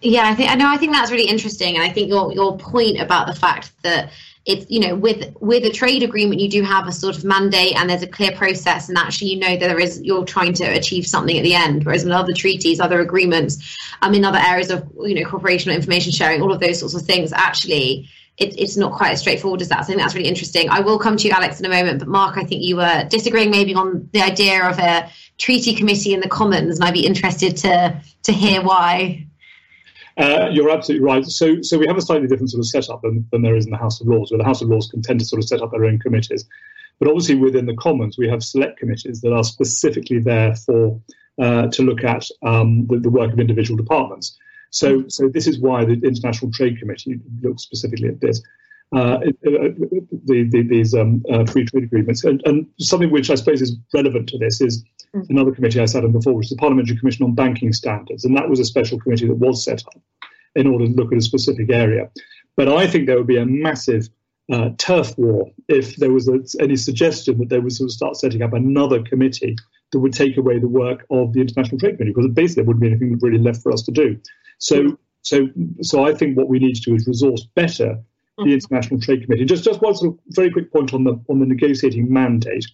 Yeah, 0.00 0.28
I 0.28 0.34
think 0.34 0.50
I 0.50 0.54
know. 0.54 0.68
I 0.68 0.76
think 0.76 0.92
that's 0.92 1.12
really 1.12 1.28
interesting, 1.28 1.76
and 1.76 1.84
I 1.84 1.88
think 1.88 2.08
your 2.08 2.32
your 2.32 2.58
point 2.58 3.00
about 3.00 3.28
the 3.28 3.34
fact 3.34 3.72
that 3.82 4.10
it's 4.44 4.66
you 4.68 4.80
know 4.80 4.96
with 4.96 5.34
with 5.40 5.64
a 5.64 5.70
trade 5.70 6.02
agreement 6.02 6.40
you 6.40 6.48
do 6.48 6.62
have 6.62 6.88
a 6.88 6.92
sort 6.92 7.16
of 7.16 7.24
mandate 7.24 7.76
and 7.76 7.88
there's 7.88 8.02
a 8.02 8.08
clear 8.08 8.32
process 8.32 8.88
and 8.88 8.98
actually 8.98 9.30
you 9.30 9.38
know 9.38 9.56
that 9.56 9.68
there 9.68 9.78
is 9.78 10.02
you're 10.02 10.24
trying 10.24 10.52
to 10.52 10.64
achieve 10.64 11.06
something 11.06 11.38
at 11.38 11.44
the 11.44 11.54
end 11.54 11.84
whereas 11.84 12.04
in 12.04 12.10
other 12.10 12.32
treaties 12.32 12.80
other 12.80 13.00
agreements 13.00 13.78
um 14.02 14.14
in 14.14 14.24
other 14.24 14.40
areas 14.40 14.70
of 14.70 14.90
you 15.02 15.14
know 15.14 15.28
cooperation 15.28 15.70
or 15.70 15.74
information 15.74 16.10
sharing 16.10 16.42
all 16.42 16.52
of 16.52 16.58
those 16.58 16.80
sorts 16.80 16.94
of 16.94 17.02
things 17.02 17.32
actually 17.32 18.08
it, 18.42 18.58
it's 18.58 18.76
not 18.76 18.92
quite 18.92 19.12
as 19.12 19.20
straightforward 19.20 19.62
as 19.62 19.68
that. 19.68 19.78
So 19.78 19.82
I 19.82 19.86
think 19.86 19.98
that's 20.00 20.14
really 20.14 20.28
interesting. 20.28 20.68
I 20.68 20.80
will 20.80 20.98
come 20.98 21.16
to 21.16 21.28
you, 21.28 21.32
Alex, 21.32 21.60
in 21.60 21.66
a 21.66 21.68
moment. 21.68 21.98
But 21.98 22.08
Mark, 22.08 22.36
I 22.36 22.44
think 22.44 22.62
you 22.62 22.76
were 22.76 23.06
disagreeing 23.08 23.50
maybe 23.50 23.74
on 23.74 24.08
the 24.12 24.20
idea 24.20 24.68
of 24.68 24.78
a 24.78 25.10
treaty 25.38 25.74
committee 25.74 26.12
in 26.14 26.20
the 26.20 26.28
Commons, 26.28 26.76
and 26.76 26.84
I'd 26.84 26.94
be 26.94 27.06
interested 27.06 27.56
to 27.58 28.00
to 28.24 28.32
hear 28.32 28.62
why. 28.62 29.26
Uh, 30.16 30.48
you're 30.52 30.70
absolutely 30.70 31.04
right. 31.04 31.24
So, 31.24 31.62
so 31.62 31.78
we 31.78 31.86
have 31.86 31.96
a 31.96 32.02
slightly 32.02 32.28
different 32.28 32.50
sort 32.50 32.60
of 32.60 32.66
setup 32.66 33.00
than, 33.00 33.26
than 33.32 33.40
there 33.40 33.56
is 33.56 33.64
in 33.64 33.70
the 33.70 33.78
House 33.78 34.00
of 34.00 34.06
Lords, 34.06 34.30
where 34.30 34.38
the 34.38 34.44
House 34.44 34.60
of 34.60 34.68
Lords 34.68 34.88
can 34.88 35.00
tend 35.00 35.20
to 35.20 35.26
sort 35.26 35.42
of 35.42 35.48
set 35.48 35.62
up 35.62 35.70
their 35.70 35.86
own 35.86 35.98
committees. 35.98 36.44
But 36.98 37.08
obviously, 37.08 37.36
within 37.36 37.66
the 37.66 37.74
Commons, 37.76 38.18
we 38.18 38.28
have 38.28 38.42
select 38.42 38.78
committees 38.78 39.22
that 39.22 39.32
are 39.32 39.42
specifically 39.42 40.20
there 40.20 40.54
for 40.54 41.00
uh, 41.40 41.68
to 41.68 41.82
look 41.82 42.04
at 42.04 42.26
um, 42.42 42.86
the, 42.86 42.98
the, 42.98 43.10
work 43.10 43.32
of 43.32 43.40
individual 43.40 43.76
departments. 43.76 44.38
So, 44.72 45.04
so 45.08 45.28
this 45.28 45.46
is 45.46 45.60
why 45.60 45.84
the 45.84 45.92
International 45.92 46.50
Trade 46.50 46.78
Committee 46.78 47.20
looks 47.42 47.62
specifically 47.62 48.08
at 48.08 48.20
this. 48.20 48.42
Uh, 48.94 49.18
uh 49.18 49.20
the, 50.26 50.48
the, 50.50 50.62
these 50.62 50.94
um, 50.94 51.22
uh, 51.30 51.44
free 51.46 51.64
trade 51.64 51.84
agreements. 51.84 52.24
And, 52.24 52.42
and, 52.44 52.66
something 52.78 53.10
which 53.10 53.30
I 53.30 53.36
suppose 53.36 53.62
is 53.62 53.76
relevant 53.94 54.28
to 54.30 54.38
this 54.38 54.60
is 54.60 54.84
mm. 55.14 55.28
another 55.30 55.52
committee 55.52 55.80
I 55.80 55.86
sat 55.86 56.04
on 56.04 56.12
before, 56.12 56.34
which 56.34 56.46
is 56.46 56.50
the 56.50 56.56
Parliamentary 56.56 56.98
Commission 56.98 57.24
on 57.24 57.34
Banking 57.34 57.72
Standards. 57.72 58.24
And 58.24 58.36
that 58.36 58.48
was 58.48 58.60
a 58.60 58.64
special 58.64 58.98
committee 58.98 59.26
that 59.28 59.34
was 59.34 59.64
set 59.64 59.82
up 59.86 60.02
in 60.56 60.66
order 60.66 60.86
to 60.86 60.92
look 60.92 61.12
at 61.12 61.18
a 61.18 61.22
specific 61.22 61.70
area. 61.70 62.10
But 62.56 62.68
I 62.68 62.86
think 62.86 63.06
there 63.06 63.16
would 63.16 63.26
be 63.26 63.38
a 63.38 63.46
massive 63.46 64.08
uh, 64.50 64.70
turf 64.78 65.16
war 65.16 65.50
if 65.68 65.96
there 65.96 66.12
was 66.12 66.28
a, 66.28 66.40
any 66.60 66.76
suggestion 66.76 67.38
that 67.38 67.48
they 67.48 67.58
would 67.58 67.72
sort 67.72 67.88
of 67.88 67.92
start 67.92 68.16
setting 68.16 68.42
up 68.42 68.52
another 68.52 69.02
committee 69.02 69.56
that 69.92 70.00
would 70.00 70.12
take 70.12 70.36
away 70.36 70.58
the 70.58 70.68
work 70.68 71.06
of 71.10 71.32
the 71.32 71.40
International 71.40 71.78
Trade 71.78 71.96
Committee, 71.96 72.12
because 72.14 72.30
basically 72.32 72.62
there 72.62 72.68
wouldn't 72.68 72.82
be 72.82 72.88
anything 72.88 73.18
really 73.20 73.38
left 73.38 73.62
for 73.62 73.72
us 73.72 73.82
to 73.82 73.92
do. 73.92 74.18
So, 74.58 74.98
so, 75.22 75.48
so 75.82 76.04
I 76.04 76.14
think 76.14 76.36
what 76.36 76.48
we 76.48 76.58
need 76.58 76.74
to 76.76 76.80
do 76.82 76.94
is 76.94 77.06
resource 77.06 77.46
better 77.54 77.98
the 78.38 78.44
mm-hmm. 78.44 78.52
International 78.52 79.00
Trade 79.00 79.24
Committee. 79.24 79.44
Just, 79.44 79.64
just 79.64 79.82
one 79.82 79.94
sort 79.94 80.14
of 80.14 80.20
very 80.28 80.50
quick 80.50 80.72
point 80.72 80.94
on 80.94 81.04
the 81.04 81.22
on 81.28 81.38
the 81.38 81.46
negotiating 81.46 82.12
mandate. 82.12 82.64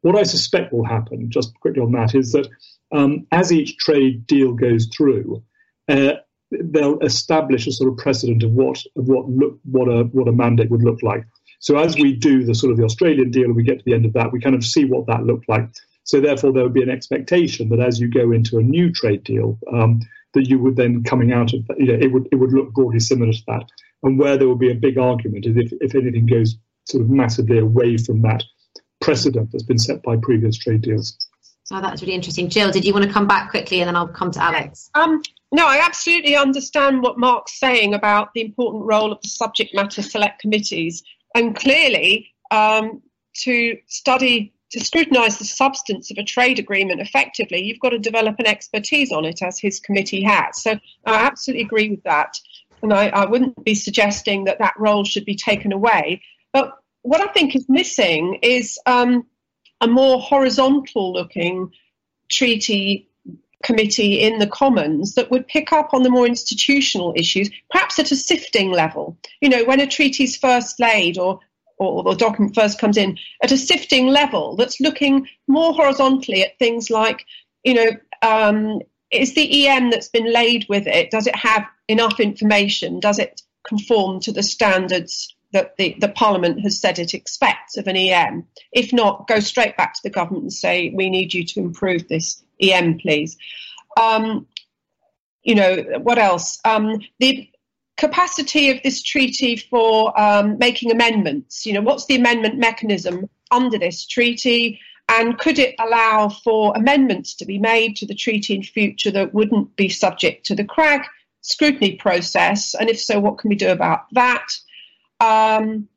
What 0.00 0.16
I 0.16 0.22
suspect 0.22 0.72
will 0.72 0.84
happen, 0.84 1.30
just 1.30 1.58
quickly 1.60 1.82
on 1.82 1.92
that, 1.92 2.14
is 2.14 2.32
that 2.32 2.48
um, 2.92 3.26
as 3.32 3.52
each 3.52 3.76
trade 3.78 4.26
deal 4.26 4.52
goes 4.52 4.86
through, 4.86 5.42
uh, 5.88 6.14
they'll 6.50 6.98
establish 7.00 7.66
a 7.66 7.72
sort 7.72 7.90
of 7.90 7.98
precedent 7.98 8.42
of 8.42 8.52
what 8.52 8.82
of 8.96 9.06
what 9.06 9.28
look 9.28 9.58
what 9.64 9.88
a 9.88 10.04
what 10.04 10.28
a 10.28 10.32
mandate 10.32 10.70
would 10.70 10.82
look 10.82 11.02
like. 11.02 11.24
So 11.60 11.78
as 11.78 11.96
we 11.96 12.14
do 12.14 12.44
the 12.44 12.54
sort 12.54 12.72
of 12.72 12.76
the 12.76 12.84
Australian 12.84 13.30
deal 13.30 13.44
and 13.44 13.56
we 13.56 13.62
get 13.62 13.78
to 13.78 13.84
the 13.84 13.94
end 13.94 14.04
of 14.04 14.12
that, 14.12 14.32
we 14.32 14.40
kind 14.40 14.54
of 14.54 14.64
see 14.64 14.84
what 14.84 15.06
that 15.06 15.24
looked 15.24 15.48
like. 15.48 15.68
So 16.04 16.20
therefore, 16.20 16.52
there 16.52 16.62
would 16.62 16.74
be 16.74 16.82
an 16.82 16.90
expectation 16.90 17.68
that 17.70 17.80
as 17.80 17.98
you 17.98 18.08
go 18.08 18.30
into 18.30 18.58
a 18.58 18.62
new 18.62 18.92
trade 18.92 19.24
deal, 19.24 19.58
um, 19.72 20.00
that 20.34 20.48
you 20.48 20.58
would 20.58 20.76
then 20.76 21.02
coming 21.04 21.32
out 21.32 21.54
of 21.54 21.64
you 21.78 21.86
know 21.86 21.94
it 21.94 22.12
would 22.12 22.28
it 22.30 22.36
would 22.36 22.52
look 22.52 22.72
broadly 22.72 23.00
similar 23.00 23.32
to 23.32 23.42
that. 23.48 23.64
And 24.02 24.18
where 24.18 24.36
there 24.36 24.46
will 24.46 24.56
be 24.56 24.70
a 24.70 24.74
big 24.74 24.98
argument 24.98 25.46
is 25.46 25.56
if, 25.56 25.72
if 25.80 25.94
anything 25.94 26.26
goes 26.26 26.56
sort 26.84 27.02
of 27.02 27.10
massively 27.10 27.58
away 27.58 27.96
from 27.96 28.20
that 28.22 28.42
precedent 29.00 29.50
that's 29.50 29.64
been 29.64 29.78
set 29.78 30.02
by 30.02 30.16
previous 30.16 30.58
trade 30.58 30.82
deals. 30.82 31.16
Oh, 31.70 31.80
that's 31.80 32.02
really 32.02 32.14
interesting. 32.14 32.50
Jill, 32.50 32.70
did 32.70 32.84
you 32.84 32.92
want 32.92 33.06
to 33.06 33.12
come 33.12 33.26
back 33.26 33.50
quickly 33.50 33.80
and 33.80 33.88
then 33.88 33.96
I'll 33.96 34.08
come 34.08 34.30
to 34.32 34.42
Alex? 34.42 34.90
Um, 34.94 35.22
no, 35.50 35.66
I 35.66 35.78
absolutely 35.78 36.36
understand 36.36 37.02
what 37.02 37.18
Mark's 37.18 37.58
saying 37.58 37.94
about 37.94 38.34
the 38.34 38.42
important 38.42 38.84
role 38.84 39.12
of 39.12 39.22
the 39.22 39.28
subject 39.28 39.74
matter 39.74 40.02
select 40.02 40.40
committees. 40.40 41.02
And 41.34 41.56
clearly, 41.56 42.28
um, 42.50 43.00
to 43.44 43.78
study, 43.86 44.52
to 44.74 44.84
scrutinise 44.84 45.38
the 45.38 45.44
substance 45.44 46.10
of 46.10 46.18
a 46.18 46.24
trade 46.24 46.58
agreement 46.58 47.00
effectively, 47.00 47.62
you've 47.62 47.80
got 47.80 47.90
to 47.90 47.98
develop 47.98 48.38
an 48.38 48.46
expertise 48.46 49.10
on 49.10 49.24
it, 49.24 49.42
as 49.42 49.58
his 49.58 49.80
committee 49.80 50.22
has. 50.22 50.62
So 50.62 50.72
I 51.06 51.14
absolutely 51.26 51.64
agree 51.64 51.90
with 51.90 52.02
that 52.04 52.36
and 52.84 52.92
I, 52.92 53.08
I 53.08 53.24
wouldn't 53.24 53.64
be 53.64 53.74
suggesting 53.74 54.44
that 54.44 54.58
that 54.58 54.74
role 54.78 55.04
should 55.04 55.24
be 55.24 55.34
taken 55.34 55.72
away. 55.72 56.20
But 56.52 56.74
what 57.02 57.20
I 57.20 57.32
think 57.32 57.56
is 57.56 57.66
missing 57.68 58.38
is 58.42 58.78
um, 58.86 59.26
a 59.80 59.88
more 59.88 60.20
horizontal 60.20 61.12
looking 61.12 61.72
treaty 62.30 63.08
committee 63.62 64.20
in 64.20 64.38
the 64.38 64.46
Commons 64.46 65.14
that 65.14 65.30
would 65.30 65.48
pick 65.48 65.72
up 65.72 65.94
on 65.94 66.02
the 66.02 66.10
more 66.10 66.26
institutional 66.26 67.14
issues, 67.16 67.50
perhaps 67.70 67.98
at 67.98 68.12
a 68.12 68.16
sifting 68.16 68.70
level. 68.70 69.16
You 69.40 69.48
know, 69.48 69.64
when 69.64 69.80
a 69.80 69.86
treaty 69.86 70.24
is 70.24 70.36
first 70.36 70.78
laid 70.78 71.16
or 71.16 71.40
or 71.78 72.02
the 72.02 72.14
document 72.14 72.54
first 72.54 72.78
comes 72.78 72.96
in 72.96 73.18
at 73.42 73.52
a 73.52 73.56
sifting 73.56 74.06
level 74.06 74.56
that's 74.56 74.80
looking 74.80 75.28
more 75.48 75.72
horizontally 75.72 76.42
at 76.42 76.58
things 76.58 76.90
like, 76.90 77.26
you 77.64 77.74
know, 77.74 77.90
um, 78.22 78.80
is 79.10 79.34
the 79.34 79.66
EM 79.66 79.90
that's 79.90 80.08
been 80.08 80.32
laid 80.32 80.66
with 80.68 80.86
it, 80.86 81.10
does 81.10 81.26
it 81.26 81.36
have 81.36 81.64
enough 81.88 82.20
information? 82.20 83.00
Does 83.00 83.18
it 83.18 83.42
conform 83.66 84.20
to 84.20 84.32
the 84.32 84.42
standards 84.42 85.34
that 85.52 85.76
the, 85.76 85.96
the 86.00 86.08
Parliament 86.08 86.60
has 86.62 86.80
said 86.80 86.98
it 86.98 87.14
expects 87.14 87.76
of 87.76 87.86
an 87.86 87.96
EM? 87.96 88.46
If 88.72 88.92
not, 88.92 89.28
go 89.28 89.40
straight 89.40 89.76
back 89.76 89.94
to 89.94 90.00
the 90.02 90.10
government 90.10 90.44
and 90.44 90.52
say, 90.52 90.92
we 90.94 91.10
need 91.10 91.32
you 91.32 91.44
to 91.44 91.60
improve 91.60 92.08
this 92.08 92.42
EM, 92.60 92.98
please. 92.98 93.36
Um, 94.00 94.46
you 95.42 95.54
know, 95.54 95.76
what 96.02 96.18
else? 96.18 96.58
Um, 96.64 97.00
the 97.20 97.48
capacity 97.96 98.70
of 98.70 98.82
this 98.82 99.02
treaty 99.02 99.56
for 99.56 100.18
um, 100.20 100.58
making 100.58 100.90
amendments. 100.90 101.64
You 101.64 101.74
know, 101.74 101.80
what's 101.80 102.06
the 102.06 102.16
amendment 102.16 102.58
mechanism 102.58 103.28
under 103.50 103.78
this 103.78 104.06
treaty? 104.06 104.80
And 105.08 105.38
could 105.38 105.58
it 105.58 105.74
allow 105.78 106.28
for 106.28 106.72
amendments 106.76 107.34
to 107.36 107.44
be 107.44 107.58
made 107.58 107.96
to 107.96 108.06
the 108.06 108.14
treaty 108.14 108.54
in 108.54 108.62
future 108.62 109.10
that 109.10 109.34
wouldn't 109.34 109.76
be 109.76 109.88
subject 109.88 110.46
to 110.46 110.54
the 110.54 110.64
CRAG 110.64 111.02
scrutiny 111.42 111.96
process? 111.96 112.74
And 112.74 112.88
if 112.88 113.00
so, 113.00 113.20
what 113.20 113.38
can 113.38 113.50
we 113.50 113.56
do 113.56 113.70
about 113.70 114.06
that? 114.12 114.46
Um, 115.20 115.88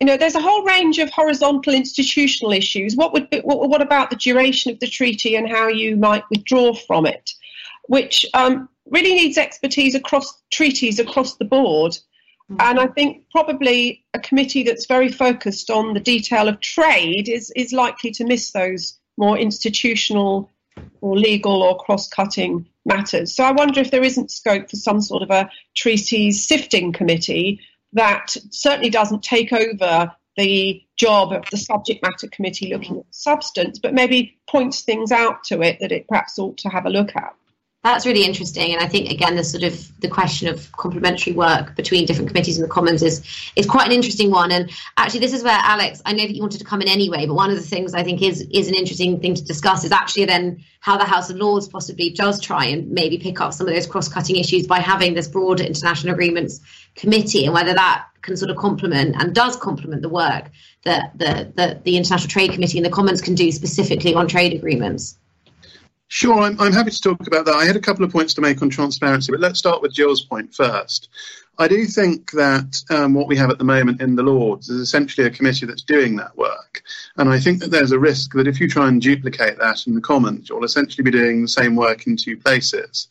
you 0.00 0.06
know, 0.06 0.16
there's 0.16 0.36
a 0.36 0.40
whole 0.40 0.62
range 0.64 0.98
of 0.98 1.10
horizontal 1.10 1.74
institutional 1.74 2.52
issues. 2.52 2.96
What 2.96 3.12
would 3.12 3.28
be, 3.30 3.40
what, 3.40 3.68
what, 3.68 3.82
about 3.82 4.10
the 4.10 4.16
duration 4.16 4.72
of 4.72 4.78
the 4.78 4.86
treaty 4.86 5.36
and 5.36 5.48
how 5.48 5.68
you 5.68 5.96
might 5.96 6.24
withdraw 6.30 6.72
from 6.72 7.04
it, 7.04 7.32
which 7.88 8.24
um, 8.34 8.68
really 8.86 9.14
needs 9.14 9.36
expertise 9.36 9.94
across 9.94 10.40
treaties 10.50 10.98
across 10.98 11.36
the 11.36 11.44
board. 11.44 11.92
Mm-hmm. 12.50 12.60
And 12.60 12.80
I 12.80 12.86
think 12.86 13.24
probably 13.30 14.04
a 14.14 14.18
committee 14.18 14.62
that's 14.62 14.86
very 14.86 15.10
focused 15.10 15.70
on 15.70 15.94
the 15.94 16.00
detail 16.00 16.48
of 16.48 16.60
trade 16.60 17.28
is, 17.28 17.52
is 17.56 17.72
likely 17.72 18.10
to 18.12 18.24
miss 18.24 18.52
those 18.52 18.98
more 19.16 19.36
institutional 19.36 20.50
or 21.00 21.16
legal 21.16 21.62
or 21.62 21.76
cross 21.78 22.08
cutting 22.08 22.66
matters. 22.84 23.34
So 23.34 23.44
I 23.44 23.52
wonder 23.52 23.80
if 23.80 23.90
there 23.90 24.04
isn't 24.04 24.30
scope 24.30 24.70
for 24.70 24.76
some 24.76 25.00
sort 25.00 25.22
of 25.22 25.30
a 25.30 25.50
treaties 25.74 26.46
sifting 26.46 26.92
committee 26.92 27.60
that 27.94 28.36
certainly 28.50 28.90
doesn't 28.90 29.22
take 29.22 29.52
over 29.52 30.12
the 30.36 30.82
job 30.96 31.32
of 31.32 31.44
the 31.50 31.56
subject 31.56 32.02
matter 32.02 32.28
committee 32.28 32.72
looking 32.72 32.98
at 32.98 33.04
substance, 33.10 33.78
but 33.78 33.92
maybe 33.92 34.38
points 34.48 34.82
things 34.82 35.10
out 35.10 35.42
to 35.44 35.62
it 35.62 35.78
that 35.80 35.90
it 35.90 36.06
perhaps 36.06 36.38
ought 36.38 36.56
to 36.58 36.68
have 36.68 36.86
a 36.86 36.90
look 36.90 37.16
at. 37.16 37.34
That's 37.84 38.04
really 38.04 38.24
interesting, 38.24 38.72
and 38.72 38.82
I 38.82 38.88
think 38.88 39.08
again 39.08 39.36
the 39.36 39.44
sort 39.44 39.62
of 39.62 40.00
the 40.00 40.08
question 40.08 40.48
of 40.48 40.70
complementary 40.72 41.32
work 41.32 41.76
between 41.76 42.06
different 42.06 42.28
committees 42.28 42.56
in 42.56 42.62
the 42.62 42.68
Commons 42.68 43.04
is 43.04 43.24
is 43.54 43.66
quite 43.66 43.86
an 43.86 43.92
interesting 43.92 44.32
one. 44.32 44.50
And 44.50 44.68
actually, 44.96 45.20
this 45.20 45.32
is 45.32 45.44
where 45.44 45.58
Alex, 45.62 46.02
I 46.04 46.12
know 46.12 46.26
that 46.26 46.34
you 46.34 46.40
wanted 46.40 46.58
to 46.58 46.64
come 46.64 46.82
in 46.82 46.88
anyway, 46.88 47.24
but 47.24 47.34
one 47.34 47.50
of 47.50 47.56
the 47.56 47.62
things 47.62 47.94
I 47.94 48.02
think 48.02 48.20
is 48.20 48.40
is 48.50 48.66
an 48.66 48.74
interesting 48.74 49.20
thing 49.20 49.34
to 49.36 49.44
discuss 49.44 49.84
is 49.84 49.92
actually 49.92 50.24
then 50.24 50.64
how 50.80 50.98
the 50.98 51.04
House 51.04 51.30
of 51.30 51.36
Lords 51.36 51.68
possibly 51.68 52.10
does 52.10 52.40
try 52.40 52.64
and 52.64 52.90
maybe 52.90 53.16
pick 53.16 53.40
up 53.40 53.52
some 53.52 53.68
of 53.68 53.72
those 53.72 53.86
cross 53.86 54.08
cutting 54.08 54.36
issues 54.36 54.66
by 54.66 54.80
having 54.80 55.14
this 55.14 55.28
broader 55.28 55.62
international 55.62 56.12
agreements 56.12 56.60
committee, 56.96 57.44
and 57.44 57.54
whether 57.54 57.74
that 57.74 58.06
can 58.22 58.36
sort 58.36 58.50
of 58.50 58.56
complement 58.56 59.14
and 59.20 59.36
does 59.36 59.54
complement 59.54 60.02
the 60.02 60.08
work 60.08 60.50
that 60.82 61.16
the, 61.16 61.52
the 61.54 61.80
the 61.84 61.96
International 61.96 62.28
Trade 62.28 62.50
Committee 62.50 62.78
and 62.78 62.84
the 62.84 62.90
Commons 62.90 63.22
can 63.22 63.36
do 63.36 63.52
specifically 63.52 64.14
on 64.14 64.26
trade 64.26 64.52
agreements. 64.52 65.16
Sure, 66.10 66.40
I'm, 66.40 66.58
I'm 66.58 66.72
happy 66.72 66.90
to 66.90 67.00
talk 67.00 67.26
about 67.26 67.44
that. 67.44 67.54
I 67.54 67.66
had 67.66 67.76
a 67.76 67.80
couple 67.80 68.02
of 68.02 68.10
points 68.10 68.32
to 68.34 68.40
make 68.40 68.62
on 68.62 68.70
transparency, 68.70 69.30
but 69.30 69.40
let's 69.40 69.58
start 69.58 69.82
with 69.82 69.92
Jill's 69.92 70.22
point 70.22 70.54
first. 70.54 71.10
I 71.58 71.68
do 71.68 71.84
think 71.84 72.30
that 72.30 72.82
um, 72.88 73.12
what 73.12 73.28
we 73.28 73.36
have 73.36 73.50
at 73.50 73.58
the 73.58 73.64
moment 73.64 74.00
in 74.00 74.16
the 74.16 74.22
Lords 74.22 74.70
is 74.70 74.80
essentially 74.80 75.26
a 75.26 75.30
committee 75.30 75.66
that's 75.66 75.82
doing 75.82 76.16
that 76.16 76.36
work. 76.36 76.82
And 77.16 77.28
I 77.28 77.38
think 77.38 77.60
that 77.60 77.70
there's 77.70 77.92
a 77.92 77.98
risk 77.98 78.32
that 78.34 78.46
if 78.46 78.58
you 78.58 78.68
try 78.68 78.88
and 78.88 79.02
duplicate 79.02 79.58
that 79.58 79.86
in 79.86 79.94
the 79.94 80.00
Commons, 80.00 80.48
you'll 80.48 80.64
essentially 80.64 81.04
be 81.04 81.10
doing 81.10 81.42
the 81.42 81.48
same 81.48 81.76
work 81.76 82.06
in 82.06 82.16
two 82.16 82.38
places. 82.38 83.08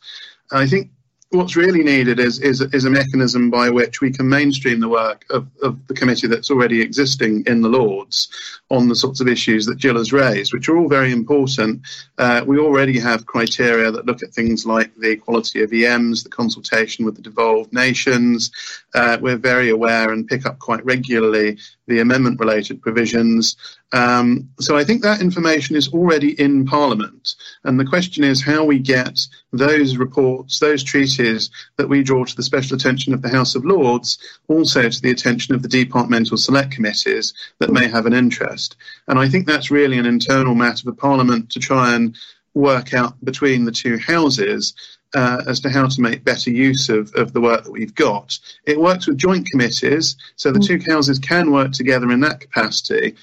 I 0.50 0.66
think 0.66 0.90
what's 1.30 1.56
really 1.56 1.84
needed 1.84 2.18
is, 2.18 2.38
is, 2.40 2.60
is 2.60 2.86
a 2.86 2.90
mechanism 2.90 3.50
by 3.50 3.68
which 3.68 4.00
we 4.00 4.10
can 4.10 4.28
mainstream 4.28 4.80
the 4.80 4.88
work 4.88 5.26
of, 5.28 5.46
of 5.62 5.86
the 5.86 5.94
committee 5.94 6.26
that's 6.26 6.50
already 6.50 6.80
existing 6.80 7.44
in 7.46 7.60
the 7.60 7.68
Lords 7.68 8.28
on 8.70 8.88
the 8.88 8.94
sorts 8.94 9.20
of 9.20 9.28
issues 9.28 9.66
that 9.66 9.76
Jill 9.76 9.98
has 9.98 10.12
raised, 10.12 10.54
which 10.54 10.68
are 10.68 10.76
all 10.78 10.88
very 10.88 11.12
important. 11.12 11.82
Uh, 12.16 12.42
we 12.46 12.58
already 12.58 12.98
have 12.98 13.26
criteria 13.26 13.90
that 13.90 14.06
look 14.06 14.22
at 14.22 14.30
things 14.30 14.64
like 14.64 14.94
the 14.96 15.16
quality 15.16 15.62
of 15.62 15.72
EMs, 15.72 16.22
the 16.22 16.30
consultation 16.30 17.04
with 17.04 17.16
the 17.16 17.22
devolved 17.22 17.72
nations. 17.74 18.50
Uh, 18.94 19.18
we're 19.20 19.36
very 19.36 19.68
aware 19.68 20.10
and 20.12 20.26
pick 20.26 20.46
up 20.46 20.58
quite 20.58 20.84
regularly 20.84 21.58
the 21.86 22.00
amendment 22.00 22.40
related 22.40 22.80
provisions. 22.80 23.56
Um, 23.92 24.50
so 24.60 24.76
I 24.76 24.84
think 24.84 25.02
that 25.02 25.20
information 25.20 25.76
is 25.76 25.88
already 25.88 26.38
in 26.40 26.66
Parliament. 26.66 27.34
And 27.64 27.78
the 27.78 27.84
question 27.84 28.24
is 28.24 28.42
how 28.42 28.64
we 28.64 28.78
get 28.78 29.18
those 29.52 29.96
reports, 29.96 30.58
those 30.58 30.82
treaties 30.82 31.50
that 31.76 31.88
we 31.88 32.02
draw 32.02 32.24
to 32.24 32.36
the 32.36 32.42
special 32.42 32.76
attention 32.76 33.12
of 33.14 33.22
the 33.22 33.30
House 33.30 33.54
of 33.54 33.64
Lords, 33.64 34.18
also 34.48 34.88
to 34.88 35.02
the 35.02 35.10
attention 35.10 35.54
of 35.54 35.62
the 35.62 35.68
departmental 35.68 36.36
select 36.36 36.72
committees 36.72 37.34
that 37.58 37.72
may 37.72 37.88
have 37.88 38.06
an 38.06 38.14
interest. 38.14 38.76
And 39.06 39.18
I 39.18 39.28
think 39.28 39.46
that's 39.46 39.70
really 39.70 39.98
an 39.98 40.06
internal 40.06 40.54
matter 40.54 40.84
for 40.84 40.92
Parliament 40.92 41.50
to 41.50 41.60
try 41.60 41.94
and 41.94 42.16
work 42.54 42.92
out 42.92 43.22
between 43.24 43.64
the 43.64 43.72
two 43.72 43.98
houses 43.98 44.74
uh, 45.14 45.42
as 45.46 45.60
to 45.60 45.70
how 45.70 45.86
to 45.86 46.00
make 46.00 46.24
better 46.24 46.50
use 46.50 46.88
of, 46.88 47.14
of 47.14 47.32
the 47.32 47.40
work 47.40 47.64
that 47.64 47.72
we've 47.72 47.94
got. 47.94 48.38
It 48.64 48.80
works 48.80 49.06
with 49.06 49.18
joint 49.18 49.46
committees, 49.50 50.16
so 50.36 50.52
the 50.52 50.60
two 50.60 50.80
houses 50.88 51.18
can 51.18 51.50
work 51.50 51.72
together 51.72 52.10
in 52.10 52.20
that 52.20 52.40
capacity. 52.40 53.16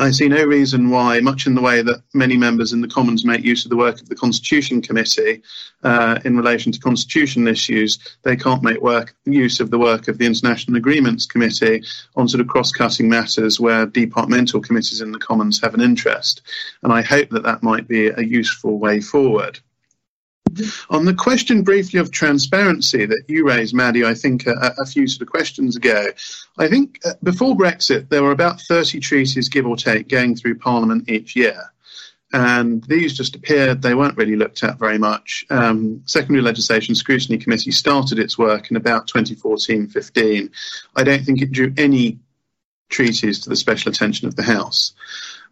I 0.00 0.10
see 0.10 0.26
no 0.26 0.42
reason 0.44 0.90
why, 0.90 1.20
much 1.20 1.46
in 1.46 1.54
the 1.54 1.60
way 1.60 1.80
that 1.80 2.02
many 2.14 2.36
members 2.36 2.72
in 2.72 2.80
the 2.80 2.88
Commons 2.88 3.24
make 3.24 3.44
use 3.44 3.64
of 3.64 3.70
the 3.70 3.76
work 3.76 4.00
of 4.00 4.08
the 4.08 4.16
Constitution 4.16 4.82
Committee 4.82 5.40
uh, 5.84 6.18
in 6.24 6.36
relation 6.36 6.72
to 6.72 6.80
constitutional 6.80 7.46
issues, 7.46 8.00
they 8.24 8.34
can't 8.34 8.64
make 8.64 8.80
work 8.80 9.14
use 9.24 9.60
of 9.60 9.70
the 9.70 9.78
work 9.78 10.08
of 10.08 10.18
the 10.18 10.26
International 10.26 10.76
Agreements 10.76 11.26
Committee 11.26 11.84
on 12.16 12.28
sort 12.28 12.40
of 12.40 12.48
cross-cutting 12.48 13.08
matters 13.08 13.60
where 13.60 13.86
departmental 13.86 14.60
committees 14.60 15.00
in 15.00 15.12
the 15.12 15.18
Commons 15.18 15.60
have 15.60 15.74
an 15.74 15.80
interest. 15.80 16.42
And 16.82 16.92
I 16.92 17.02
hope 17.02 17.30
that 17.30 17.44
that 17.44 17.62
might 17.62 17.86
be 17.86 18.08
a 18.08 18.22
useful 18.22 18.80
way 18.80 19.00
forward. 19.00 19.60
On 20.90 21.04
the 21.04 21.14
question 21.14 21.62
briefly 21.62 22.00
of 22.00 22.10
transparency 22.10 23.06
that 23.06 23.24
you 23.28 23.46
raised, 23.46 23.74
Maddie, 23.74 24.04
I 24.04 24.14
think 24.14 24.46
a, 24.46 24.74
a 24.78 24.86
few 24.86 25.06
sort 25.06 25.22
of 25.22 25.30
questions 25.30 25.76
ago, 25.76 26.08
I 26.58 26.68
think 26.68 27.00
uh, 27.04 27.14
before 27.22 27.56
Brexit 27.56 28.08
there 28.08 28.22
were 28.22 28.32
about 28.32 28.60
30 28.60 29.00
treaties, 29.00 29.48
give 29.48 29.66
or 29.66 29.76
take, 29.76 30.08
going 30.08 30.36
through 30.36 30.58
Parliament 30.58 31.08
each 31.08 31.36
year. 31.36 31.60
And 32.32 32.82
these 32.84 33.16
just 33.16 33.36
appeared, 33.36 33.80
they 33.80 33.94
weren't 33.94 34.16
really 34.16 34.34
looked 34.34 34.64
at 34.64 34.78
very 34.78 34.98
much. 34.98 35.44
Um, 35.50 36.02
Secondary 36.04 36.42
Legislation 36.42 36.96
Scrutiny 36.96 37.38
Committee 37.38 37.70
started 37.70 38.18
its 38.18 38.36
work 38.36 38.70
in 38.72 38.76
about 38.76 39.06
2014 39.06 39.86
15. 39.86 40.50
I 40.96 41.04
don't 41.04 41.24
think 41.24 41.42
it 41.42 41.52
drew 41.52 41.72
any 41.76 42.18
treaties 42.88 43.40
to 43.40 43.50
the 43.50 43.56
special 43.56 43.92
attention 43.92 44.26
of 44.26 44.34
the 44.34 44.42
House. 44.42 44.94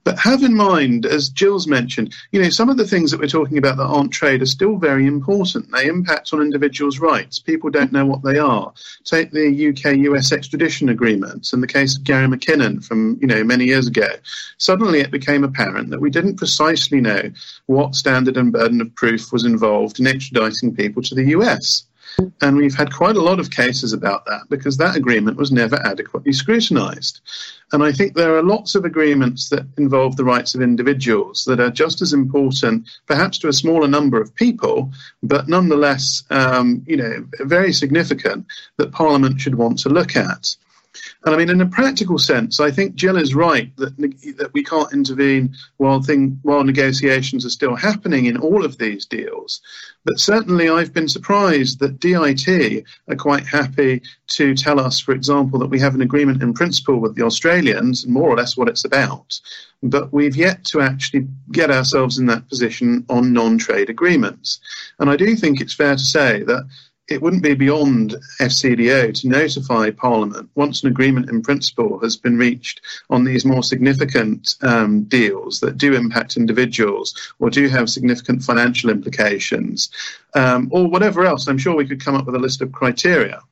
But 0.05 0.19
have 0.19 0.43
in 0.43 0.57
mind, 0.57 1.07
as 1.07 1.29
Jill's 1.29 1.69
mentioned, 1.69 2.15
you 2.33 2.43
know, 2.43 2.51
some 2.51 2.69
of 2.69 2.77
the 2.77 2.87
things 2.87 3.11
that 3.11 3.21
we're 3.21 3.29
talking 3.29 3.59
about 3.59 3.77
that 3.77 3.85
aren't 3.85 4.11
trade 4.13 4.43
are 4.43 4.47
still 4.47 4.77
very 4.77 5.07
important. 5.07 5.71
They 5.71 5.87
impact 5.87 6.33
on 6.33 6.43
individuals' 6.43 6.99
rights. 6.99 7.39
People 7.39 7.71
don't 7.71 7.93
know 7.93 8.05
what 8.05 8.23
they 8.23 8.39
are. 8.39 8.73
Take 9.05 9.31
the 9.31 9.69
UK 9.69 9.97
US 10.09 10.33
extradition 10.33 10.89
agreements 10.89 11.53
and 11.53 11.63
the 11.63 11.69
case 11.69 11.97
of 11.97 12.05
Gary 12.05 12.27
McKinnon 12.27 12.85
from, 12.85 13.19
you 13.21 13.29
know, 13.29 13.45
many 13.45 13.67
years 13.67 13.87
ago. 13.87 14.09
Suddenly 14.59 15.01
it 15.01 15.13
became 15.13 15.45
apparent 15.45 15.91
that 15.91 16.01
we 16.01 16.11
didn't 16.11 16.37
precisely 16.37 17.01
know 17.01 17.31
what 17.67 17.95
standard 17.95 18.37
and 18.37 18.53
burden 18.53 18.81
of 18.81 18.95
proof 18.97 19.33
was 19.33 19.45
involved 19.45 20.01
in 20.01 20.07
extraditing 20.07 20.77
people 20.77 21.03
to 21.03 21.15
the 21.15 21.29
US. 21.31 21.85
And 22.41 22.57
we've 22.57 22.75
had 22.75 22.93
quite 22.93 23.17
a 23.17 23.23
lot 23.23 23.41
of 23.41 23.51
cases 23.51 23.93
about 23.93 24.25
that 24.27 24.43
because 24.49 24.77
that 24.77 24.97
agreement 24.97 25.37
was 25.37 25.53
never 25.53 25.77
adequately 25.87 26.33
scrutinised. 26.33 27.21
And 27.73 27.83
I 27.83 27.93
think 27.93 28.15
there 28.15 28.37
are 28.37 28.43
lots 28.43 28.75
of 28.75 28.85
agreements 28.85 29.49
that 29.49 29.67
involve 29.79 30.17
the 30.17 30.25
rights 30.25 30.55
of 30.55 30.61
individuals 30.61 31.45
that 31.47 31.61
are 31.61 31.71
just 31.71 32.03
as 32.03 32.13
important, 32.13 32.89
perhaps 33.07 33.39
to 33.39 33.49
a 33.49 33.53
smaller 33.53 33.89
number 33.89 34.21
of 34.21 34.35
people, 34.35 34.93
but 35.23 35.49
nonetheless, 35.49 36.23
um, 36.31 36.85
you 36.87 36.97
know, 36.97 37.27
very 37.41 37.73
significant 37.73 38.47
that 38.77 38.93
Parliament 38.93 39.41
should 39.41 39.55
want 39.55 39.79
to 39.81 39.89
look 39.89 40.17
at. 40.17 40.57
And 41.25 41.35
I 41.35 41.39
mean, 41.39 41.51
in 41.51 41.61
a 41.61 41.67
practical 41.67 42.19
sense, 42.19 42.61
I 42.61 42.71
think 42.71 42.95
Jill 42.95 43.17
is 43.17 43.35
right 43.35 43.75
that 43.77 43.97
that 44.39 44.51
we 44.53 44.63
can't 44.63 44.93
intervene 44.93 45.55
while 45.77 46.03
thing 46.03 46.39
while 46.43 46.65
negotiations 46.65 47.47
are 47.47 47.51
still 47.51 47.77
happening 47.77 48.27
in 48.27 48.37
all 48.37 48.65
of 48.65 48.79
these 48.79 49.07
deals. 49.07 49.61
But 50.05 50.19
certainly, 50.19 50.69
I've 50.69 50.93
been 50.93 51.09
surprised 51.09 51.79
that 51.79 52.01
DIT 52.01 52.85
are 53.09 53.17
quite 53.17 53.47
happy 53.47 54.03
to 54.29 54.55
tell 54.55 54.81
us, 54.81 54.99
for 54.99 55.13
example, 55.13 55.59
that 55.61 55.71
we 55.71 55.79
have 55.81 55.95
an 55.95 56.03
agreement 56.03 56.43
in 56.43 56.55
principle 56.55 56.99
with 56.99 57.15
the 57.15 57.25
Australians, 57.25 58.07
more 58.07 58.29
or 58.29 58.37
less 58.37 58.57
what 58.57 58.69
it's 58.69 58.85
about. 58.85 59.41
But 59.83 60.13
we've 60.13 60.37
yet 60.37 60.65
to 60.67 60.81
actually 60.81 61.29
get 61.53 61.71
ourselves 61.71 62.19
in 62.19 62.27
that 62.27 62.49
position 62.49 63.05
on 63.09 63.33
non-trade 63.33 63.91
agreements. 63.91 64.61
And 64.99 65.09
I 65.09 65.17
do 65.17 65.37
think 65.37 65.61
it's 65.61 65.75
fair 65.75 65.95
to 65.95 66.05
say 66.05 66.43
that 66.45 66.69
it 67.09 67.21
wouldn't 67.21 67.43
be 67.43 67.55
beyond 67.55 68.15
FCDO 68.41 69.21
to 69.21 69.29
notify 69.29 69.91
Parliament 69.91 70.49
once 70.55 70.83
an 70.83 70.89
agreement 70.89 71.29
in 71.29 71.43
principle 71.43 71.99
has 72.01 72.17
been 72.17 72.39
reached 72.39 72.81
on 73.11 73.25
these 73.25 73.45
more 73.45 73.63
significant 73.63 74.55
um, 74.63 75.03
deals 75.05 75.61
that 75.61 75.77
do 75.77 75.95
impact 75.95 76.37
individuals 76.37 77.35
or 77.39 77.51
do 77.51 77.69
have 77.69 77.91
significant 77.91 78.43
financial 78.43 78.91
implications, 78.91 79.91
um, 80.35 80.69
or 80.71 80.89
whatever 80.89 81.25
else. 81.25 81.49
I'm 81.49 81.59
sure 81.59 81.75
we 81.75 81.87
could 81.87 82.05
come 82.05 82.15
up 82.15 82.27
with 82.27 82.37
a 82.37 82.41
list 82.41 82.63
of 82.63 82.73
criteria. 82.73 83.43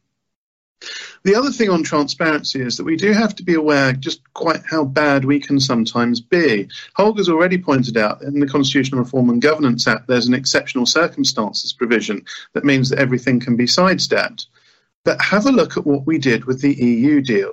The 1.22 1.34
other 1.34 1.50
thing 1.50 1.68
on 1.68 1.82
transparency 1.82 2.62
is 2.62 2.76
that 2.76 2.84
we 2.84 2.96
do 2.96 3.12
have 3.12 3.34
to 3.36 3.42
be 3.42 3.54
aware 3.54 3.92
just 3.92 4.20
quite 4.32 4.62
how 4.64 4.84
bad 4.84 5.26
we 5.26 5.38
can 5.38 5.60
sometimes 5.60 6.20
be. 6.20 6.68
Holger's 6.94 7.28
already 7.28 7.58
pointed 7.58 7.98
out 7.98 8.22
in 8.22 8.40
the 8.40 8.46
Constitutional 8.46 9.02
Reform 9.02 9.28
and 9.28 9.42
Governance 9.42 9.86
Act 9.86 10.08
there's 10.08 10.26
an 10.26 10.34
exceptional 10.34 10.86
circumstances 10.86 11.74
provision 11.74 12.24
that 12.54 12.64
means 12.64 12.88
that 12.88 12.98
everything 12.98 13.40
can 13.40 13.56
be 13.56 13.66
sidestepped. 13.66 14.46
But 15.04 15.20
have 15.20 15.46
a 15.46 15.52
look 15.52 15.76
at 15.76 15.86
what 15.86 16.06
we 16.06 16.18
did 16.18 16.46
with 16.46 16.62
the 16.62 16.74
EU 16.74 17.20
deal. 17.20 17.52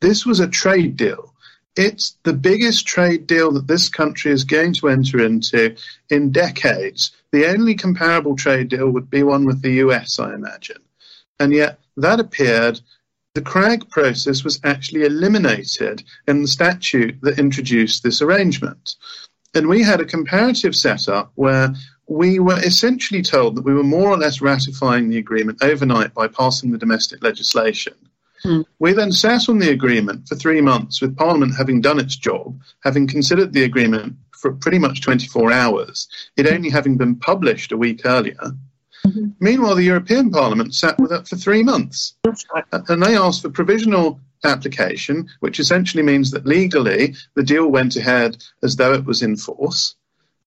This 0.00 0.24
was 0.24 0.38
a 0.38 0.48
trade 0.48 0.96
deal. 0.96 1.34
It's 1.76 2.16
the 2.22 2.32
biggest 2.32 2.86
trade 2.86 3.26
deal 3.26 3.50
that 3.52 3.66
this 3.66 3.88
country 3.88 4.30
is 4.30 4.44
going 4.44 4.74
to 4.74 4.88
enter 4.88 5.24
into 5.24 5.76
in 6.08 6.30
decades. 6.30 7.10
The 7.32 7.46
only 7.46 7.74
comparable 7.74 8.36
trade 8.36 8.68
deal 8.68 8.88
would 8.90 9.10
be 9.10 9.24
one 9.24 9.44
with 9.44 9.62
the 9.62 9.72
US, 9.84 10.20
I 10.20 10.34
imagine. 10.34 10.83
And 11.38 11.52
yet, 11.52 11.78
that 11.96 12.20
appeared, 12.20 12.80
the 13.34 13.42
CRAG 13.42 13.90
process 13.90 14.44
was 14.44 14.60
actually 14.62 15.04
eliminated 15.04 16.04
in 16.28 16.42
the 16.42 16.48
statute 16.48 17.18
that 17.22 17.38
introduced 17.38 18.02
this 18.02 18.22
arrangement. 18.22 18.94
And 19.54 19.68
we 19.68 19.82
had 19.82 20.00
a 20.00 20.04
comparative 20.04 20.74
setup 20.74 21.32
where 21.34 21.74
we 22.06 22.38
were 22.38 22.58
essentially 22.58 23.22
told 23.22 23.56
that 23.56 23.64
we 23.64 23.74
were 23.74 23.82
more 23.82 24.10
or 24.10 24.16
less 24.16 24.40
ratifying 24.40 25.08
the 25.08 25.18
agreement 25.18 25.62
overnight 25.62 26.14
by 26.14 26.28
passing 26.28 26.70
the 26.70 26.78
domestic 26.78 27.22
legislation. 27.22 27.94
Mm. 28.44 28.64
We 28.78 28.92
then 28.92 29.10
sat 29.10 29.48
on 29.48 29.58
the 29.58 29.70
agreement 29.70 30.28
for 30.28 30.34
three 30.36 30.60
months 30.60 31.00
with 31.00 31.16
Parliament 31.16 31.54
having 31.56 31.80
done 31.80 31.98
its 31.98 32.16
job, 32.16 32.60
having 32.82 33.06
considered 33.06 33.52
the 33.52 33.64
agreement 33.64 34.16
for 34.32 34.52
pretty 34.52 34.78
much 34.78 35.00
24 35.00 35.52
hours, 35.52 36.06
it 36.36 36.46
only 36.46 36.68
having 36.68 36.98
been 36.98 37.16
published 37.16 37.72
a 37.72 37.78
week 37.78 38.02
earlier. 38.04 38.52
Mm-hmm. 39.06 39.30
Meanwhile, 39.40 39.74
the 39.74 39.84
European 39.84 40.30
Parliament 40.30 40.74
sat 40.74 40.98
with 40.98 41.12
it 41.12 41.28
for 41.28 41.36
three 41.36 41.62
months. 41.62 42.14
Right. 42.24 42.64
And 42.72 43.02
they 43.02 43.16
asked 43.16 43.42
for 43.42 43.50
provisional 43.50 44.20
application, 44.44 45.28
which 45.40 45.60
essentially 45.60 46.02
means 46.02 46.30
that 46.30 46.46
legally 46.46 47.14
the 47.34 47.42
deal 47.42 47.68
went 47.68 47.96
ahead 47.96 48.42
as 48.62 48.76
though 48.76 48.92
it 48.92 49.04
was 49.04 49.22
in 49.22 49.36
force, 49.36 49.94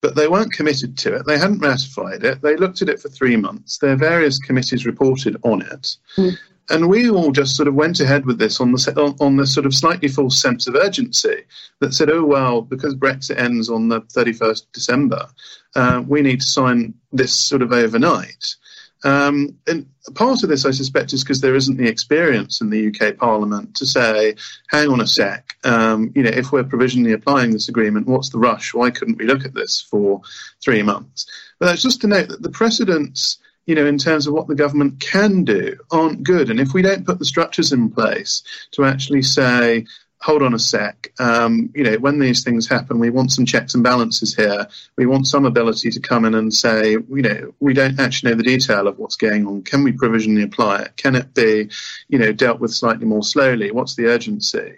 but 0.01 0.15
they 0.15 0.27
weren't 0.27 0.53
committed 0.53 0.97
to 0.99 1.15
it. 1.15 1.25
They 1.25 1.37
hadn't 1.37 1.59
ratified 1.59 2.23
it. 2.23 2.41
They 2.41 2.55
looked 2.55 2.81
at 2.81 2.89
it 2.89 2.99
for 2.99 3.09
three 3.09 3.35
months. 3.35 3.77
Their 3.77 3.95
various 3.95 4.39
committees 4.39 4.85
reported 4.85 5.37
on 5.43 5.61
it. 5.61 5.97
Mm 6.15 6.37
and 6.69 6.89
we 6.89 7.09
all 7.09 7.31
just 7.31 7.55
sort 7.55 7.67
of 7.67 7.75
went 7.75 7.99
ahead 7.99 8.25
with 8.25 8.37
this 8.37 8.59
on 8.59 8.71
the 8.71 9.15
on 9.19 9.37
the 9.37 9.47
sort 9.47 9.65
of 9.65 9.73
slightly 9.73 10.07
false 10.07 10.41
sense 10.41 10.67
of 10.67 10.75
urgency 10.75 11.43
that 11.79 11.93
said, 11.93 12.09
oh 12.09 12.25
well, 12.25 12.61
because 12.61 12.95
Brexit 12.95 13.37
ends 13.37 13.69
on 13.69 13.87
the 13.87 14.01
31st 14.01 14.63
December, 14.73 15.27
uh, 15.75 16.03
we 16.05 16.21
need 16.21 16.41
to 16.41 16.47
sign 16.47 16.93
this 17.11 17.33
sort 17.33 17.61
of 17.61 17.71
overnight. 17.71 18.55
Um, 19.03 19.57
and 19.67 19.87
part 20.15 20.43
of 20.43 20.49
this, 20.49 20.65
I 20.65 20.71
suspect, 20.71 21.13
is 21.13 21.23
because 21.23 21.41
there 21.41 21.55
isn't 21.55 21.77
the 21.77 21.87
experience 21.87 22.61
in 22.61 22.69
the 22.69 22.87
UK 22.87 23.17
Parliament 23.17 23.75
to 23.75 23.85
say, 23.85 24.35
hang 24.69 24.89
on 24.89 25.01
a 25.01 25.07
sec, 25.07 25.55
um, 25.63 26.11
you 26.15 26.23
know, 26.23 26.31
if 26.31 26.51
we're 26.51 26.63
provisionally 26.63 27.13
applying 27.13 27.51
this 27.51 27.69
agreement, 27.69 28.07
what's 28.07 28.31
the 28.31 28.39
rush? 28.39 28.73
Why 28.73 28.89
couldn't 28.89 29.19
we 29.19 29.25
look 29.25 29.45
at 29.45 29.53
this 29.53 29.81
for 29.81 30.21
three 30.63 30.81
months? 30.81 31.27
But 31.59 31.67
that's 31.67 31.83
just 31.83 32.01
to 32.01 32.07
note 32.07 32.29
that 32.29 32.41
the 32.41 32.49
precedents 32.49 33.37
you 33.67 33.75
know, 33.75 33.85
in 33.85 33.97
terms 33.97 34.25
of 34.25 34.33
what 34.33 34.47
the 34.47 34.55
government 34.55 34.99
can 34.99 35.43
do, 35.43 35.77
aren't 35.91 36.23
good. 36.23 36.49
And 36.49 36.59
if 36.59 36.73
we 36.73 36.81
don't 36.81 37.05
put 37.05 37.19
the 37.19 37.25
structures 37.25 37.71
in 37.71 37.91
place 37.91 38.41
to 38.71 38.85
actually 38.85 39.21
say, 39.21 39.85
hold 40.19 40.41
on 40.41 40.53
a 40.53 40.59
sec, 40.59 41.11
um, 41.19 41.69
you 41.75 41.83
know, 41.83 41.97
when 41.97 42.17
these 42.17 42.43
things 42.43 42.67
happen, 42.67 42.97
we 42.97 43.09
want 43.09 43.31
some 43.31 43.45
checks 43.45 43.75
and 43.75 43.83
balances 43.83 44.33
here. 44.33 44.67
We 44.95 45.05
want 45.05 45.27
some 45.27 45.45
ability 45.45 45.91
to 45.91 45.99
come 45.99 46.25
in 46.25 46.33
and 46.33 46.51
say, 46.51 46.91
you 46.91 47.05
know, 47.09 47.53
we 47.59 47.73
don't 47.73 47.99
actually 47.99 48.31
know 48.31 48.37
the 48.37 48.43
detail 48.43 48.87
of 48.87 48.97
what's 48.97 49.17
going 49.17 49.45
on. 49.45 49.63
Can 49.63 49.83
we 49.83 49.91
provisionally 49.91 50.43
apply 50.43 50.83
it? 50.83 50.95
Can 50.95 51.15
it 51.15 51.33
be, 51.33 51.69
you 52.07 52.17
know, 52.17 52.31
dealt 52.31 52.61
with 52.61 52.73
slightly 52.73 53.05
more 53.05 53.23
slowly? 53.23 53.71
What's 53.71 53.95
the 53.95 54.07
urgency? 54.07 54.77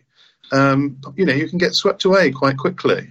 Um, 0.51 0.99
you 1.15 1.25
know, 1.25 1.33
you 1.33 1.47
can 1.47 1.59
get 1.59 1.75
swept 1.75 2.05
away 2.05 2.31
quite 2.31 2.57
quickly. 2.57 3.07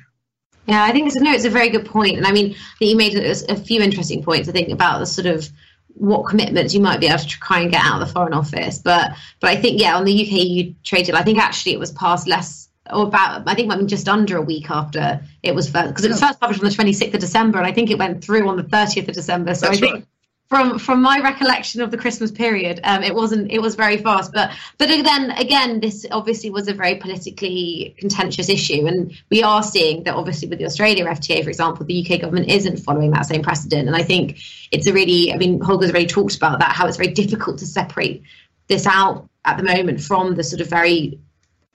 Yeah, 0.66 0.84
I 0.84 0.92
think 0.92 1.06
it's 1.06 1.16
no, 1.16 1.32
it's 1.32 1.46
a 1.46 1.50
very 1.50 1.70
good 1.70 1.86
point. 1.86 2.18
and 2.18 2.26
I 2.26 2.32
mean, 2.32 2.54
you 2.78 2.96
made 2.96 3.16
a 3.16 3.56
few 3.56 3.80
interesting 3.80 4.22
points. 4.22 4.50
I 4.50 4.52
think 4.52 4.68
about 4.68 4.98
the 4.98 5.06
sort 5.06 5.26
of 5.26 5.48
what 5.98 6.28
commitments 6.28 6.74
you 6.74 6.80
might 6.80 7.00
be 7.00 7.06
able 7.06 7.18
to 7.18 7.26
try 7.26 7.60
and 7.60 7.70
get 7.70 7.84
out 7.84 8.00
of 8.00 8.06
the 8.06 8.12
Foreign 8.12 8.32
Office. 8.32 8.78
But 8.78 9.12
but 9.40 9.50
I 9.50 9.56
think 9.56 9.80
yeah, 9.80 9.96
on 9.96 10.04
the 10.04 10.12
UK 10.12 10.44
you 10.44 10.74
traded. 10.84 11.14
I 11.14 11.22
think 11.22 11.38
actually 11.38 11.72
it 11.72 11.78
was 11.78 11.92
passed 11.92 12.26
less 12.26 12.68
or 12.90 13.06
about 13.06 13.42
I 13.46 13.54
think 13.54 13.72
I 13.72 13.76
mean 13.76 13.88
just 13.88 14.08
under 14.08 14.36
a 14.36 14.42
week 14.42 14.70
after 14.70 15.20
it 15.42 15.54
was 15.54 15.68
first 15.68 15.88
because 15.88 16.04
it 16.04 16.08
was 16.08 16.22
oh. 16.22 16.26
first 16.26 16.40
published 16.40 16.62
on 16.62 16.68
the 16.68 16.74
26th 16.74 17.14
of 17.14 17.20
December 17.20 17.58
and 17.58 17.66
I 17.66 17.72
think 17.72 17.90
it 17.90 17.98
went 17.98 18.24
through 18.24 18.48
on 18.48 18.56
the 18.56 18.62
30th 18.62 19.08
of 19.08 19.14
December. 19.14 19.54
So 19.54 19.66
That's 19.66 19.78
I 19.78 19.80
think 19.80 19.94
right 19.94 20.04
from 20.48 20.78
from 20.78 21.02
my 21.02 21.20
recollection 21.20 21.82
of 21.82 21.90
the 21.90 21.98
Christmas 21.98 22.30
period, 22.30 22.80
um, 22.84 23.02
it 23.02 23.14
wasn't 23.14 23.50
it 23.52 23.60
was 23.60 23.74
very 23.74 23.98
fast. 23.98 24.32
But 24.32 24.50
but 24.78 24.88
then 24.88 25.30
again, 25.32 25.80
this 25.80 26.06
obviously 26.10 26.48
was 26.48 26.68
a 26.68 26.74
very 26.74 26.94
politically 26.96 27.94
contentious 27.98 28.48
issue, 28.48 28.86
and 28.86 29.12
we 29.30 29.42
are 29.42 29.62
seeing 29.62 30.04
that 30.04 30.14
obviously 30.14 30.48
with 30.48 30.58
the 30.58 30.64
Australia 30.64 31.04
FTA, 31.04 31.42
for 31.42 31.50
example, 31.50 31.84
the 31.84 32.06
UK 32.06 32.20
government 32.20 32.48
isn't 32.48 32.78
following 32.78 33.10
that 33.10 33.26
same 33.26 33.42
precedent. 33.42 33.88
And 33.88 33.96
I 33.96 34.02
think 34.02 34.38
it's 34.70 34.86
a 34.86 34.92
really, 34.92 35.32
I 35.32 35.36
mean, 35.36 35.60
Holger's 35.60 35.90
already 35.90 36.06
talked 36.06 36.36
about 36.36 36.60
that 36.60 36.72
how 36.72 36.86
it's 36.86 36.96
very 36.96 37.12
difficult 37.12 37.58
to 37.58 37.66
separate 37.66 38.22
this 38.68 38.86
out 38.86 39.28
at 39.44 39.58
the 39.58 39.62
moment 39.62 40.00
from 40.00 40.34
the 40.34 40.44
sort 40.44 40.62
of 40.62 40.68
very 40.68 41.20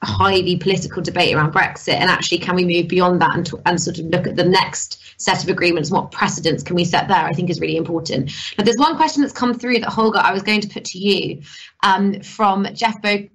highly 0.03 0.57
political 0.57 1.01
debate 1.01 1.35
around 1.35 1.53
Brexit, 1.53 1.95
and 1.95 2.09
actually, 2.09 2.39
can 2.39 2.55
we 2.55 2.65
move 2.65 2.87
beyond 2.87 3.21
that 3.21 3.35
and, 3.35 3.49
and 3.65 3.81
sort 3.81 3.99
of 3.99 4.05
look 4.05 4.27
at 4.27 4.35
the 4.35 4.43
next 4.43 4.99
set 5.17 5.43
of 5.43 5.49
agreements? 5.49 5.91
What 5.91 6.11
precedents 6.11 6.63
can 6.63 6.75
we 6.75 6.85
set 6.85 7.07
there? 7.07 7.17
I 7.17 7.33
think 7.33 7.49
is 7.49 7.59
really 7.59 7.77
important. 7.77 8.31
Now, 8.57 8.63
there's 8.63 8.77
one 8.77 8.95
question 8.95 9.21
that's 9.21 9.33
come 9.33 9.53
through 9.53 9.79
that 9.79 9.89
Holger, 9.89 10.19
I 10.19 10.33
was 10.33 10.43
going 10.43 10.61
to 10.61 10.67
put 10.67 10.85
to 10.85 10.97
you 10.97 11.41
um, 11.83 12.21
from 12.21 12.67
Jeff 12.73 13.01
Bo- 13.01 13.27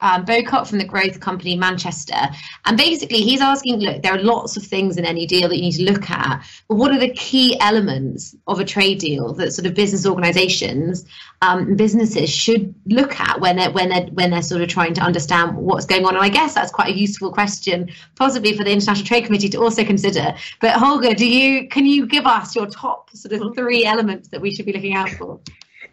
um, 0.00 0.24
from 0.26 0.78
the 0.78 0.84
growth 0.84 1.20
company 1.20 1.56
Manchester. 1.56 2.16
And 2.64 2.76
basically, 2.76 3.18
he's 3.18 3.40
asking 3.40 3.80
look, 3.80 4.02
there 4.02 4.14
are 4.14 4.22
lots 4.22 4.56
of 4.56 4.62
things 4.64 4.96
in 4.96 5.04
any 5.04 5.26
deal 5.26 5.48
that 5.48 5.56
you 5.56 5.62
need 5.62 5.72
to 5.72 5.84
look 5.84 6.10
at, 6.10 6.44
but 6.68 6.76
what 6.76 6.92
are 6.92 6.98
the 6.98 7.12
key 7.12 7.58
elements 7.60 8.34
of 8.46 8.60
a 8.60 8.64
trade 8.64 8.98
deal 8.98 9.32
that 9.34 9.52
sort 9.52 9.66
of 9.66 9.74
business 9.74 10.06
organizations, 10.06 11.04
um, 11.42 11.76
businesses 11.76 12.30
should 12.30 12.74
look 12.86 13.18
at 13.20 13.40
when 13.40 13.56
they're, 13.56 13.70
when, 13.70 13.88
they're, 13.88 14.06
when 14.06 14.30
they're 14.30 14.42
sort 14.42 14.62
of 14.62 14.68
trying 14.68 14.94
to 14.94 15.00
understand 15.00 15.56
what's 15.56 15.86
going 15.86 16.04
on? 16.04 16.14
And 16.14 16.24
I 16.24 16.28
guess 16.28 16.54
that's 16.54 16.72
quite 16.72 16.94
a 16.94 16.98
useful 16.98 17.32
question, 17.32 17.90
possibly 18.16 18.56
for 18.56 18.64
the 18.64 18.72
International 18.72 19.06
Trade 19.06 19.24
Committee 19.24 19.48
to 19.50 19.58
also 19.58 19.84
consider. 19.84 20.34
But 20.60 20.74
Holger, 20.74 21.14
do 21.14 21.26
you 21.26 21.68
can 21.68 21.86
you 21.86 22.06
give 22.06 22.26
us 22.26 22.54
your 22.54 22.66
top 22.66 23.10
sort 23.16 23.32
of 23.32 23.54
three 23.54 23.84
elements 23.84 24.28
that 24.28 24.40
we 24.40 24.54
should 24.54 24.66
be 24.66 24.72
looking 24.72 24.94
out 24.94 25.10
for? 25.10 25.40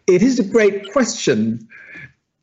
It 0.06 0.22
is 0.22 0.38
a 0.38 0.44
great 0.44 0.92
question. 0.92 1.68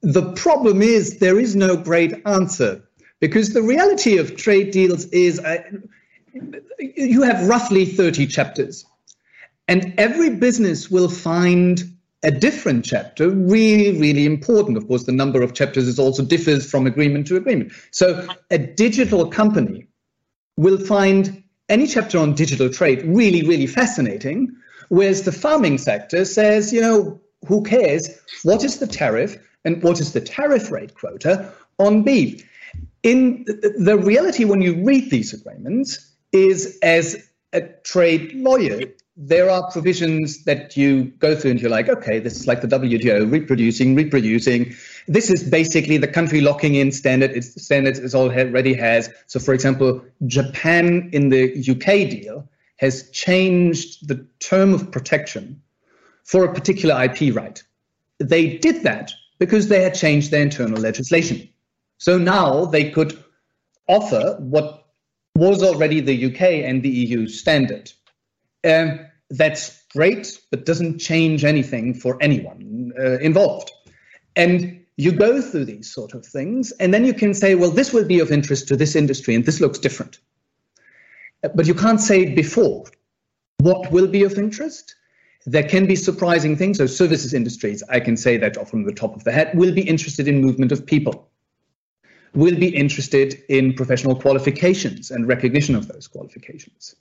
The 0.02 0.34
problem 0.34 0.82
is 0.82 1.20
there 1.20 1.39
is 1.39 1.56
no 1.56 1.78
great 1.78 2.14
answer 2.26 2.84
because 3.20 3.54
the 3.54 3.62
reality 3.62 4.18
of 4.18 4.36
trade 4.36 4.72
deals 4.72 5.06
is 5.06 5.39
uh, 5.39 5.62
you 6.80 7.22
have 7.22 7.47
roughly 7.47 7.86
30 7.86 8.28
chapters, 8.28 8.86
and 9.68 9.93
every 9.97 10.32
business 10.32 10.89
will 10.89 11.10
find 11.10 11.84
a 12.24 12.32
different 12.32 12.86
chapter 12.86 13.30
really, 13.30 13.99
really 13.99 14.26
important. 14.26 14.78
Of 14.78 14.88
course, 14.88 15.04
the 15.04 15.12
number 15.12 15.41
of 15.41 15.54
chapters 15.54 15.88
is 15.88 15.99
also 15.99 16.24
differs 16.24 16.70
from 16.70 16.88
agreement 16.88 17.28
to 17.28 17.36
agreement. 17.36 17.74
So 17.91 18.28
a 18.49 18.58
digital 18.58 19.28
company 19.30 19.88
will 20.58 20.78
find 20.78 21.43
any 21.70 21.88
chapter 21.88 22.20
on 22.20 22.36
digital 22.36 22.70
trade 22.70 23.04
really, 23.06 23.47
really 23.47 23.68
fascinating, 23.68 24.56
whereas 24.89 25.24
the 25.24 25.32
farming 25.32 25.78
sector 25.78 26.26
says, 26.26 26.74
you 26.74 26.82
know, 26.82 27.22
who 27.47 27.64
cares? 27.64 28.10
What 28.43 28.64
is 28.64 28.78
the 28.78 28.88
tariff? 28.88 29.38
And 29.66 29.82
what 29.84 29.99
is 29.99 30.14
the 30.14 30.22
tariff 30.22 30.72
rate 30.72 30.95
quota 30.95 31.51
on 31.80 32.03
beef. 32.03 32.47
In 33.03 33.45
the 33.78 33.97
reality, 33.97 34.45
when 34.45 34.62
you 34.62 34.84
read 34.84 35.09
these 35.09 35.34
agreements, 35.34 36.12
is 36.32 36.78
as 36.82 37.30
a 37.53 37.62
trade 37.84 38.34
lawyer, 38.34 38.84
there 39.18 39.49
are 39.49 39.70
provisions 39.72 40.43
that 40.45 40.78
you 40.78 41.05
go 41.20 41.36
through 41.36 41.51
and 41.51 41.62
you're 41.62 41.70
like, 41.70 41.89
okay, 41.89 42.20
this 42.20 42.38
is 42.38 42.47
like 42.47 42.62
the 42.62 42.68
WTO, 42.68 43.30
reproducing, 43.30 43.93
reproducing. 43.93 44.74
This 45.07 45.30
is 45.30 45.43
basically 45.43 45.97
the 45.97 46.07
country 46.07 46.41
locking 46.41 46.76
in 46.76 46.91
standard. 46.91 47.32
It's 47.32 47.62
standards 47.62 47.99
it 47.99 48.16
already 48.16 48.74
has. 48.74 49.09
So, 49.28 49.39
for 49.39 49.53
example, 49.53 50.01
Japan 50.26 51.09
in 51.12 51.30
the 51.30 51.53
UK 51.59 52.09
deal 52.09 52.49
has 52.78 53.09
changed 53.12 54.07
the 54.07 54.26
term 54.39 54.74
of 54.74 54.91
protection 54.91 55.62
for 56.24 56.45
a 56.45 56.53
particular 56.53 57.03
IP 57.03 57.36
right. 57.36 57.62
They 58.20 58.57
did 58.57 58.84
that 58.84 59.12
because 59.42 59.70
they 59.70 59.82
had 59.82 59.96
changed 59.96 60.30
their 60.30 60.44
internal 60.44 60.80
legislation. 60.80 61.50
So 61.98 62.20
now 62.20 62.66
they 62.66 62.92
could 62.92 63.18
offer 63.88 64.38
what 64.38 64.86
was 65.34 65.64
already 65.64 66.00
the 66.00 66.28
UK 66.28 66.42
and 66.64 66.84
the 66.84 66.89
EU 66.89 67.28
standard. 67.28 67.92
Um, 68.64 69.00
that's 69.32 69.84
great, 69.94 70.39
but 70.52 70.68
doesn't 70.68 71.00
change 71.00 71.44
anything 71.44 71.96
for 71.96 72.20
anyone 72.22 72.94
uh, 73.00 73.18
involved. 73.18 73.72
And 74.36 74.86
you 74.98 75.12
go 75.12 75.42
through 75.42 75.66
these 75.66 75.92
sort 75.92 76.14
of 76.14 76.24
things, 76.24 76.72
and 76.74 76.94
then 76.94 77.04
you 77.04 77.14
can 77.16 77.34
say, 77.34 77.56
well, 77.56 77.72
this 77.72 77.92
will 77.92 78.06
be 78.06 78.20
of 78.20 78.32
interest 78.32 78.68
to 78.68 78.76
this 78.76 78.96
industry, 78.96 79.34
and 79.34 79.44
this 79.44 79.60
looks 79.60 79.80
different. 79.80 80.20
But 81.42 81.66
you 81.66 81.74
can't 81.74 82.00
say 82.00 82.36
before 82.36 82.86
what 83.58 83.92
will 83.92 84.08
be 84.08 84.22
of 84.22 84.38
interest 84.38 84.96
there 85.46 85.68
can 85.68 85.88
be 85.88 85.96
surprising 85.96 86.56
things. 86.56 86.78
So, 86.78 86.86
services 86.86 87.34
industries, 87.34 87.84
I 87.89 88.00
can 88.00 88.18
say 88.18 88.38
that 88.38 88.70
from 88.70 88.84
the 88.84 88.94
top 88.94 89.16
of 89.16 89.24
the 89.24 89.32
head, 89.32 89.52
will 89.56 89.74
be 89.74 89.82
interested 89.82 90.28
in 90.28 90.42
movement 90.42 90.72
of 90.72 90.86
people, 90.86 91.30
will 92.34 92.58
be 92.58 92.70
interested 92.70 93.42
in 93.50 93.74
professional 93.74 94.16
qualifications 94.16 95.12
and 95.12 95.28
recognition 95.28 95.76
of 95.76 95.88
those 95.88 96.08
qualifications. 96.08 96.96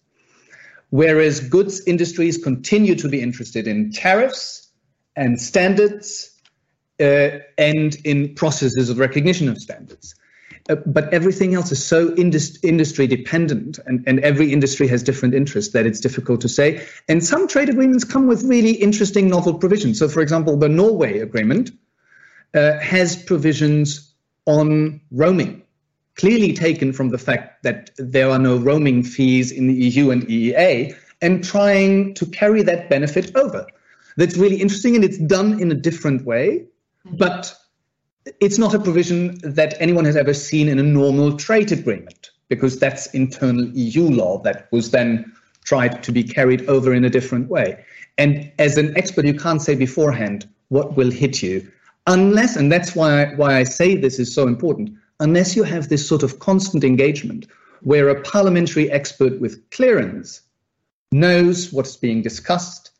Whereas 0.91 1.41
goods 1.41 1.83
industries 1.87 2.37
continue 2.37 2.97
to 2.97 3.09
be 3.09 3.21
interested 3.21 3.69
in 3.69 3.93
tariffs 3.93 4.69
and 5.15 5.41
standards 5.41 6.37
uh, 6.99 7.39
and 7.57 7.95
in 8.05 8.35
processes 8.35 8.91
of 8.91 8.99
recognition 8.99 9.49
of 9.49 9.59
standards. 9.59 10.15
Uh, 10.71 10.77
but 10.87 11.13
everything 11.13 11.55
else 11.55 11.73
is 11.73 11.85
so 11.85 12.15
indus- 12.15 12.63
industry 12.63 13.09
dependent, 13.09 13.81
and, 13.87 14.05
and 14.07 14.21
every 14.21 14.53
industry 14.53 14.87
has 14.87 15.03
different 15.03 15.35
interests 15.35 15.73
that 15.73 15.85
it's 15.85 15.99
difficult 15.99 16.41
to 16.41 16.49
say. 16.49 16.87
And 17.09 17.25
some 17.25 17.49
trade 17.49 17.69
agreements 17.69 18.05
come 18.05 18.29
with 18.29 18.45
really 18.45 18.71
interesting 18.73 19.29
novel 19.29 19.55
provisions. 19.55 19.99
So, 19.99 20.09
for 20.09 20.21
example, 20.21 20.57
the 20.57 20.69
Norway 20.69 21.19
agreement 21.19 21.73
uh, 22.55 22.79
has 22.79 23.21
provisions 23.21 24.15
on 24.47 25.01
roaming, 25.11 25.63
clearly 26.15 26.53
taken 26.53 26.93
from 26.93 27.09
the 27.09 27.19
fact 27.19 27.65
that 27.65 27.91
there 27.97 28.31
are 28.31 28.39
no 28.39 28.57
roaming 28.57 29.03
fees 29.03 29.51
in 29.51 29.67
the 29.67 29.75
EU 29.75 30.11
and 30.11 30.23
EEA, 30.29 30.95
and 31.21 31.43
trying 31.43 32.15
to 32.15 32.27
carry 32.27 32.63
that 32.63 32.89
benefit 32.89 33.35
over. 33.35 33.67
That's 34.17 34.37
really 34.37 34.61
interesting, 34.61 34.95
and 34.95 35.05
it's 35.05 35.19
done 35.19 35.61
in 35.61 35.73
a 35.73 35.75
different 35.75 36.25
way. 36.25 36.67
But 37.05 37.57
it's 38.41 38.59
not 38.59 38.75
a 38.75 38.79
provision 38.79 39.39
that 39.43 39.75
anyone 39.81 40.05
has 40.05 40.17
ever 40.17 40.35
seen 40.35 40.69
in 40.69 40.79
a 40.79 40.83
normal 40.83 41.37
trade 41.37 41.73
agreement. 41.73 42.31
because 42.49 42.81
that's 42.81 43.07
internal 43.15 43.65
EU 43.75 44.11
law 44.11 44.43
that 44.43 44.67
was 44.73 44.91
then 44.91 45.33
tried 45.63 46.03
to 46.03 46.11
be 46.11 46.25
carried 46.25 46.69
over 46.69 46.93
in 46.93 47.05
a 47.05 47.09
different 47.09 47.49
way. 47.49 47.79
And 48.19 48.51
as 48.59 48.77
an 48.77 48.97
expert, 48.97 49.25
you 49.25 49.35
can't 49.35 49.63
say 49.63 49.77
beforehand 49.77 50.49
what 50.69 50.97
will 50.97 51.13
hit 51.13 51.45
you 51.45 51.71
unless, 52.09 52.57
and 52.57 52.71
that's 52.73 52.97
why 52.97 53.23
I, 53.23 53.35
why 53.37 53.55
I 53.57 53.63
say 53.63 53.95
this 53.95 54.19
is 54.19 54.35
so 54.35 54.49
important, 54.49 54.91
unless 55.21 55.55
you 55.55 55.63
have 55.63 55.89
this 55.89 56.09
sort 56.09 56.25
of 56.25 56.41
constant 56.41 56.83
engagement 56.83 57.47
where 57.83 58.09
a 58.09 58.21
parliamentary 58.21 58.91
expert 58.91 59.41
with 59.41 59.71
clearance 59.71 60.41
knows 61.13 61.73
what's 61.73 61.97
being 61.97 62.21
discussed 62.21 62.91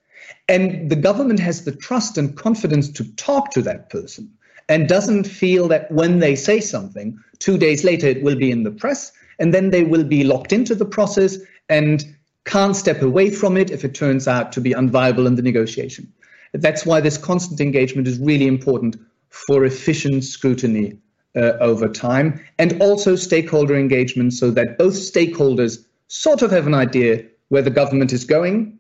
and 0.49 0.91
the 0.91 0.97
government 0.97 1.41
has 1.41 1.65
the 1.65 1.75
trust 1.75 2.19
and 2.19 2.37
confidence 2.37 2.89
to 2.89 3.05
talk 3.15 3.51
to 3.51 3.63
that 3.63 3.91
person 3.91 4.31
and 4.71 4.89
doesn't 4.89 5.25
feel 5.25 5.67
that 5.67 5.91
when 5.91 6.21
they 6.21 6.37
say 6.37 6.61
something, 6.61 7.19
two 7.41 7.59
days 7.59 7.83
later 7.83 8.07
it 8.07 8.23
will 8.23 8.37
be 8.37 8.53
in 8.53 8.63
the 8.63 8.71
press 8.71 9.11
and 9.41 9.53
then 9.53 9.71
they 9.71 9.83
will 9.83 10.05
be 10.05 10.23
locked 10.23 10.53
into 10.53 10.77
the 10.77 10.85
process 10.85 11.39
and 11.69 12.05
can't 12.45 12.77
step 12.77 13.03
away 13.03 13.31
from 13.31 13.57
it 13.57 13.73
if 13.73 13.85
it 13.85 13.95
turns 13.95 14.29
out 14.29 14.53
to 14.53 14.61
be 14.61 14.71
unviable 14.71 15.27
in 15.27 15.35
the 15.35 15.43
negotiation. 15.43 16.11
That's 16.53 16.87
why 16.87 17.01
this 17.01 17.19
constant 17.19 17.61
engagement 17.61 18.07
is 18.07 18.21
really 18.21 18.47
important 18.47 18.97
for 19.31 19.65
efficient 19.65 20.23
scrutiny 20.23 20.97
uh, 21.35 21.53
over 21.61 21.89
time 21.89 22.41
and 22.59 22.81
also 22.81 23.17
stakeholder 23.17 23.77
engagement 23.77 24.35
so 24.35 24.53
that 24.53 24.79
both 24.79 24.95
stakeholders 24.95 25.85
sort 26.07 26.43
of 26.43 26.53
have 26.53 26.69
an 26.69 26.75
idea 26.75 27.25
where 27.49 27.63
the 27.63 27.71
government 27.71 28.13
is 28.13 28.25
going 28.25 28.79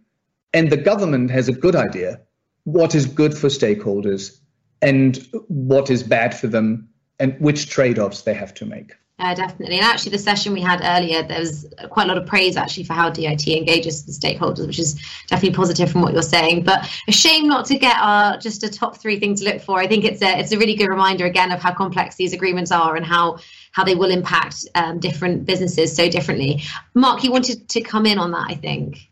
and 0.54 0.70
the 0.70 0.76
government 0.76 1.32
has 1.32 1.48
a 1.48 1.52
good 1.52 1.74
idea 1.74 2.20
what 2.64 2.94
is 2.94 3.06
good 3.06 3.36
for 3.36 3.48
stakeholders 3.48 4.39
and 4.82 5.28
what 5.48 5.90
is 5.90 6.02
bad 6.02 6.36
for 6.36 6.46
them 6.46 6.88
and 7.18 7.38
which 7.38 7.68
trade-offs 7.68 8.22
they 8.22 8.34
have 8.34 8.54
to 8.54 8.64
make. 8.64 8.94
Uh, 9.20 9.34
definitely. 9.34 9.76
And 9.76 9.84
actually, 9.84 10.12
the 10.12 10.18
session 10.18 10.54
we 10.54 10.62
had 10.62 10.80
earlier, 10.82 11.22
there 11.22 11.40
was 11.40 11.68
quite 11.90 12.04
a 12.04 12.08
lot 12.08 12.16
of 12.16 12.26
praise 12.26 12.56
actually 12.56 12.84
for 12.84 12.94
how 12.94 13.10
DIT 13.10 13.46
engages 13.48 14.06
the 14.06 14.12
stakeholders, 14.12 14.66
which 14.66 14.78
is 14.78 14.94
definitely 15.26 15.54
positive 15.54 15.92
from 15.92 16.00
what 16.00 16.14
you're 16.14 16.22
saying. 16.22 16.64
But 16.64 16.88
a 17.06 17.12
shame 17.12 17.46
not 17.46 17.66
to 17.66 17.78
get 17.78 17.96
our 18.00 18.38
just 18.38 18.64
a 18.64 18.70
top 18.70 18.96
three 18.96 19.20
thing 19.20 19.34
to 19.34 19.44
look 19.44 19.60
for. 19.60 19.78
I 19.78 19.86
think 19.86 20.04
it's 20.04 20.22
a 20.22 20.38
it's 20.38 20.52
a 20.52 20.58
really 20.58 20.74
good 20.74 20.88
reminder 20.88 21.26
again 21.26 21.52
of 21.52 21.60
how 21.60 21.74
complex 21.74 22.16
these 22.16 22.32
agreements 22.32 22.72
are 22.72 22.96
and 22.96 23.04
how 23.04 23.40
how 23.72 23.84
they 23.84 23.94
will 23.94 24.10
impact 24.10 24.66
um, 24.74 24.98
different 25.00 25.44
businesses 25.44 25.94
so 25.94 26.08
differently. 26.08 26.62
Mark, 26.94 27.22
you 27.22 27.30
wanted 27.30 27.68
to 27.68 27.82
come 27.82 28.06
in 28.06 28.18
on 28.18 28.30
that, 28.30 28.46
I 28.48 28.54
think. 28.54 29.09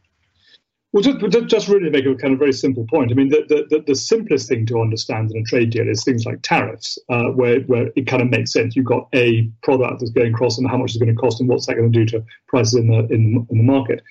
Well, 0.93 1.03
just, 1.03 1.49
just 1.49 1.69
really 1.69 1.85
to 1.85 1.91
make 1.91 2.07
a 2.07 2.15
kind 2.15 2.33
of 2.33 2.39
very 2.39 2.53
simple 2.53 2.87
point. 2.89 3.13
I 3.13 3.15
mean, 3.15 3.29
the, 3.29 3.45
the, 3.69 3.85
the 3.87 3.95
simplest 3.95 4.49
thing 4.49 4.65
to 4.67 4.81
understand 4.81 5.31
in 5.31 5.43
a 5.43 5.45
trade 5.45 5.71
deal 5.71 5.87
is 5.87 6.03
things 6.03 6.25
like 6.25 6.41
tariffs, 6.43 6.99
uh, 7.11 7.25
where, 7.27 7.61
where 7.63 7.91
it 7.95 8.07
kind 8.07 8.23
of 8.23 8.31
makes 8.31 8.53
sense. 8.53 8.75
You've 8.75 8.87
got 8.87 9.07
a 9.15 9.51
product 9.63 10.01
that's 10.01 10.13
going 10.13 10.33
across 10.33 10.57
and 10.57 10.69
how 10.69 10.79
much 10.79 10.93
it's 10.93 10.99
going 10.99 11.15
to 11.15 11.21
cost 11.21 11.41
and 11.41 11.49
what's 11.49 11.67
that 11.67 11.75
going 11.75 11.93
to 11.93 11.99
do 11.99 12.07
to 12.07 12.25
prices 12.47 12.75
in 12.77 12.89
the, 12.89 13.01
in, 13.15 13.47
in 13.51 13.59
the 13.59 13.65
market. 13.65 14.03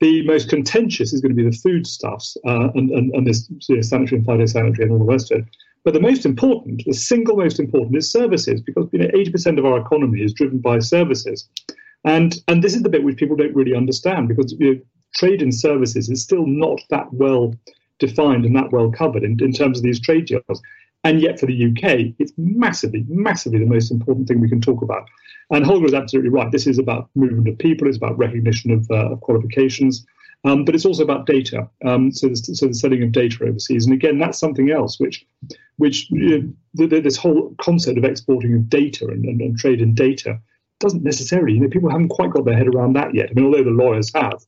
The 0.00 0.24
most 0.24 0.48
contentious 0.48 1.12
is 1.12 1.20
going 1.20 1.36
to 1.36 1.42
be 1.42 1.48
the 1.48 1.56
foodstuffs 1.56 2.36
uh, 2.46 2.68
and, 2.74 2.90
and, 2.90 3.12
and 3.14 3.26
this 3.26 3.48
you 3.68 3.76
know, 3.76 3.82
sanitary 3.82 4.18
and 4.18 4.26
phytosanitary 4.26 4.82
and 4.82 4.92
all 4.92 4.98
the 4.98 5.04
rest 5.04 5.32
of 5.32 5.40
it. 5.40 5.44
But 5.84 5.94
the 5.94 6.00
most 6.00 6.24
important, 6.24 6.82
the 6.86 6.94
single 6.94 7.36
most 7.36 7.58
important, 7.58 7.96
is 7.96 8.10
services 8.10 8.60
because 8.60 8.88
you 8.92 9.00
know 9.00 9.08
80% 9.08 9.58
of 9.58 9.64
our 9.64 9.80
economy 9.80 10.22
is 10.22 10.32
driven 10.32 10.58
by 10.58 10.78
services. 10.78 11.48
And 12.04 12.36
and 12.48 12.62
this 12.62 12.74
is 12.74 12.82
the 12.82 12.88
bit 12.88 13.02
which 13.02 13.16
people 13.16 13.36
don't 13.36 13.54
really 13.54 13.74
understand 13.74 14.28
because 14.28 14.54
you 14.58 14.74
know, 14.74 14.80
trade 15.14 15.42
in 15.42 15.52
services 15.52 16.08
is 16.08 16.22
still 16.22 16.46
not 16.46 16.80
that 16.90 17.12
well 17.12 17.54
defined 17.98 18.44
and 18.44 18.56
that 18.56 18.72
well 18.72 18.90
covered 18.90 19.22
in, 19.22 19.38
in 19.42 19.52
terms 19.52 19.78
of 19.78 19.84
these 19.84 20.00
trade 20.00 20.26
deals. 20.26 20.62
And 21.04 21.20
yet, 21.20 21.40
for 21.40 21.46
the 21.46 21.66
UK, 21.66 22.14
it's 22.18 22.32
massively, 22.36 23.04
massively 23.08 23.58
the 23.58 23.66
most 23.66 23.90
important 23.90 24.28
thing 24.28 24.40
we 24.40 24.48
can 24.48 24.60
talk 24.60 24.82
about. 24.82 25.08
And 25.50 25.64
Holger 25.64 25.86
is 25.86 25.94
absolutely 25.94 26.30
right. 26.30 26.50
This 26.50 26.66
is 26.66 26.78
about 26.78 27.10
movement 27.14 27.48
of 27.48 27.58
people, 27.58 27.88
it's 27.88 27.96
about 27.96 28.16
recognition 28.16 28.70
of, 28.70 28.90
uh, 28.90 29.16
qualifications, 29.16 30.06
um, 30.44 30.64
but 30.64 30.74
it's 30.74 30.86
also 30.86 31.02
about 31.02 31.26
data. 31.26 31.68
Um, 31.84 32.12
so, 32.12 32.28
the, 32.28 32.36
so 32.36 32.66
the 32.68 32.74
selling 32.74 33.02
of 33.02 33.12
data 33.12 33.44
overseas. 33.44 33.84
And 33.84 33.94
again, 33.94 34.18
that's 34.18 34.38
something 34.38 34.70
else 34.70 35.00
which, 35.00 35.26
which 35.76 36.08
you 36.10 36.54
know, 36.76 36.86
this 36.86 37.16
whole 37.16 37.54
concept 37.60 37.98
of 37.98 38.04
exporting 38.04 38.54
of 38.54 38.70
data 38.70 39.06
and, 39.06 39.24
and, 39.24 39.40
and 39.40 39.58
trade 39.58 39.80
in 39.80 39.94
data 39.94 40.38
doesn't 40.78 41.02
necessarily, 41.02 41.54
you 41.54 41.60
know, 41.60 41.68
people 41.68 41.90
haven't 41.90 42.08
quite 42.08 42.30
got 42.30 42.44
their 42.44 42.56
head 42.56 42.68
around 42.68 42.94
that 42.94 43.14
yet. 43.14 43.30
I 43.30 43.34
mean, 43.34 43.46
although 43.46 43.64
the 43.64 43.70
lawyers 43.70 44.10
have, 44.14 44.44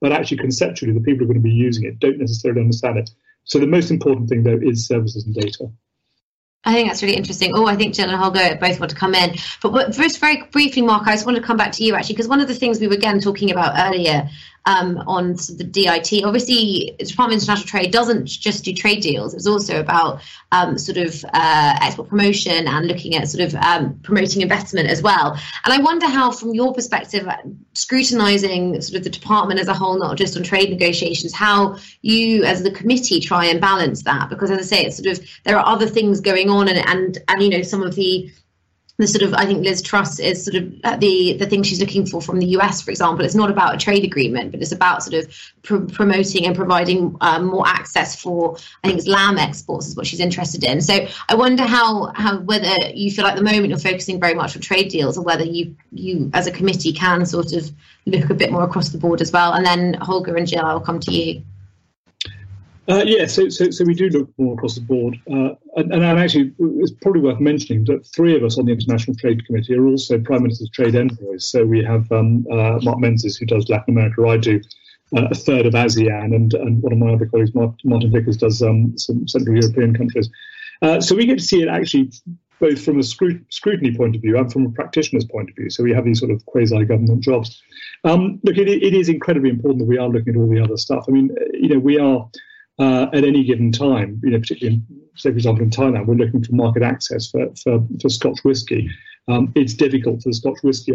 but 0.00 0.12
actually 0.12 0.38
conceptually 0.38 0.92
the 0.92 1.00
people 1.00 1.18
who 1.18 1.24
are 1.24 1.34
going 1.34 1.42
to 1.42 1.48
be 1.48 1.50
using 1.50 1.84
it 1.84 1.98
don't 1.98 2.18
necessarily 2.18 2.60
understand 2.60 2.98
it. 2.98 3.10
So 3.44 3.58
the 3.58 3.66
most 3.66 3.90
important 3.90 4.28
thing 4.28 4.42
though 4.42 4.58
is 4.60 4.86
services 4.86 5.24
and 5.24 5.34
data. 5.34 5.70
I 6.64 6.74
think 6.74 6.88
that's 6.88 7.02
really 7.02 7.16
interesting. 7.16 7.52
Oh, 7.54 7.66
I 7.66 7.76
think 7.76 7.94
Jill 7.94 8.08
and 8.08 8.16
Holger 8.16 8.58
both 8.60 8.80
want 8.80 8.90
to 8.90 8.96
come 8.96 9.14
in. 9.14 9.36
But 9.62 9.92
just 9.92 10.18
very 10.18 10.42
briefly, 10.50 10.82
Mark, 10.82 11.06
I 11.06 11.12
just 11.12 11.24
want 11.24 11.36
to 11.38 11.42
come 11.42 11.56
back 11.56 11.72
to 11.72 11.84
you 11.84 11.94
actually, 11.94 12.16
because 12.16 12.28
one 12.28 12.40
of 12.40 12.48
the 12.48 12.54
things 12.54 12.80
we 12.80 12.88
were 12.88 12.94
again 12.94 13.20
talking 13.20 13.50
about 13.50 13.74
earlier 13.78 14.28
um, 14.66 14.98
on 15.06 15.34
the 15.34 15.64
DIT. 15.64 16.24
Obviously, 16.24 16.94
the 16.98 17.04
Department 17.04 17.42
of 17.42 17.48
International 17.48 17.68
Trade 17.68 17.92
doesn't 17.92 18.26
just 18.26 18.64
do 18.64 18.72
trade 18.74 19.00
deals. 19.00 19.34
It's 19.34 19.46
also 19.46 19.80
about 19.80 20.20
um, 20.52 20.78
sort 20.78 20.98
of 20.98 21.24
uh, 21.32 21.78
export 21.80 22.08
promotion 22.08 22.68
and 22.68 22.86
looking 22.86 23.14
at 23.14 23.28
sort 23.28 23.44
of 23.44 23.54
um, 23.54 23.98
promoting 24.02 24.42
investment 24.42 24.88
as 24.88 25.02
well. 25.02 25.38
And 25.64 25.72
I 25.72 25.78
wonder 25.80 26.06
how, 26.06 26.30
from 26.30 26.54
your 26.54 26.74
perspective, 26.74 27.26
scrutinising 27.74 28.80
sort 28.80 28.98
of 28.98 29.04
the 29.04 29.10
department 29.10 29.60
as 29.60 29.68
a 29.68 29.74
whole, 29.74 29.98
not 29.98 30.16
just 30.16 30.36
on 30.36 30.42
trade 30.42 30.70
negotiations, 30.70 31.32
how 31.32 31.76
you 32.02 32.44
as 32.44 32.62
the 32.62 32.70
committee 32.70 33.20
try 33.20 33.46
and 33.46 33.60
balance 33.60 34.02
that. 34.02 34.28
Because 34.28 34.50
as 34.50 34.58
I 34.58 34.62
say, 34.62 34.84
it's 34.84 34.96
sort 34.96 35.18
of 35.18 35.26
there 35.44 35.58
are 35.58 35.66
other 35.66 35.86
things 35.86 36.20
going 36.20 36.50
on, 36.50 36.68
and 36.68 36.78
and 36.78 37.18
and 37.28 37.42
you 37.42 37.50
know 37.50 37.62
some 37.62 37.82
of 37.82 37.94
the 37.94 38.30
the 38.98 39.06
sort 39.06 39.22
of 39.22 39.32
I 39.32 39.46
think 39.46 39.64
Liz 39.64 39.80
Truss 39.80 40.18
is 40.18 40.44
sort 40.44 40.56
of 40.56 40.74
uh, 40.82 40.96
the 40.96 41.34
the 41.34 41.46
thing 41.46 41.62
she's 41.62 41.80
looking 41.80 42.04
for 42.04 42.20
from 42.20 42.40
the 42.40 42.46
US, 42.58 42.82
for 42.82 42.90
example. 42.90 43.24
It's 43.24 43.34
not 43.34 43.48
about 43.48 43.74
a 43.74 43.78
trade 43.78 44.04
agreement, 44.04 44.50
but 44.50 44.60
it's 44.60 44.72
about 44.72 45.04
sort 45.04 45.24
of 45.24 45.52
pr- 45.62 45.92
promoting 45.92 46.46
and 46.46 46.56
providing 46.56 47.16
um, 47.20 47.46
more 47.46 47.66
access 47.66 48.20
for 48.20 48.56
I 48.82 48.88
think 48.88 48.98
it's 48.98 49.06
lamb 49.06 49.38
exports 49.38 49.86
is 49.86 49.96
what 49.96 50.06
she's 50.06 50.18
interested 50.18 50.64
in. 50.64 50.80
So 50.80 51.06
I 51.28 51.36
wonder 51.36 51.62
how 51.62 52.12
how 52.12 52.40
whether 52.40 52.90
you 52.92 53.12
feel 53.12 53.24
like 53.24 53.36
the 53.36 53.42
moment 53.42 53.68
you're 53.68 53.78
focusing 53.78 54.18
very 54.18 54.34
much 54.34 54.56
on 54.56 54.62
trade 54.62 54.88
deals, 54.88 55.16
or 55.16 55.22
whether 55.22 55.44
you 55.44 55.76
you 55.92 56.30
as 56.34 56.48
a 56.48 56.50
committee 56.50 56.92
can 56.92 57.24
sort 57.24 57.52
of 57.52 57.70
look 58.04 58.30
a 58.30 58.34
bit 58.34 58.50
more 58.50 58.64
across 58.64 58.88
the 58.88 58.98
board 58.98 59.20
as 59.20 59.30
well. 59.30 59.52
And 59.52 59.64
then 59.64 59.94
Holger 59.94 60.36
and 60.36 60.46
Jill, 60.46 60.64
I'll 60.64 60.80
come 60.80 60.98
to 61.00 61.12
you. 61.12 61.42
Uh, 62.88 63.04
yeah, 63.04 63.26
so, 63.26 63.50
so 63.50 63.70
so 63.70 63.84
we 63.84 63.92
do 63.92 64.08
look 64.08 64.30
more 64.38 64.54
across 64.54 64.74
the 64.74 64.80
board, 64.80 65.20
uh, 65.30 65.50
and, 65.76 65.92
and 65.92 66.02
actually 66.02 66.50
it's 66.58 66.90
probably 67.02 67.20
worth 67.20 67.38
mentioning 67.38 67.84
that 67.84 68.06
three 68.06 68.34
of 68.34 68.42
us 68.42 68.56
on 68.58 68.64
the 68.64 68.72
International 68.72 69.14
Trade 69.14 69.44
Committee 69.46 69.74
are 69.74 69.86
also 69.86 70.18
Prime 70.18 70.42
Minister's 70.42 70.70
trade 70.70 70.94
envoys. 70.94 71.46
So 71.50 71.66
we 71.66 71.84
have 71.84 72.10
um, 72.10 72.46
uh, 72.50 72.78
Mark 72.82 72.98
Menzies 72.98 73.36
who 73.36 73.44
does 73.44 73.68
Latin 73.68 73.94
America, 73.94 74.26
I 74.26 74.38
do 74.38 74.58
uh, 75.14 75.26
a 75.30 75.34
third 75.34 75.66
of 75.66 75.74
ASEAN, 75.74 76.34
and 76.34 76.54
and 76.54 76.82
one 76.82 76.92
of 76.92 76.98
my 76.98 77.12
other 77.12 77.26
colleagues, 77.26 77.54
Martin 77.54 78.10
Vickers, 78.10 78.38
does 78.38 78.62
um, 78.62 78.96
some 78.96 79.28
Central 79.28 79.54
European 79.54 79.94
countries. 79.94 80.30
Uh, 80.80 80.98
so 80.98 81.14
we 81.14 81.26
get 81.26 81.38
to 81.38 81.44
see 81.44 81.60
it 81.60 81.68
actually 81.68 82.10
both 82.58 82.82
from 82.82 82.98
a 82.98 83.02
scrutiny 83.02 83.94
point 83.94 84.16
of 84.16 84.22
view 84.22 84.36
and 84.36 84.52
from 84.52 84.66
a 84.66 84.70
practitioner's 84.70 85.24
point 85.24 85.48
of 85.48 85.56
view. 85.56 85.70
So 85.70 85.84
we 85.84 85.92
have 85.92 86.04
these 86.04 86.18
sort 86.18 86.32
of 86.32 86.44
quasi-government 86.46 87.22
jobs. 87.22 87.62
Um, 88.04 88.40
look, 88.42 88.56
it, 88.56 88.68
it 88.68 88.94
is 88.94 89.08
incredibly 89.08 89.50
important 89.50 89.80
that 89.80 89.88
we 89.88 89.98
are 89.98 90.08
looking 90.08 90.34
at 90.34 90.38
all 90.40 90.48
the 90.48 90.60
other 90.60 90.76
stuff. 90.76 91.04
I 91.06 91.12
mean, 91.12 91.30
you 91.52 91.68
know, 91.68 91.78
we 91.78 91.98
are 91.98 92.28
uh, 92.78 93.06
at 93.12 93.24
any 93.24 93.44
given 93.44 93.72
time, 93.72 94.20
you 94.22 94.30
know, 94.30 94.38
particularly, 94.38 94.80
say, 95.16 95.30
for 95.30 95.36
example, 95.36 95.64
in 95.64 95.70
Thailand, 95.70 96.06
we're 96.06 96.14
looking 96.14 96.44
for 96.44 96.54
market 96.54 96.82
access 96.82 97.28
for, 97.28 97.48
for, 97.62 97.84
for 98.00 98.08
Scotch 98.08 98.40
whisky. 98.44 98.88
Um, 99.26 99.52
it's 99.54 99.74
difficult 99.74 100.22
for 100.22 100.30
the 100.30 100.34
Scotch 100.34 100.58
whisky 100.62 100.92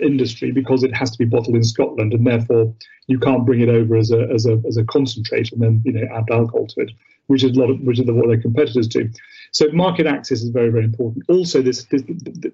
industry 0.00 0.52
because 0.52 0.84
it 0.84 0.94
has 0.94 1.10
to 1.10 1.18
be 1.18 1.24
bottled 1.24 1.56
in 1.56 1.64
Scotland, 1.64 2.12
and 2.12 2.24
therefore 2.24 2.72
you 3.08 3.18
can't 3.18 3.44
bring 3.44 3.60
it 3.60 3.68
over 3.68 3.96
as 3.96 4.12
a 4.12 4.28
as 4.32 4.46
a 4.46 4.62
as 4.68 4.76
a 4.76 4.84
concentrate 4.84 5.50
and 5.52 5.60
then 5.60 5.82
you 5.84 5.92
know 5.92 6.06
add 6.14 6.30
alcohol 6.30 6.68
to 6.68 6.80
it, 6.82 6.92
which 7.26 7.42
is 7.42 7.56
a 7.56 7.60
lot 7.60 7.70
of 7.70 7.80
which 7.80 7.98
is 7.98 8.06
what 8.06 8.28
their 8.28 8.40
competitors 8.40 8.86
do. 8.86 9.10
So 9.50 9.66
market 9.72 10.06
access 10.06 10.42
is 10.42 10.50
very 10.50 10.70
very 10.70 10.84
important. 10.84 11.24
Also, 11.28 11.60
this 11.60 11.84
this, 11.86 12.04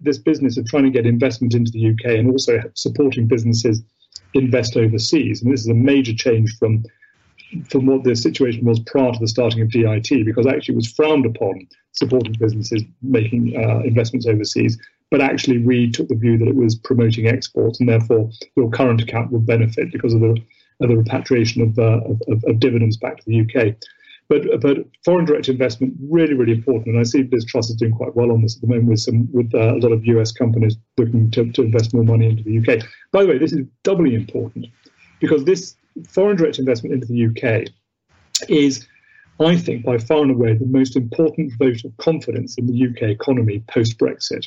this 0.01 0.17
business 0.17 0.57
of 0.57 0.67
trying 0.67 0.85
to 0.85 0.91
get 0.91 1.05
investment 1.05 1.55
into 1.55 1.73
the 1.73 1.91
UK 1.91 2.19
and 2.19 2.31
also 2.31 2.63
supporting 2.75 3.27
businesses 3.27 3.83
invest 4.33 4.79
overseas, 4.79 5.43
and 5.43 5.53
this 5.53 5.61
is 5.61 5.69
a 5.69 5.75
major 5.75 6.15
change 6.15 6.57
from 6.59 6.85
from 7.69 7.87
what 7.87 8.05
the 8.05 8.15
situation 8.15 8.65
was 8.65 8.81
prior 8.81 9.13
to 9.13 9.19
the 9.19 9.29
starting 9.29 9.63
of 9.63 9.71
DIT, 9.71 10.25
because 10.25 10.47
actually 10.47 10.75
it 10.75 10.77
was 10.77 10.93
frowned 10.93 11.27
upon 11.27 11.67
supporting 11.93 12.35
businesses 12.39 12.83
making 13.03 13.57
uh, 13.57 13.81
investments 13.81 14.27
overseas. 14.27 14.79
But 15.11 15.23
actually, 15.23 15.59
we 15.59 15.91
took 15.91 16.09
the 16.09 16.15
view 16.15 16.37
that 16.37 16.49
it 16.49 16.55
was 16.55 16.75
promoting 16.75 17.27
exports, 17.27 17.81
and 17.81 17.89
therefore 17.89 18.31
your 18.57 18.71
current 18.71 19.01
account 19.01 19.33
would 19.33 19.47
benefit 19.47 19.91
because 19.91 20.13
of 20.13 20.21
the, 20.21 20.37
of 20.81 20.89
the 20.89 20.97
repatriation 20.97 21.63
of, 21.63 21.79
uh, 21.79 22.01
of, 22.29 22.45
of, 22.47 22.61
dividends 22.61 22.99
back 22.99 23.17
to 23.17 23.25
the 23.27 23.41
UK. 23.41 23.75
But, 24.29 24.61
but 24.61 24.85
foreign 25.07 25.25
direct 25.25 25.49
investment 25.49 25.95
really 26.11 26.35
really 26.35 26.53
important, 26.53 26.89
and 26.89 26.99
I 26.99 27.05
see 27.05 27.23
Liz 27.33 27.47
Truss 27.47 27.71
is 27.71 27.77
doing 27.77 27.93
quite 27.93 28.15
well 28.15 28.31
on 28.31 28.43
this 28.43 28.57
at 28.57 28.61
the 28.61 28.67
moment 28.67 28.89
with 28.89 29.01
some 29.01 29.27
with 29.33 29.55
uh, 29.55 29.77
a 29.77 29.79
lot 29.79 29.93
of 29.93 30.05
US 30.05 30.33
companies 30.33 30.77
looking 30.99 31.31
to, 31.31 31.51
to 31.53 31.63
invest 31.63 31.95
more 31.95 32.05
money 32.05 32.27
into 32.27 32.43
the 32.43 32.59
UK. 32.59 32.85
By 33.11 33.23
the 33.23 33.29
way, 33.31 33.39
this 33.39 33.55
is 33.55 33.65
doubly 33.85 34.15
important 34.15 34.67
because 35.21 35.45
this 35.45 35.78
foreign 36.09 36.37
direct 36.37 36.59
investment 36.59 36.95
into 36.95 37.07
the 37.07 37.27
UK 37.27 37.69
is, 38.49 38.87
I 39.41 39.57
think, 39.57 39.85
by 39.85 39.99
far 39.99 40.23
and 40.23 40.31
away 40.31 40.55
the 40.55 40.67
most 40.67 40.97
important 40.97 41.53
vote 41.59 41.85
of 41.85 41.97
confidence 41.97 42.57
in 42.57 42.67
the 42.67 42.87
UK 42.89 43.11
economy 43.11 43.63
post 43.69 43.99
Brexit. 43.99 44.47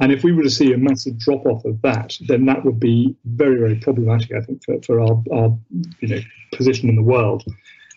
And 0.00 0.12
if 0.12 0.22
we 0.22 0.32
were 0.32 0.44
to 0.44 0.50
see 0.50 0.72
a 0.72 0.78
massive 0.78 1.18
drop 1.18 1.44
off 1.44 1.64
of 1.64 1.82
that, 1.82 2.16
then 2.28 2.46
that 2.46 2.64
would 2.64 2.78
be 2.78 3.16
very, 3.24 3.58
very 3.58 3.76
problematic, 3.76 4.32
I 4.32 4.40
think, 4.40 4.64
for, 4.64 4.80
for 4.82 5.00
our, 5.00 5.22
our 5.32 5.58
you 6.00 6.08
know, 6.08 6.20
position 6.52 6.88
in 6.88 6.96
the 6.96 7.02
world. 7.02 7.44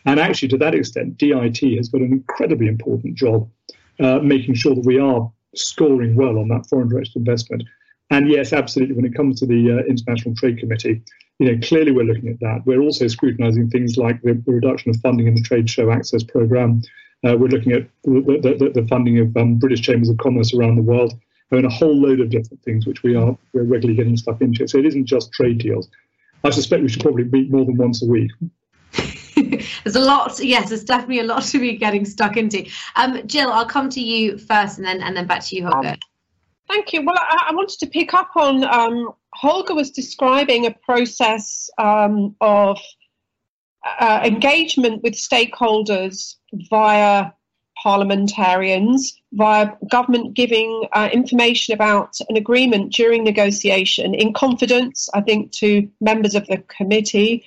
And 0.06 0.20
actually, 0.20 0.48
to 0.50 0.58
that 0.58 0.74
extent, 0.74 1.18
DIT 1.18 1.60
has 1.78 1.90
got 1.90 2.02
an 2.02 2.12
incredibly 2.12 2.68
important 2.68 3.16
job 3.16 3.48
uh, 4.00 4.18
making 4.20 4.56
sure 4.56 4.74
that 4.74 4.86
we 4.86 4.98
are 4.98 5.32
scoring 5.56 6.16
well 6.16 6.40
on 6.40 6.48
that 6.48 6.66
foreign 6.68 6.90
direct 6.90 7.12
investment. 7.16 7.64
And 8.10 8.30
yes, 8.30 8.52
absolutely, 8.52 8.96
when 8.96 9.06
it 9.06 9.16
comes 9.16 9.40
to 9.40 9.46
the 9.46 9.72
uh, 9.72 9.84
International 9.88 10.34
Trade 10.36 10.58
Committee, 10.58 11.02
you 11.42 11.52
know, 11.52 11.68
clearly 11.68 11.92
we're 11.92 12.04
looking 12.04 12.30
at 12.30 12.40
that. 12.40 12.62
We're 12.66 12.82
also 12.82 13.08
scrutinising 13.08 13.72
things 13.72 13.98
like 13.98 14.22
the, 14.22 14.36
the, 14.46 14.52
reduction 14.52 14.92
of 14.92 14.98
funding 14.98 15.26
in 15.26 15.34
the 15.34 15.42
Trade 15.42 15.68
Show 15.68 15.92
Access 15.92 16.22
Programme. 16.22 16.84
Uh, 17.26 17.36
we're 17.36 17.48
looking 17.48 17.72
at 17.72 17.88
the, 18.04 18.22
the, 18.60 18.82
the 18.82 18.88
funding 18.88 19.18
of 19.18 19.36
um, 19.36 19.56
British 19.56 19.82
chambers 19.82 20.08
of 20.08 20.20
commerce 20.20 20.54
around 20.54 20.76
the 20.76 20.84
world. 20.84 21.16
I 21.52 21.56
mean, 21.56 21.66
a 21.66 21.70
whole 21.70 22.00
load 22.00 22.20
of 22.20 22.30
different 22.30 22.62
things 22.62 22.86
which 22.86 23.02
we 23.02 23.16
are 23.16 23.36
we're 23.54 23.64
regularly 23.64 23.96
getting 23.96 24.18
stuck 24.18 24.40
into. 24.40 24.68
So 24.68 24.78
it 24.78 24.86
isn't 24.86 25.08
just 25.08 25.34
trade 25.34 25.58
deals. 25.58 25.90
I 26.44 26.52
suspect 26.52 26.84
we 26.84 26.90
should 26.90 27.02
probably 27.02 27.24
meet 27.24 27.50
more 27.50 27.66
than 27.66 27.76
once 27.76 28.04
a 28.04 28.06
week. 28.06 28.30
there's 29.84 29.96
a 29.96 30.00
lot. 30.00 30.40
Yes, 30.40 30.70
there's 30.70 30.84
definitely 30.84 31.22
a 31.22 31.24
lot 31.24 31.42
to 31.42 31.60
be 31.60 31.76
getting 31.76 32.06
stuck 32.06 32.38
into. 32.38 32.70
Um, 32.96 33.26
Jill, 33.26 33.52
I'll 33.52 33.66
come 33.66 33.90
to 33.90 34.02
you 34.02 34.38
first, 34.38 34.78
and 34.78 34.86
then 34.86 35.02
and 35.02 35.18
then 35.18 35.26
back 35.26 35.44
to 35.46 35.56
you, 35.56 35.66
Holger. 35.66 35.96
Thank 36.68 36.94
you. 36.94 37.04
Well, 37.04 37.18
I, 37.18 37.48
I 37.50 37.54
wanted 37.54 37.80
to 37.80 37.88
pick 37.88 38.14
up 38.14 38.30
on 38.36 38.64
um, 38.64 39.12
Holger 39.42 39.74
was 39.74 39.90
describing 39.90 40.68
a 40.68 40.72
process 40.72 41.68
um, 41.80 42.36
of 42.42 42.78
uh, 44.00 44.22
engagement 44.24 45.02
with 45.02 45.16
stakeholders 45.16 46.36
via 46.70 47.32
parliamentarians, 47.82 49.20
via 49.34 49.72
government 49.90 50.36
giving 50.36 50.88
uh, 50.94 51.10
information 51.12 51.74
about 51.74 52.20
an 52.30 52.38
agreement 52.38 52.94
during 52.94 53.24
negotiation 53.24 54.14
in 54.14 54.32
confidence, 54.32 55.10
I 55.16 55.22
think, 55.22 55.52
to 55.54 55.90
members 56.00 56.36
of 56.36 56.46
the 56.46 56.60
committee, 56.78 57.44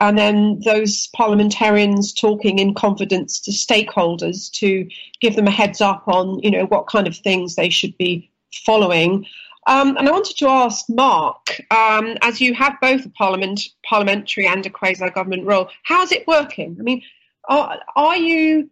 and 0.00 0.16
then 0.16 0.60
those 0.64 1.08
parliamentarians 1.08 2.12
talking 2.12 2.60
in 2.60 2.72
confidence 2.74 3.40
to 3.40 3.50
stakeholders 3.50 4.48
to 4.52 4.88
give 5.20 5.34
them 5.34 5.48
a 5.48 5.50
heads 5.50 5.80
up 5.80 6.04
on, 6.06 6.38
you 6.38 6.52
know, 6.52 6.66
what 6.66 6.86
kind 6.86 7.08
of 7.08 7.16
things 7.16 7.56
they 7.56 7.68
should 7.68 7.98
be 7.98 8.30
following. 8.64 9.26
Um, 9.66 9.96
and 9.96 10.08
I 10.08 10.10
wanted 10.10 10.36
to 10.38 10.48
ask 10.48 10.86
Mark, 10.88 11.60
um, 11.70 12.16
as 12.22 12.40
you 12.40 12.52
have 12.54 12.74
both 12.80 13.06
a 13.06 13.10
parliament, 13.10 13.60
parliamentary 13.84 14.46
and 14.46 14.64
a 14.66 14.70
quasi-government 14.70 15.46
role, 15.46 15.68
how's 15.84 16.10
it 16.10 16.26
working? 16.26 16.76
I 16.80 16.82
mean, 16.82 17.02
are, 17.48 17.78
are 17.94 18.16
you 18.16 18.70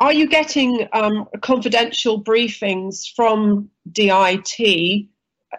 are 0.00 0.12
you 0.12 0.28
getting 0.28 0.88
um, 0.92 1.26
confidential 1.40 2.22
briefings 2.22 3.06
from 3.14 3.70
DIT 3.90 5.06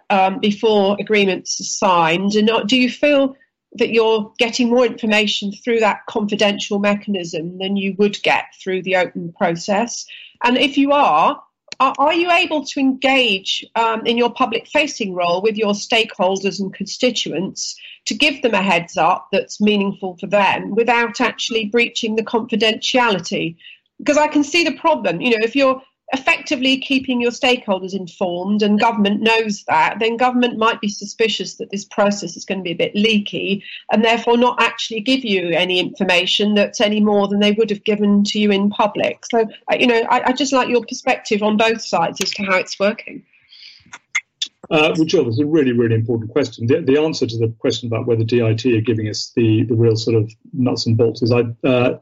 um, 0.09 0.39
before 0.39 0.97
agreements 0.99 1.59
are 1.59 1.63
signed? 1.63 2.35
And 2.35 2.49
do 2.67 2.77
you 2.77 2.89
feel 2.89 3.35
that 3.77 3.91
you're 3.91 4.33
getting 4.37 4.69
more 4.69 4.85
information 4.85 5.51
through 5.51 5.79
that 5.79 6.05
confidential 6.07 6.79
mechanism 6.79 7.57
than 7.59 7.77
you 7.77 7.95
would 7.97 8.21
get 8.23 8.45
through 8.61 8.83
the 8.83 8.97
open 8.97 9.33
process? 9.33 10.05
And 10.43 10.57
if 10.57 10.77
you 10.77 10.91
are, 10.91 11.41
are 11.79 12.13
you 12.13 12.31
able 12.31 12.65
to 12.65 12.79
engage 12.79 13.65
um, 13.75 14.05
in 14.05 14.17
your 14.17 14.31
public 14.31 14.67
facing 14.67 15.13
role 15.13 15.41
with 15.41 15.57
your 15.57 15.73
stakeholders 15.73 16.59
and 16.59 16.73
constituents 16.73 17.75
to 18.05 18.13
give 18.13 18.41
them 18.41 18.53
a 18.53 18.61
heads 18.61 18.97
up 18.97 19.27
that's 19.31 19.59
meaningful 19.59 20.17
for 20.17 20.27
them 20.27 20.71
without 20.71 21.21
actually 21.21 21.65
breaching 21.65 22.15
the 22.15 22.23
confidentiality? 22.23 23.55
Because 23.97 24.17
I 24.17 24.27
can 24.27 24.43
see 24.43 24.63
the 24.63 24.75
problem. 24.75 25.21
You 25.21 25.31
know, 25.31 25.43
if 25.43 25.55
you're 25.55 25.81
effectively 26.15 26.77
keeping 26.77 27.21
your 27.21 27.31
stakeholders 27.31 27.93
informed 27.93 28.63
and 28.63 28.79
government 28.79 29.21
knows 29.21 29.63
that, 29.67 29.97
then 29.99 30.15
government 30.15 30.57
might 30.57 30.79
be 30.79 30.87
suspicious 30.87 31.55
that 31.55 31.71
this 31.71 31.83
process 31.83 32.37
is 32.37 32.45
going 32.45 32.59
to 32.59 32.63
be 32.63 32.71
a 32.71 32.75
bit 32.75 32.95
leaky 32.95 33.61
and 33.91 34.03
therefore 34.03 34.37
not 34.37 34.61
actually 34.61 35.01
give 35.01 35.25
you 35.25 35.49
any 35.49 35.77
information 35.77 36.55
that's 36.55 36.79
any 36.79 37.01
more 37.01 37.27
than 37.27 37.41
they 37.41 37.51
would 37.51 37.69
have 37.69 37.83
given 37.83 38.23
to 38.23 38.39
you 38.39 38.49
in 38.49 38.69
public. 38.69 39.25
So, 39.29 39.45
you 39.77 39.87
know, 39.87 40.01
I, 40.09 40.29
I 40.29 40.31
just 40.31 40.53
like 40.53 40.69
your 40.69 40.85
perspective 40.85 41.43
on 41.43 41.57
both 41.57 41.81
sides 41.81 42.21
as 42.21 42.31
to 42.31 42.43
how 42.43 42.55
it's 42.55 42.79
working. 42.79 43.23
Uh, 44.71 44.93
well, 44.95 45.05
Jill, 45.05 45.25
that's 45.25 45.39
a 45.39 45.45
really, 45.45 45.73
really 45.73 45.95
important 45.95 46.31
question. 46.31 46.65
The, 46.65 46.81
the, 46.81 46.99
answer 46.99 47.27
to 47.27 47.37
the 47.37 47.53
question 47.59 47.87
about 47.87 48.07
whether 48.07 48.23
DIT 48.23 48.65
are 48.65 48.81
giving 48.81 49.07
us 49.09 49.31
the, 49.35 49.63
the 49.63 49.75
real 49.75 49.95
sort 49.95 50.15
of 50.15 50.31
nuts 50.53 50.87
and 50.87 50.97
bolts 50.97 51.21
is 51.21 51.31
I 51.31 51.43
uh, 51.67 51.99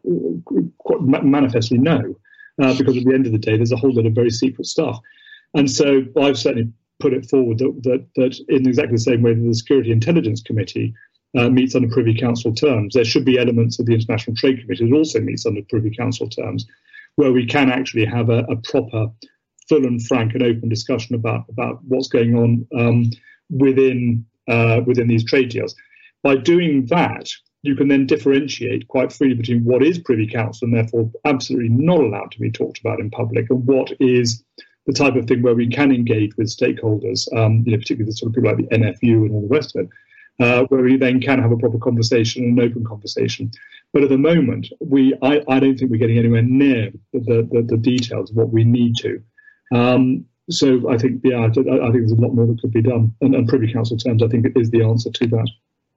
manifestly 1.01 1.77
no 1.77 2.15
uh, 2.61 2.77
because 2.77 2.97
at 2.97 3.03
the 3.05 3.13
end 3.13 3.25
of 3.25 3.31
the 3.31 3.37
day, 3.37 3.57
there's 3.57 3.71
a 3.71 3.77
whole 3.77 3.93
lot 3.93 4.05
of 4.05 4.13
very 4.13 4.29
secret 4.29 4.65
stuff. 4.65 4.99
And 5.53 5.69
so 5.69 6.03
I've 6.19 6.37
certainly 6.37 6.71
put 6.99 7.13
it 7.13 7.29
forward 7.29 7.59
that, 7.59 7.81
that, 7.83 8.05
that 8.15 8.39
in 8.49 8.67
exactly 8.67 8.95
the 8.95 9.01
same 9.01 9.21
way 9.21 9.33
that 9.33 9.41
the 9.41 9.53
Security 9.53 9.91
Intelligence 9.91 10.41
Committee 10.41 10.93
uh, 11.37 11.49
meets 11.49 11.75
under 11.75 11.89
Privy 11.89 12.15
Council 12.15 12.53
terms, 12.53 12.93
there 12.93 13.05
should 13.05 13.25
be 13.25 13.39
elements 13.39 13.79
of 13.79 13.85
the 13.85 13.93
International 13.93 14.35
Trade 14.35 14.61
Committee 14.61 14.89
that 14.89 14.95
also 14.95 15.19
meets 15.19 15.45
under 15.45 15.61
Privy 15.69 15.91
Council 15.95 16.29
terms, 16.29 16.65
where 17.15 17.31
we 17.31 17.45
can 17.45 17.71
actually 17.71 18.05
have 18.05 18.29
a, 18.29 18.39
a 18.49 18.55
proper, 18.57 19.07
full 19.67 19.85
and 19.85 20.05
frank 20.05 20.33
and 20.33 20.43
open 20.43 20.69
discussion 20.69 21.15
about, 21.15 21.45
about 21.49 21.79
what's 21.85 22.07
going 22.07 22.35
on 22.35 22.67
um, 22.79 23.09
within 23.49 24.25
uh, 24.47 24.81
within 24.85 25.07
these 25.07 25.23
trade 25.23 25.49
deals. 25.49 25.73
By 26.21 26.35
doing 26.35 26.85
that, 26.87 27.29
you 27.63 27.75
can 27.75 27.87
then 27.87 28.05
differentiate 28.05 28.87
quite 28.89 29.11
freely 29.11 29.33
between 29.33 29.63
what 29.63 29.81
is 29.81 29.97
Privy 29.97 30.27
Council 30.27 30.67
and 30.67 30.75
therefore 30.75 31.09
absolutely 31.25 31.69
not 31.69 31.99
allowed 31.99 32.31
to 32.31 32.39
be 32.39 32.51
talked 32.51 32.79
about 32.79 32.99
in 32.99 33.09
public 33.09 33.49
and 33.49 33.65
what 33.65 33.91
is 33.99 34.43
the 34.85 34.93
type 34.93 35.15
of 35.15 35.25
thing 35.25 35.41
where 35.41 35.55
we 35.55 35.67
can 35.67 35.91
engage 35.91 36.35
with 36.35 36.55
stakeholders, 36.55 37.33
um, 37.35 37.63
you 37.65 37.71
know, 37.71 37.77
particularly 37.77 38.11
the 38.11 38.15
sort 38.15 38.29
of 38.29 38.35
people 38.35 38.51
like 38.51 38.57
the 38.57 38.75
NFU 38.75 39.25
and 39.25 39.31
all 39.31 39.41
the 39.41 39.47
rest 39.47 39.75
of 39.75 39.85
it, 39.85 39.89
uh, 40.43 40.65
where 40.65 40.81
we 40.81 40.97
then 40.97 41.21
can 41.21 41.41
have 41.41 41.53
a 41.53 41.57
proper 41.57 41.77
conversation 41.77 42.43
and 42.43 42.59
an 42.59 42.69
open 42.69 42.83
conversation. 42.83 43.49
But 43.93 44.03
at 44.03 44.09
the 44.09 44.17
moment, 44.17 44.67
we 44.81 45.13
I, 45.21 45.41
I 45.47 45.59
don't 45.59 45.77
think 45.77 45.89
we're 45.89 45.97
getting 45.97 46.17
anywhere 46.17 46.41
near 46.41 46.91
the, 47.13 47.47
the, 47.49 47.65
the 47.65 47.77
details 47.77 48.29
of 48.29 48.35
what 48.35 48.49
we 48.49 48.65
need 48.65 48.97
to. 48.97 49.23
Um, 49.73 50.25
so 50.49 50.89
I 50.89 50.97
think, 50.97 51.21
yeah, 51.23 51.37
I, 51.37 51.45
I, 51.45 51.51
think 51.51 51.93
there's 51.93 52.11
a 52.11 52.15
lot 52.15 52.33
more 52.33 52.45
that 52.47 52.59
could 52.59 52.73
be 52.73 52.81
done. 52.81 53.15
And, 53.21 53.33
and 53.33 53.47
Privy 53.47 53.71
Council 53.71 53.95
terms, 53.95 54.21
I 54.21 54.27
think, 54.27 54.47
is 54.57 54.69
the 54.71 54.83
answer 54.83 55.09
to 55.09 55.27
that. 55.27 55.47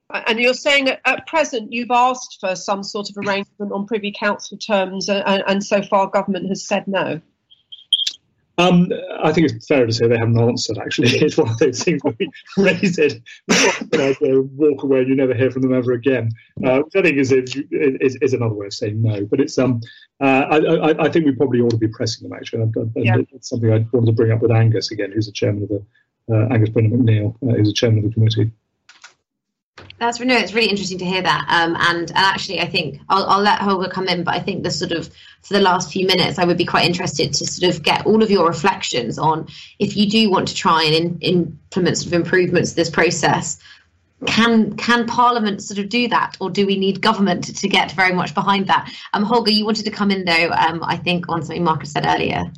And 0.09 0.39
you're 0.39 0.53
saying 0.53 0.89
at 0.89 1.27
present 1.27 1.73
you've 1.73 1.91
asked 1.91 2.37
for 2.39 2.55
some 2.55 2.83
sort 2.83 3.09
of 3.09 3.17
arrangement 3.17 3.71
on 3.73 3.85
Privy 3.85 4.13
Council 4.17 4.57
terms, 4.57 5.09
and, 5.09 5.43
and 5.47 5.63
so 5.63 5.81
far 5.81 6.07
government 6.07 6.47
has 6.47 6.65
said 6.65 6.87
no. 6.87 7.21
Um, 8.59 8.91
I 9.21 9.31
think 9.33 9.51
it's 9.51 9.67
fair 9.67 9.85
to 9.85 9.93
say 9.93 10.07
they 10.07 10.17
haven't 10.17 10.39
answered. 10.39 10.79
Actually, 10.79 11.09
it's 11.19 11.37
one 11.37 11.49
of 11.49 11.57
those 11.59 11.83
things 11.83 12.01
where 12.03 12.15
we 12.19 12.29
raise 12.57 12.97
it, 12.97 13.21
walk 14.55 14.83
away, 14.83 14.99
and 14.99 15.09
you 15.09 15.15
never 15.15 15.35
hear 15.35 15.51
from 15.51 15.61
them 15.61 15.73
ever 15.73 15.91
again. 15.91 16.31
Uh, 16.63 16.79
which 16.79 16.95
I 16.95 17.01
think 17.03 17.17
is, 17.17 17.31
is, 17.31 18.17
is 18.21 18.33
another 18.33 18.55
way 18.55 18.67
of 18.67 18.73
saying 18.73 19.01
no. 19.01 19.25
But 19.25 19.41
it's 19.41 19.57
um, 19.59 19.81
uh, 20.19 20.45
I, 20.49 21.05
I, 21.05 21.09
think 21.09 21.25
we 21.25 21.33
probably 21.33 21.61
ought 21.61 21.69
to 21.71 21.77
be 21.77 21.87
pressing 21.87 22.27
them. 22.27 22.35
Actually, 22.35 22.63
and, 22.63 22.91
yeah. 22.95 23.17
it's 23.31 23.49
something 23.49 23.71
I 23.71 23.85
wanted 23.91 24.07
to 24.07 24.13
bring 24.13 24.31
up 24.31 24.41
with 24.41 24.51
Angus 24.51 24.91
again, 24.91 25.11
who's 25.11 25.27
the 25.27 25.33
chairman 25.33 25.63
of 25.63 25.69
the 25.69 25.85
uh, 26.33 26.47
Angus 26.51 26.69
Brendan 26.69 27.05
MacNeil, 27.05 27.35
uh, 27.43 27.55
who's 27.55 27.67
the 27.67 27.73
chairman 27.73 27.99
of 27.99 28.05
the 28.05 28.13
committee. 28.13 28.51
That's 29.99 30.19
no, 30.19 30.37
it's 30.37 30.53
really 30.53 30.69
interesting 30.69 30.99
to 30.99 31.05
hear 31.05 31.23
that. 31.23 31.45
Um, 31.49 31.75
and, 31.75 32.09
and 32.09 32.17
actually, 32.17 32.59
I 32.59 32.67
think 32.67 32.99
I'll, 33.09 33.25
I'll 33.25 33.41
let 33.41 33.59
Holger 33.59 33.89
come 33.89 34.07
in, 34.07 34.23
but 34.23 34.35
I 34.35 34.39
think 34.39 34.63
the 34.63 34.69
sort 34.69 34.91
of 34.91 35.07
for 35.41 35.53
the 35.53 35.61
last 35.61 35.91
few 35.91 36.05
minutes, 36.05 36.37
I 36.37 36.45
would 36.45 36.57
be 36.57 36.65
quite 36.65 36.85
interested 36.85 37.33
to 37.33 37.47
sort 37.47 37.73
of 37.73 37.81
get 37.81 38.05
all 38.05 38.21
of 38.21 38.29
your 38.29 38.47
reflections 38.47 39.17
on 39.17 39.47
if 39.79 39.97
you 39.97 40.07
do 40.09 40.29
want 40.29 40.49
to 40.49 40.55
try 40.55 40.83
and 40.83 40.93
in, 40.93 41.17
implement 41.21 41.97
sort 41.97 42.07
of 42.07 42.13
improvements 42.13 42.71
to 42.71 42.75
this 42.75 42.89
process. 42.89 43.59
Can 44.25 44.75
can 44.77 45.05
Parliament 45.07 45.63
sort 45.63 45.79
of 45.79 45.89
do 45.89 46.07
that, 46.09 46.37
or 46.39 46.49
do 46.49 46.65
we 46.67 46.77
need 46.77 47.01
government 47.01 47.43
to, 47.45 47.53
to 47.53 47.67
get 47.67 47.91
very 47.91 48.13
much 48.13 48.33
behind 48.33 48.67
that? 48.67 48.91
Um, 49.13 49.23
Holger, 49.23 49.51
you 49.51 49.63
wanted 49.65 49.85
to 49.85 49.91
come 49.91 50.11
in 50.11 50.25
though. 50.25 50.49
Um, 50.49 50.83
I 50.83 50.97
think 50.97 51.29
on 51.29 51.43
something 51.43 51.63
Marcus 51.63 51.91
said 51.91 52.05
earlier. 52.05 52.51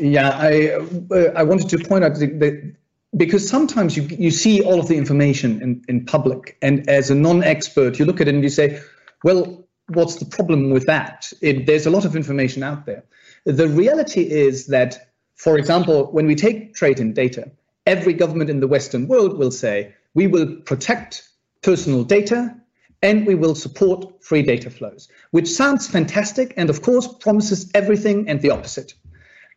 Yeah, 0.00 0.30
I 0.30 0.70
uh, 0.70 1.32
I 1.36 1.42
wanted 1.42 1.68
to 1.70 1.78
point 1.78 2.04
out 2.04 2.14
that 2.14 2.74
because 3.16 3.48
sometimes 3.48 3.96
you, 3.96 4.02
you 4.04 4.30
see 4.30 4.62
all 4.62 4.80
of 4.80 4.88
the 4.88 4.96
information 4.96 5.62
in, 5.62 5.84
in 5.88 6.04
public, 6.04 6.56
and 6.62 6.88
as 6.88 7.10
a 7.10 7.14
non 7.14 7.42
expert, 7.42 7.98
you 7.98 8.04
look 8.04 8.20
at 8.20 8.28
it 8.28 8.34
and 8.34 8.42
you 8.42 8.50
say, 8.50 8.80
well, 9.22 9.66
what's 9.88 10.16
the 10.16 10.24
problem 10.24 10.70
with 10.70 10.86
that? 10.86 11.32
It, 11.40 11.66
there's 11.66 11.86
a 11.86 11.90
lot 11.90 12.04
of 12.04 12.16
information 12.16 12.62
out 12.62 12.86
there. 12.86 13.04
The 13.44 13.68
reality 13.68 14.22
is 14.22 14.66
that, 14.68 15.10
for 15.36 15.58
example, 15.58 16.06
when 16.12 16.26
we 16.26 16.34
take 16.34 16.74
trade 16.74 17.00
in 17.00 17.12
data, 17.12 17.50
every 17.86 18.14
government 18.14 18.50
in 18.50 18.60
the 18.60 18.68
Western 18.68 19.06
world 19.06 19.38
will 19.38 19.50
say, 19.50 19.94
we 20.14 20.26
will 20.26 20.56
protect 20.62 21.28
personal 21.62 22.04
data 22.04 22.54
and 23.02 23.26
we 23.26 23.34
will 23.34 23.54
support 23.54 24.24
free 24.24 24.42
data 24.42 24.70
flows, 24.70 25.08
which 25.30 25.48
sounds 25.48 25.86
fantastic 25.86 26.54
and, 26.56 26.70
of 26.70 26.80
course, 26.80 27.06
promises 27.06 27.70
everything 27.74 28.28
and 28.28 28.40
the 28.40 28.50
opposite. 28.50 28.94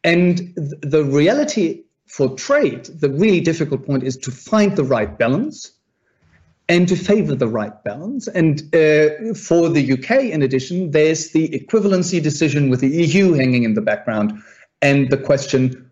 And 0.03 0.38
th- 0.38 0.74
the 0.82 1.05
reality 1.05 1.84
for 2.08 2.36
trade, 2.36 2.86
the 2.86 3.10
really 3.10 3.41
difficult 3.41 3.86
point 3.86 4.03
is 4.03 4.18
to 4.18 4.32
find 4.32 4.76
the 4.76 4.84
right 4.84 5.18
balance 5.18 5.72
and 6.70 6.88
to 6.88 6.95
favor 6.95 7.36
the 7.36 7.47
right 7.47 7.84
balance. 7.84 8.28
And 8.28 8.62
uh, 8.74 9.34
for 9.34 9.70
the 9.70 9.93
UK, 9.93 10.26
in 10.32 10.41
addition, 10.41 10.91
there's 10.91 11.32
the 11.32 11.49
equivalency 11.49 12.22
decision 12.22 12.70
with 12.70 12.82
the 12.82 12.89
EU 12.89 13.34
hanging 13.34 13.64
in 13.64 13.74
the 13.74 13.82
background 13.82 14.41
and 14.82 15.10
the 15.10 15.18
question 15.18 15.89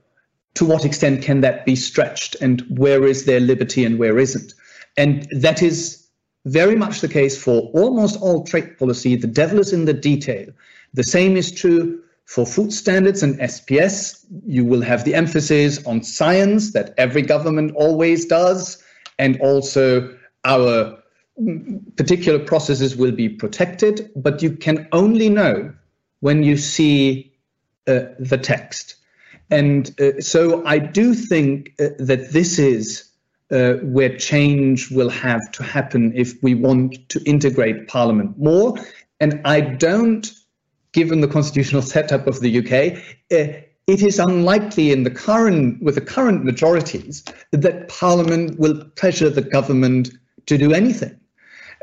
to 0.55 0.65
what 0.65 0.85
extent 0.85 1.21
can 1.21 1.41
that 1.41 1.65
be 1.65 1.75
stretched 1.75 2.35
and 2.41 2.61
where 2.69 3.05
is 3.05 3.25
there 3.25 3.39
liberty 3.39 3.83
and 3.83 3.99
where 3.99 4.17
isn't? 4.17 4.53
And 4.97 5.27
that 5.31 5.61
is 5.61 6.07
very 6.45 6.75
much 6.75 7.01
the 7.01 7.07
case 7.09 7.41
for 7.41 7.69
almost 7.73 8.21
all 8.21 8.43
trade 8.43 8.77
policy. 8.77 9.15
The 9.15 9.27
devil 9.27 9.59
is 9.59 9.73
in 9.73 9.85
the 9.85 9.93
detail. 9.93 10.47
The 10.93 11.03
same 11.03 11.35
is 11.35 11.51
true 11.51 12.01
for 12.25 12.45
food 12.45 12.73
standards 12.73 13.23
and 13.23 13.39
SPS. 13.39 14.25
You 14.45 14.65
will 14.65 14.81
have 14.81 15.03
the 15.03 15.15
emphasis 15.15 15.85
on 15.85 16.03
science 16.03 16.73
that 16.73 16.93
every 16.97 17.21
government 17.21 17.73
always 17.75 18.25
does, 18.25 18.83
and 19.17 19.39
also 19.41 20.15
our 20.43 20.97
particular 21.97 22.39
processes 22.39 22.95
will 22.95 23.11
be 23.11 23.29
protected, 23.29 24.09
but 24.15 24.41
you 24.41 24.51
can 24.51 24.87
only 24.91 25.29
know 25.29 25.73
when 26.21 26.43
you 26.43 26.57
see 26.57 27.33
uh, 27.87 28.05
the 28.19 28.37
text. 28.37 28.95
And 29.51 29.93
uh, 29.99 30.21
so 30.21 30.65
I 30.65 30.79
do 30.79 31.13
think 31.13 31.73
uh, 31.79 31.89
that 31.99 32.31
this 32.31 32.57
is 32.57 33.09
uh, 33.51 33.73
where 33.83 34.17
change 34.17 34.89
will 34.89 35.09
have 35.09 35.51
to 35.51 35.63
happen 35.63 36.13
if 36.15 36.41
we 36.41 36.55
want 36.55 37.09
to 37.09 37.21
integrate 37.25 37.87
Parliament 37.87 38.39
more. 38.39 38.75
And 39.19 39.41
I 39.45 39.61
don't, 39.61 40.27
given 40.95 41.19
the 41.19 41.27
constitutional 41.27 41.81
setup 41.81 42.25
of 42.25 42.39
the 42.39 42.59
UK, 42.59 42.97
uh, 43.31 43.59
it 43.85 44.01
is 44.01 44.17
unlikely 44.17 44.91
in 44.93 45.03
the 45.03 45.11
current 45.11 45.83
with 45.83 45.95
the 45.95 46.01
current 46.01 46.45
majorities 46.45 47.23
that 47.51 47.89
Parliament 47.89 48.57
will 48.57 48.85
pressure 48.95 49.29
the 49.29 49.41
government 49.41 50.09
to 50.45 50.57
do 50.57 50.73
anything, 50.73 51.19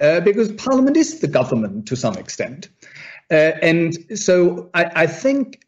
uh, 0.00 0.20
because 0.20 0.50
Parliament 0.52 0.96
is 0.96 1.20
the 1.20 1.28
government 1.28 1.86
to 1.86 1.94
some 1.94 2.16
extent. 2.16 2.70
Uh, 3.30 3.52
and 3.62 4.18
so 4.18 4.70
I, 4.72 4.84
I 5.04 5.06
think 5.06 5.60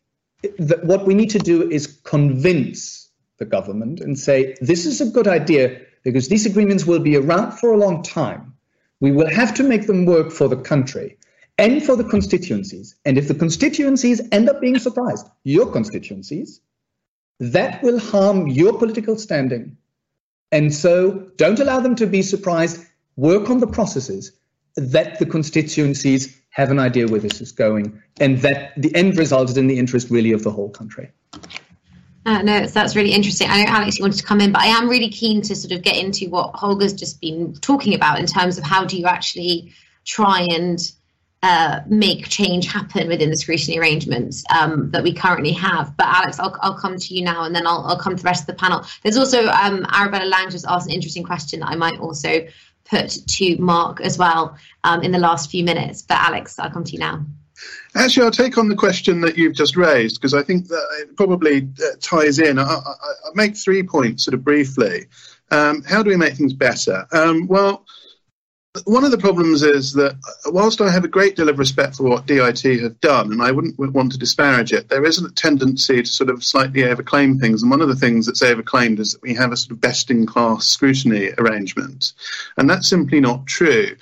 that 0.58 0.84
what 0.84 1.06
we 1.06 1.14
need 1.14 1.30
to 1.30 1.38
do 1.38 1.70
is 1.70 1.86
convince 2.04 3.10
the 3.38 3.44
government 3.44 4.00
and 4.00 4.18
say, 4.18 4.56
this 4.60 4.86
is 4.86 5.00
a 5.02 5.06
good 5.06 5.28
idea 5.28 5.80
because 6.02 6.28
these 6.28 6.46
agreements 6.46 6.86
will 6.86 7.00
be 7.00 7.16
around 7.16 7.52
for 7.52 7.72
a 7.72 7.76
long 7.76 8.02
time. 8.02 8.54
We 9.00 9.12
will 9.12 9.28
have 9.28 9.54
to 9.54 9.62
make 9.62 9.86
them 9.86 10.06
work 10.06 10.32
for 10.32 10.48
the 10.48 10.56
country 10.56 11.18
and 11.58 11.82
for 11.82 11.96
the 11.96 12.04
constituencies. 12.04 12.96
And 13.04 13.18
if 13.18 13.28
the 13.28 13.34
constituencies 13.34 14.20
end 14.32 14.48
up 14.48 14.60
being 14.60 14.78
surprised, 14.78 15.28
your 15.44 15.70
constituencies, 15.70 16.60
that 17.40 17.82
will 17.82 17.98
harm 17.98 18.48
your 18.48 18.78
political 18.78 19.16
standing. 19.16 19.76
And 20.52 20.72
so 20.72 21.30
don't 21.36 21.58
allow 21.58 21.80
them 21.80 21.96
to 21.96 22.06
be 22.06 22.22
surprised. 22.22 22.84
Work 23.16 23.50
on 23.50 23.58
the 23.58 23.66
processes 23.66 24.32
that 24.76 25.18
the 25.18 25.26
constituencies 25.26 26.40
have 26.50 26.70
an 26.70 26.78
idea 26.78 27.06
where 27.08 27.20
this 27.20 27.40
is 27.40 27.52
going, 27.52 28.00
and 28.20 28.38
that 28.38 28.72
the 28.76 28.94
end 28.94 29.16
result 29.16 29.50
is 29.50 29.56
in 29.56 29.66
the 29.66 29.78
interest 29.78 30.10
really 30.10 30.32
of 30.32 30.44
the 30.44 30.50
whole 30.50 30.70
country. 30.70 31.10
Uh, 32.26 32.42
no, 32.42 32.66
that's 32.66 32.96
really 32.96 33.12
interesting. 33.12 33.48
I 33.50 33.64
know 33.64 33.70
Alex, 33.70 33.98
you 33.98 34.04
wanted 34.04 34.18
to 34.18 34.24
come 34.24 34.40
in, 34.40 34.52
but 34.52 34.62
I 34.62 34.66
am 34.68 34.88
really 34.88 35.10
keen 35.10 35.42
to 35.42 35.54
sort 35.54 35.72
of 35.72 35.82
get 35.82 35.96
into 35.96 36.30
what 36.30 36.54
Holger's 36.54 36.94
just 36.94 37.20
been 37.20 37.54
talking 37.54 37.94
about 37.94 38.18
in 38.18 38.26
terms 38.26 38.56
of 38.56 38.64
how 38.64 38.84
do 38.84 38.96
you 38.96 39.06
actually 39.06 39.72
try 40.04 40.46
and 40.50 40.80
uh, 41.44 41.82
make 41.86 42.26
change 42.26 42.66
happen 42.66 43.06
within 43.06 43.28
the 43.28 43.36
scrutiny 43.36 43.78
arrangements 43.78 44.42
um, 44.58 44.90
that 44.92 45.02
we 45.02 45.12
currently 45.12 45.52
have. 45.52 45.94
But 45.94 46.06
Alex, 46.06 46.40
I'll, 46.40 46.56
I'll 46.62 46.78
come 46.78 46.96
to 46.96 47.14
you 47.14 47.22
now, 47.22 47.44
and 47.44 47.54
then 47.54 47.66
I'll, 47.66 47.84
I'll 47.86 47.98
come 47.98 48.16
to 48.16 48.22
the 48.22 48.26
rest 48.26 48.44
of 48.44 48.46
the 48.46 48.54
panel. 48.54 48.82
There's 49.02 49.18
also 49.18 49.46
um, 49.48 49.84
Arabella 49.92 50.24
Lang 50.24 50.48
just 50.48 50.64
asked 50.66 50.86
an 50.86 50.94
interesting 50.94 51.22
question 51.22 51.60
that 51.60 51.68
I 51.68 51.74
might 51.74 52.00
also 52.00 52.46
put 52.86 53.10
to 53.10 53.56
Mark 53.58 54.00
as 54.00 54.16
well 54.16 54.56
um, 54.84 55.02
in 55.02 55.12
the 55.12 55.18
last 55.18 55.50
few 55.50 55.64
minutes. 55.64 56.00
But 56.00 56.16
Alex, 56.16 56.58
I'll 56.58 56.70
come 56.70 56.84
to 56.84 56.92
you 56.92 56.98
now. 56.98 57.26
Actually, 57.94 58.24
I'll 58.24 58.30
take 58.30 58.56
on 58.56 58.68
the 58.68 58.74
question 58.74 59.20
that 59.20 59.36
you've 59.36 59.54
just 59.54 59.76
raised 59.76 60.18
because 60.18 60.32
I 60.32 60.42
think 60.42 60.68
that 60.68 60.86
it 61.00 61.14
probably 61.14 61.68
uh, 61.78 61.96
ties 62.00 62.38
in. 62.38 62.58
I, 62.58 62.64
will 62.64 63.34
make 63.34 63.54
three 63.54 63.82
points 63.82 64.24
sort 64.24 64.32
of 64.32 64.42
briefly. 64.42 65.08
Um, 65.50 65.82
how 65.82 66.02
do 66.02 66.08
we 66.08 66.16
make 66.16 66.36
things 66.36 66.54
better? 66.54 67.06
Um, 67.12 67.46
well, 67.48 67.84
one 68.82 69.04
of 69.04 69.12
the 69.12 69.18
problems 69.18 69.62
is 69.62 69.92
that 69.92 70.16
whilst 70.46 70.80
I 70.80 70.90
have 70.90 71.04
a 71.04 71.08
great 71.08 71.36
deal 71.36 71.48
of 71.48 71.60
respect 71.60 71.94
for 71.94 72.02
what 72.02 72.26
DIT 72.26 72.80
have 72.80 73.00
done, 73.00 73.30
and 73.30 73.40
I 73.40 73.52
wouldn't 73.52 73.78
want 73.78 74.10
to 74.12 74.18
disparage 74.18 74.72
it, 74.72 74.88
there 74.88 75.04
is 75.04 75.22
a 75.22 75.30
tendency 75.30 76.02
to 76.02 76.08
sort 76.08 76.28
of 76.28 76.42
slightly 76.42 76.82
overclaim 76.82 77.40
things. 77.40 77.62
And 77.62 77.70
one 77.70 77.80
of 77.80 77.88
the 77.88 77.94
things 77.94 78.26
that's 78.26 78.42
overclaimed 78.42 78.98
is 78.98 79.12
that 79.12 79.22
we 79.22 79.32
have 79.34 79.52
a 79.52 79.56
sort 79.56 79.70
of 79.70 79.80
best 79.80 80.10
in 80.10 80.26
class 80.26 80.66
scrutiny 80.66 81.30
arrangement. 81.38 82.14
And 82.56 82.68
that's 82.68 82.88
simply 82.88 83.20
not 83.20 83.46
true. 83.46 83.94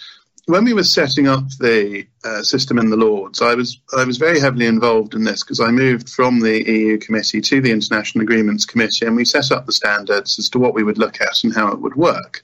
When 0.47 0.65
we 0.65 0.73
were 0.73 0.85
setting 0.85 1.29
up 1.29 1.45
the 1.61 2.07
uh, 2.25 2.43
system 2.43 2.79
in 2.79 2.91
the 2.91 2.97
Lords, 2.97 3.41
I 3.41 3.55
was 3.55 3.79
I 3.97 4.05
was 4.05 4.17
very 4.17 4.41
heavily 4.41 4.67
involved 4.67 5.15
in 5.15 5.23
this 5.23 5.45
because 5.45 5.61
I 5.61 5.71
moved 5.71 6.09
from 6.09 6.41
the 6.41 6.69
EU 6.69 6.99
committee 6.99 7.41
to 7.43 7.61
the 7.61 7.71
International 7.71 8.23
Agreements 8.23 8.65
Committee, 8.65 9.07
and 9.07 9.15
we 9.15 9.25
set 9.25 9.53
up 9.53 9.67
the 9.67 9.73
standards 9.73 10.41
as 10.41 10.49
to 10.49 10.59
what 10.59 10.75
we 10.75 10.83
would 10.83 10.99
look 10.99 11.21
at 11.21 11.45
and 11.45 11.55
how 11.55 11.69
it 11.69 11.81
would 11.81 11.95
work. 11.95 12.43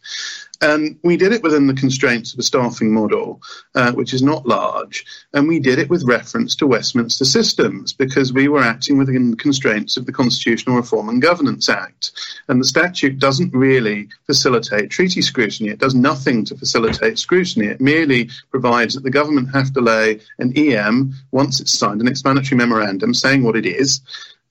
And 0.61 0.99
we 1.05 1.17
did 1.17 1.33
it 1.33 1.43
within 1.43 1.69
the 1.69 1.75
constraints 1.75 2.33
of 2.33 2.41
a 2.41 2.43
staffing 2.43 2.93
model, 2.93 3.41
uh, 3.77 3.93
which 3.93 4.13
is 4.13 4.23
not 4.23 4.45
large. 4.45 5.05
And 5.33 5.47
we 5.47 5.61
did 5.61 5.79
it 5.79 5.89
with 5.89 6.03
reference 6.03 6.57
to 6.57 6.67
Westminster 6.67 7.25
systems 7.25 7.93
because 7.93 8.33
we 8.33 8.49
were 8.49 8.63
acting 8.63 8.99
within 8.99 9.31
the 9.31 9.37
constraints 9.37 9.97
of 9.97 10.07
the 10.07 10.13
Constitutional 10.13 10.75
Reform 10.75 11.09
and 11.11 11.23
Governance 11.23 11.69
Act. 11.69 12.11
And 12.49 12.61
the 12.61 12.65
statute 12.67 13.21
doesn't 13.21 13.55
really 13.55 14.09
facilitate 14.27 14.91
treaty 14.91 15.23
scrutiny. 15.23 15.71
It 15.71 15.79
does 15.79 15.95
nothing 15.95 16.45
to 16.47 16.57
facilitate 16.57 17.21
scrutiny. 17.21 17.67
It 17.67 17.81
merely 17.81 18.29
provides 18.51 18.95
that 18.95 19.05
the 19.05 19.11
government 19.11 19.55
have 19.55 19.73
to 19.75 19.81
lay 19.81 20.21
an 20.41 20.53
EM, 20.57 21.15
once 21.31 21.61
it's 21.61 21.79
signed, 21.79 22.01
an 22.01 22.09
explanatory 22.09 22.59
memorandum 22.59 23.15
saying 23.15 23.45
what 23.45 23.57
it 23.57 23.67
is. 23.67 24.01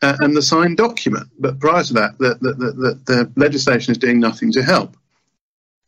Uh, 0.02 0.16
and 0.20 0.38
the 0.38 0.44
signed 0.44 0.78
document. 0.78 1.28
But 1.40 1.60
prior 1.60 1.84
to 1.84 1.94
that, 1.94 2.18
the, 2.20 2.38
the, 2.40 2.54
the, 2.54 3.00
the 3.06 3.32
legislation 3.36 3.92
is 3.92 3.98
doing 3.98 4.20
nothing 4.20 4.52
to 4.54 4.64
help. 4.64 4.96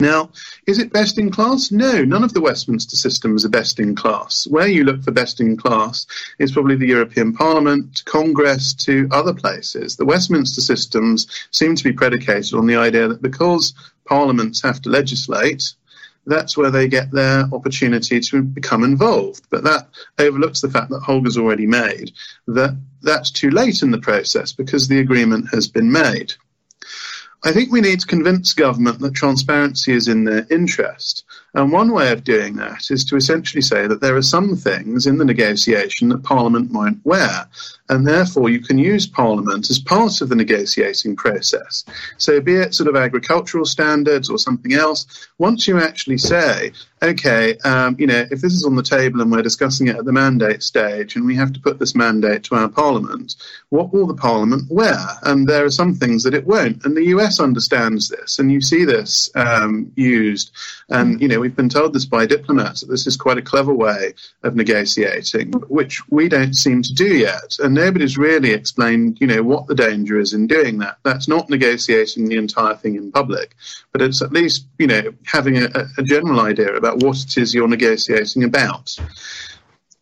Now, 0.01 0.31
is 0.65 0.79
it 0.79 0.93
best 0.93 1.17
in 1.17 1.29
class? 1.29 1.73
No, 1.73 2.05
none 2.05 2.23
of 2.23 2.33
the 2.33 2.39
Westminster 2.39 2.95
systems 2.95 3.43
are 3.43 3.49
best 3.49 3.81
in 3.81 3.95
class. 3.95 4.47
Where 4.49 4.67
you 4.67 4.85
look 4.85 5.03
for 5.03 5.11
best 5.11 5.41
in 5.41 5.57
class 5.57 6.07
is 6.37 6.53
probably 6.53 6.77
the 6.77 6.87
European 6.87 7.33
Parliament, 7.33 8.03
Congress, 8.05 8.73
to 8.85 9.09
other 9.11 9.33
places. 9.33 9.97
The 9.97 10.05
Westminster 10.05 10.61
systems 10.61 11.27
seem 11.51 11.75
to 11.75 11.83
be 11.83 11.91
predicated 11.91 12.53
on 12.53 12.65
the 12.65 12.77
idea 12.77 13.09
that 13.09 13.21
because 13.21 13.73
parliaments 14.05 14.61
have 14.61 14.81
to 14.83 14.89
legislate, 14.89 15.73
that's 16.25 16.55
where 16.55 16.71
they 16.71 16.87
get 16.87 17.11
their 17.11 17.49
opportunity 17.51 18.21
to 18.21 18.41
become 18.41 18.85
involved. 18.85 19.47
But 19.49 19.65
that 19.65 19.89
overlooks 20.17 20.61
the 20.61 20.71
fact 20.71 20.91
that 20.91 21.01
Holger's 21.01 21.37
already 21.37 21.67
made 21.67 22.13
that 22.47 22.77
that's 23.01 23.31
too 23.31 23.49
late 23.49 23.81
in 23.81 23.91
the 23.91 23.99
process 23.99 24.53
because 24.53 24.87
the 24.87 24.99
agreement 24.99 25.49
has 25.51 25.67
been 25.67 25.91
made. 25.91 26.35
I 27.43 27.53
think 27.53 27.71
we 27.71 27.79
need 27.79 28.01
to 28.01 28.07
convince 28.07 28.53
government 28.53 28.99
that 28.99 29.13
transparency 29.13 29.93
is 29.93 30.09
in 30.09 30.25
their 30.25 30.45
interest. 30.49 31.23
And 31.53 31.71
one 31.71 31.93
way 31.93 32.11
of 32.11 32.25
doing 32.25 32.57
that 32.57 32.91
is 32.91 33.05
to 33.05 33.15
essentially 33.15 33.61
say 33.61 33.87
that 33.87 34.01
there 34.01 34.17
are 34.17 34.21
some 34.21 34.57
things 34.57 35.07
in 35.07 35.17
the 35.17 35.25
negotiation 35.25 36.09
that 36.09 36.23
Parliament 36.23 36.71
won't 36.71 36.99
wear 37.05 37.47
and 37.89 38.05
therefore 38.05 38.49
you 38.49 38.61
can 38.61 38.77
use 38.77 39.07
Parliament 39.07 39.69
as 39.69 39.79
part 39.79 40.21
of 40.21 40.29
the 40.29 40.35
negotiating 40.35 41.15
process. 41.15 41.83
So, 42.17 42.39
be 42.39 42.55
it 42.55 42.75
sort 42.75 42.87
of 42.87 42.95
agricultural 42.95 43.65
standards 43.65 44.29
or 44.29 44.37
something 44.37 44.73
else, 44.73 45.27
once 45.39 45.67
you 45.67 45.79
actually 45.79 46.19
say, 46.19 46.71
okay, 47.01 47.57
um, 47.59 47.95
you 47.99 48.07
know, 48.07 48.25
if 48.29 48.41
this 48.41 48.53
is 48.53 48.65
on 48.65 48.75
the 48.75 48.83
table 48.83 49.21
and 49.21 49.31
we're 49.31 49.41
discussing 49.41 49.87
it 49.87 49.95
at 49.95 50.05
the 50.05 50.11
mandate 50.11 50.63
stage 50.63 51.15
and 51.15 51.25
we 51.25 51.35
have 51.35 51.53
to 51.53 51.59
put 51.59 51.79
this 51.79 51.95
mandate 51.95 52.43
to 52.43 52.55
our 52.55 52.69
Parliament, 52.69 53.35
what 53.69 53.93
will 53.93 54.07
the 54.07 54.13
Parliament 54.13 54.63
wear? 54.69 54.97
And 55.23 55.47
there 55.47 55.65
are 55.65 55.71
some 55.71 55.95
things 55.95 56.23
that 56.23 56.33
it 56.33 56.45
won't. 56.45 56.85
And 56.85 56.95
the 56.95 57.05
US 57.05 57.39
understands 57.39 58.09
this, 58.09 58.39
and 58.39 58.51
you 58.51 58.61
see 58.61 58.85
this 58.85 59.29
um, 59.35 59.91
used. 59.95 60.51
And, 60.89 61.21
you 61.21 61.27
know, 61.27 61.39
we've 61.39 61.55
been 61.55 61.69
told 61.69 61.93
this 61.93 62.05
by 62.05 62.25
diplomats 62.25 62.81
that 62.81 62.89
this 62.89 63.07
is 63.07 63.17
quite 63.17 63.37
a 63.37 63.43
clever 63.43 63.73
way 63.73 64.13
of 64.43 64.55
negotiating, 64.55 65.51
which 65.69 66.01
we 66.09 66.29
don't 66.29 66.55
seem 66.55 66.81
to 66.81 66.93
do 66.93 67.15
yet. 67.15 67.57
And 67.59 67.75
nobody's 67.75 68.17
really 68.17 68.51
explained, 68.51 69.19
you 69.21 69.27
know, 69.27 69.43
what 69.43 69.67
the 69.67 69.75
danger 69.75 70.19
is 70.19 70.33
in 70.33 70.47
doing 70.47 70.79
that. 70.79 70.97
That's 71.03 71.27
not 71.27 71.49
negotiating 71.49 72.27
the 72.27 72.37
entire 72.37 72.75
thing 72.75 72.95
in 72.95 73.11
public, 73.11 73.55
but 73.91 74.01
it's 74.01 74.21
at 74.21 74.31
least, 74.31 74.65
you 74.77 74.87
know, 74.87 75.13
having 75.25 75.57
a, 75.57 75.69
a 75.97 76.03
general 76.03 76.39
idea 76.39 76.75
about 76.75 76.88
what 76.97 77.17
it 77.17 77.37
is 77.37 77.53
you're 77.53 77.67
negotiating 77.67 78.43
about. 78.43 78.95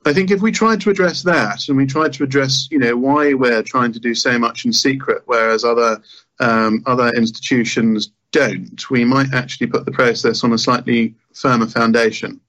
I 0.06 0.14
think 0.14 0.32
if 0.32 0.42
we 0.42 0.52
tried 0.52 0.80
to 0.82 0.90
address 0.90 1.24
that 1.24 1.68
and 1.68 1.78
we 1.78 1.86
tried 1.86 2.14
to 2.14 2.24
address, 2.24 2.70
you 2.72 2.80
know, 2.80 2.96
why 2.96 3.34
we're 3.34 3.64
trying 3.64 3.92
to 3.92 4.00
do 4.00 4.16
so 4.16 4.40
much 4.40 4.64
in 4.64 4.72
secret, 4.72 5.24
whereas 5.26 5.66
other 5.66 6.02
um, 6.40 6.84
other 6.86 7.10
institutions 7.10 8.12
don't, 8.32 8.90
we 8.90 9.04
might 9.04 9.34
actually 9.34 9.68
put 9.68 9.86
the 9.86 9.92
process 9.92 10.44
on 10.44 10.54
a 10.54 10.58
slightly 10.58 11.16
firmer 11.34 11.68
foundation. 11.68 12.40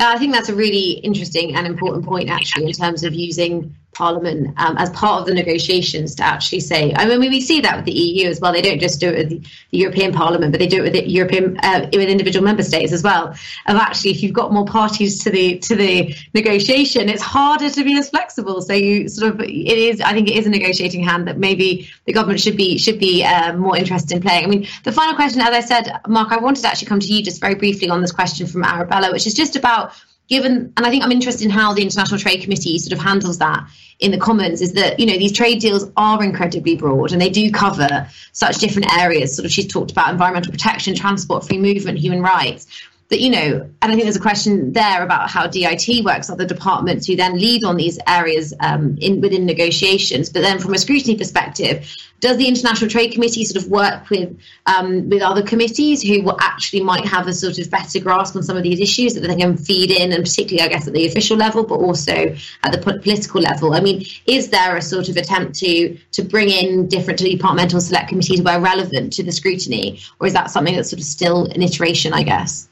I 0.00 0.18
think 0.18 0.32
that's 0.32 0.48
a 0.48 0.54
really 0.54 0.92
interesting 0.92 1.56
and 1.56 1.66
important 1.66 2.04
point, 2.04 2.28
actually, 2.28 2.66
in 2.66 2.72
terms 2.72 3.02
of 3.02 3.14
using 3.14 3.74
Parliament 3.98 4.54
um, 4.58 4.78
as 4.78 4.90
part 4.90 5.20
of 5.20 5.26
the 5.26 5.34
negotiations 5.34 6.14
to 6.14 6.22
actually 6.22 6.60
say. 6.60 6.94
I 6.94 7.04
mean, 7.04 7.18
we 7.18 7.40
see 7.40 7.60
that 7.62 7.74
with 7.74 7.84
the 7.84 7.92
EU 7.92 8.28
as 8.28 8.40
well. 8.40 8.52
They 8.52 8.62
don't 8.62 8.78
just 8.78 9.00
do 9.00 9.08
it 9.08 9.16
with 9.16 9.28
the, 9.30 9.42
European 9.76 10.12
Parliament, 10.12 10.52
but 10.52 10.60
they 10.60 10.68
do 10.68 10.78
it 10.78 10.82
with 10.82 10.92
the 10.92 11.08
European 11.10 11.58
uh, 11.64 11.80
with 11.92 12.08
individual 12.08 12.44
member 12.44 12.62
states 12.62 12.92
as 12.92 13.02
well. 13.02 13.34
Of 13.66 13.76
actually, 13.76 14.12
if 14.12 14.22
you've 14.22 14.32
got 14.32 14.52
more 14.52 14.64
parties 14.64 15.22
to 15.24 15.30
the 15.30 15.58
to 15.58 15.74
the 15.74 16.14
negotiation, 16.32 17.08
it's 17.08 17.22
harder 17.22 17.70
to 17.70 17.82
be 17.82 17.98
as 17.98 18.08
flexible. 18.08 18.62
So 18.62 18.72
you 18.72 19.08
sort 19.08 19.34
of 19.34 19.40
it 19.40 19.78
is. 19.88 20.00
I 20.00 20.12
think 20.12 20.28
it 20.28 20.36
is 20.36 20.46
a 20.46 20.50
negotiating 20.50 21.02
hand 21.02 21.26
that 21.26 21.36
maybe 21.36 21.90
the 22.06 22.12
government 22.12 22.40
should 22.40 22.56
be 22.56 22.78
should 22.78 23.00
be 23.00 23.24
uh, 23.24 23.56
more 23.56 23.76
interested 23.76 24.14
in 24.14 24.22
playing. 24.22 24.44
I 24.44 24.46
mean, 24.46 24.68
the 24.84 24.92
final 24.92 25.16
question, 25.16 25.40
as 25.40 25.52
I 25.52 25.60
said, 25.60 26.00
Mark, 26.06 26.30
I 26.30 26.38
wanted 26.38 26.62
to 26.62 26.68
actually 26.68 26.86
come 26.86 27.00
to 27.00 27.12
you 27.12 27.22
just 27.22 27.40
very 27.40 27.56
briefly 27.56 27.90
on 27.90 28.00
this 28.00 28.12
question 28.12 28.46
from 28.46 28.62
Arabella, 28.62 29.10
which 29.10 29.26
is 29.26 29.34
just 29.34 29.56
about 29.56 29.92
given, 30.28 30.72
and 30.76 30.86
I 30.86 30.90
think 30.90 31.02
I'm 31.02 31.12
interested 31.12 31.44
in 31.44 31.50
how 31.50 31.72
the 31.72 31.82
International 31.82 32.18
Trade 32.18 32.42
Committee 32.42 32.78
sort 32.78 32.92
of 32.92 33.04
handles 33.04 33.38
that 33.38 33.68
in 33.98 34.12
the 34.12 34.18
Commons, 34.18 34.60
is 34.60 34.74
that, 34.74 35.00
you 35.00 35.06
know, 35.06 35.18
these 35.18 35.32
trade 35.32 35.60
deals 35.60 35.90
are 35.96 36.22
incredibly 36.22 36.76
broad 36.76 37.10
and 37.10 37.20
they 37.20 37.30
do 37.30 37.50
cover 37.50 38.08
such 38.32 38.58
different 38.58 38.92
areas. 38.96 39.34
Sort 39.34 39.44
of, 39.44 39.50
she's 39.50 39.66
talked 39.66 39.90
about 39.90 40.10
environmental 40.10 40.52
protection, 40.52 40.94
transport, 40.94 41.44
free 41.44 41.58
movement, 41.58 41.98
human 41.98 42.22
rights 42.22 42.66
that 43.10 43.20
you 43.20 43.30
know 43.30 43.68
and 43.80 43.92
i 43.92 43.94
think 43.94 44.02
there's 44.02 44.16
a 44.16 44.20
question 44.20 44.72
there 44.72 45.02
about 45.02 45.30
how 45.30 45.46
dit 45.46 46.04
works. 46.04 46.30
Other 46.30 46.46
departments 46.46 47.06
who 47.06 47.16
then 47.16 47.38
lead 47.38 47.64
on 47.64 47.76
these 47.76 47.98
areas 48.06 48.52
um, 48.60 48.96
in 49.00 49.20
within 49.20 49.46
negotiations. 49.46 50.30
But 50.30 50.42
then 50.42 50.58
from 50.58 50.74
a 50.74 50.78
scrutiny 50.78 51.16
perspective 51.16 51.94
does 52.20 52.36
the 52.36 52.48
international 52.48 52.90
trade 52.90 53.12
committee 53.12 53.44
sort 53.44 53.62
of 53.62 53.70
work 53.70 54.10
with 54.10 54.36
um, 54.66 55.08
with 55.08 55.22
other 55.22 55.42
committees 55.42 56.02
who 56.02 56.30
actually 56.40 56.82
might 56.82 57.04
have 57.04 57.26
a 57.26 57.32
sort 57.32 57.58
of 57.58 57.70
better 57.70 58.00
grasp 58.00 58.36
on 58.36 58.42
some 58.42 58.56
of 58.56 58.62
these 58.62 58.80
issues 58.80 59.14
that 59.14 59.20
they 59.20 59.36
can 59.36 59.56
feed 59.56 59.90
in 59.90 60.12
and 60.12 60.24
particularly 60.24 60.68
i 60.68 60.72
guess 60.72 60.86
at 60.86 60.92
the 60.92 61.06
official 61.06 61.36
level 61.36 61.64
but 61.64 61.76
also 61.76 62.34
at 62.64 62.72
the 62.72 62.78
political 62.78 63.40
level? 63.40 63.74
I 63.74 63.80
mean 63.80 64.04
is 64.26 64.48
there 64.48 64.76
a 64.76 64.82
sort 64.82 65.08
of 65.08 65.16
attempt 65.16 65.58
to 65.60 65.96
to 66.12 66.22
bring 66.22 66.50
in 66.50 66.88
different 66.88 67.20
departmental 67.20 67.80
select 67.80 68.08
committees 68.08 68.42
where 68.42 68.60
relevant 68.60 69.12
to 69.14 69.22
the 69.22 69.32
scrutiny? 69.32 70.00
Or 70.20 70.26
is 70.26 70.32
that 70.32 70.50
something 70.50 70.74
that's 70.74 70.90
sort 70.90 71.00
of 71.00 71.06
still 71.06 71.46
an 71.46 71.62
iteration 71.62 72.12
i 72.12 72.22
guess 72.22 72.67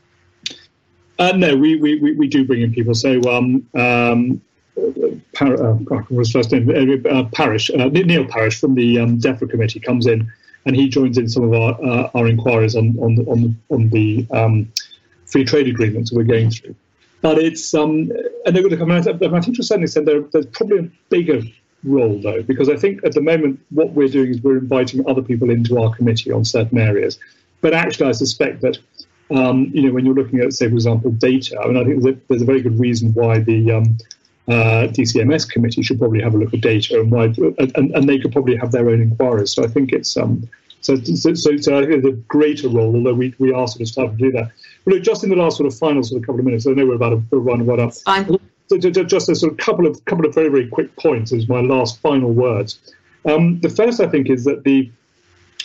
uh, 1.18 1.32
no, 1.32 1.56
we, 1.56 1.76
we, 1.76 2.12
we 2.12 2.28
do 2.28 2.44
bring 2.44 2.62
in 2.62 2.72
people. 2.72 2.94
So, 2.94 3.20
um, 3.22 3.66
um, 3.74 4.40
Par- 5.32 5.62
uh, 5.62 6.02
was 6.10 6.30
first 6.30 6.52
name? 6.52 7.04
Uh, 7.06 7.24
Parish, 7.32 7.70
uh, 7.70 7.88
Neil 7.88 8.26
Parish 8.26 8.60
from 8.60 8.74
the 8.74 8.98
um, 8.98 9.18
DEFRA 9.18 9.48
committee 9.50 9.80
comes 9.80 10.06
in, 10.06 10.30
and 10.66 10.76
he 10.76 10.88
joins 10.88 11.16
in 11.16 11.28
some 11.28 11.44
of 11.44 11.54
our 11.54 11.82
uh, 11.82 12.10
our 12.14 12.26
inquiries 12.26 12.76
on 12.76 12.94
on 12.98 13.18
on, 13.26 13.58
on 13.70 13.88
the 13.88 14.26
um, 14.32 14.70
free 15.24 15.44
trade 15.44 15.68
agreements 15.68 16.12
we're 16.12 16.24
going 16.24 16.50
through. 16.50 16.74
But 17.22 17.38
it's 17.38 17.72
um, 17.72 18.10
and 18.44 18.54
they're 18.54 18.62
going 18.62 18.70
to 18.70 18.76
come 18.76 18.90
out. 18.90 19.08
I 19.08 19.40
think 19.40 19.56
to 19.56 19.60
a 19.60 19.64
certain 19.64 19.84
extent, 19.84 20.06
there, 20.06 20.20
there's 20.20 20.46
probably 20.46 20.78
a 20.78 20.90
bigger 21.08 21.40
role 21.84 22.20
though, 22.20 22.42
because 22.42 22.68
I 22.68 22.76
think 22.76 23.04
at 23.04 23.12
the 23.12 23.22
moment 23.22 23.60
what 23.70 23.92
we're 23.92 24.08
doing 24.08 24.30
is 24.30 24.42
we're 24.42 24.58
inviting 24.58 25.08
other 25.08 25.22
people 25.22 25.50
into 25.50 25.80
our 25.80 25.94
committee 25.94 26.32
on 26.32 26.44
certain 26.44 26.78
areas. 26.78 27.18
But 27.62 27.72
actually, 27.72 28.08
I 28.08 28.12
suspect 28.12 28.60
that 28.60 28.78
um, 29.30 29.70
you 29.72 29.82
know, 29.82 29.92
when 29.92 30.04
you're 30.04 30.14
looking 30.14 30.40
at, 30.40 30.52
say, 30.52 30.68
for 30.68 30.74
example, 30.74 31.10
data, 31.10 31.58
I 31.60 31.66
mean, 31.66 31.76
I 31.76 31.84
think 31.84 32.26
there's 32.28 32.42
a 32.42 32.44
very 32.44 32.62
good 32.62 32.78
reason 32.78 33.12
why 33.14 33.40
the 33.40 33.72
um, 33.72 33.98
uh, 34.48 34.86
DCMS 34.88 35.48
committee 35.50 35.82
should 35.82 35.98
probably 35.98 36.22
have 36.22 36.34
a 36.34 36.38
look 36.38 36.54
at 36.54 36.60
data 36.60 37.00
and 37.00 37.10
why, 37.10 37.24
and, 37.58 37.94
and 37.94 38.08
they 38.08 38.18
could 38.18 38.32
probably 38.32 38.56
have 38.56 38.70
their 38.72 38.88
own 38.88 39.02
inquiries. 39.02 39.52
So 39.52 39.64
I 39.64 39.66
think 39.66 39.92
it's 39.92 40.16
um, 40.16 40.48
so, 40.80 40.94
so, 41.02 41.34
so, 41.34 41.56
so 41.56 41.78
I 41.78 41.80
think 41.80 42.04
it's 42.04 42.06
a 42.06 42.12
greater 42.12 42.68
role, 42.68 42.94
although 42.94 43.14
we, 43.14 43.34
we 43.38 43.52
are 43.52 43.66
sort 43.66 43.80
of 43.80 43.88
starting 43.88 44.18
to 44.18 44.24
do 44.24 44.32
that. 44.32 44.52
But 44.84 44.94
look, 44.94 45.02
just 45.02 45.24
in 45.24 45.30
the 45.30 45.36
last 45.36 45.56
sort 45.56 45.66
of 45.66 45.76
final 45.76 46.04
sort 46.04 46.20
of 46.20 46.26
couple 46.26 46.38
of 46.38 46.44
minutes, 46.44 46.66
I 46.66 46.70
know 46.70 46.86
we're 46.86 46.94
about 46.94 47.28
to 47.30 47.36
run 47.38 47.66
right 47.66 47.80
up. 47.80 47.94
Fine. 47.94 48.38
So, 48.68 48.78
just 48.78 49.28
a 49.28 49.34
sort 49.34 49.52
of 49.52 49.58
couple 49.58 49.86
of 49.86 50.04
couple 50.06 50.26
of 50.26 50.34
very 50.34 50.48
very 50.48 50.68
quick 50.68 50.94
points 50.96 51.32
as 51.32 51.48
my 51.48 51.60
last 51.60 52.00
final 52.00 52.32
words. 52.32 52.78
Um, 53.24 53.60
the 53.60 53.68
first, 53.68 54.00
I 54.00 54.08
think, 54.08 54.28
is 54.28 54.44
that 54.44 54.64
the 54.64 54.90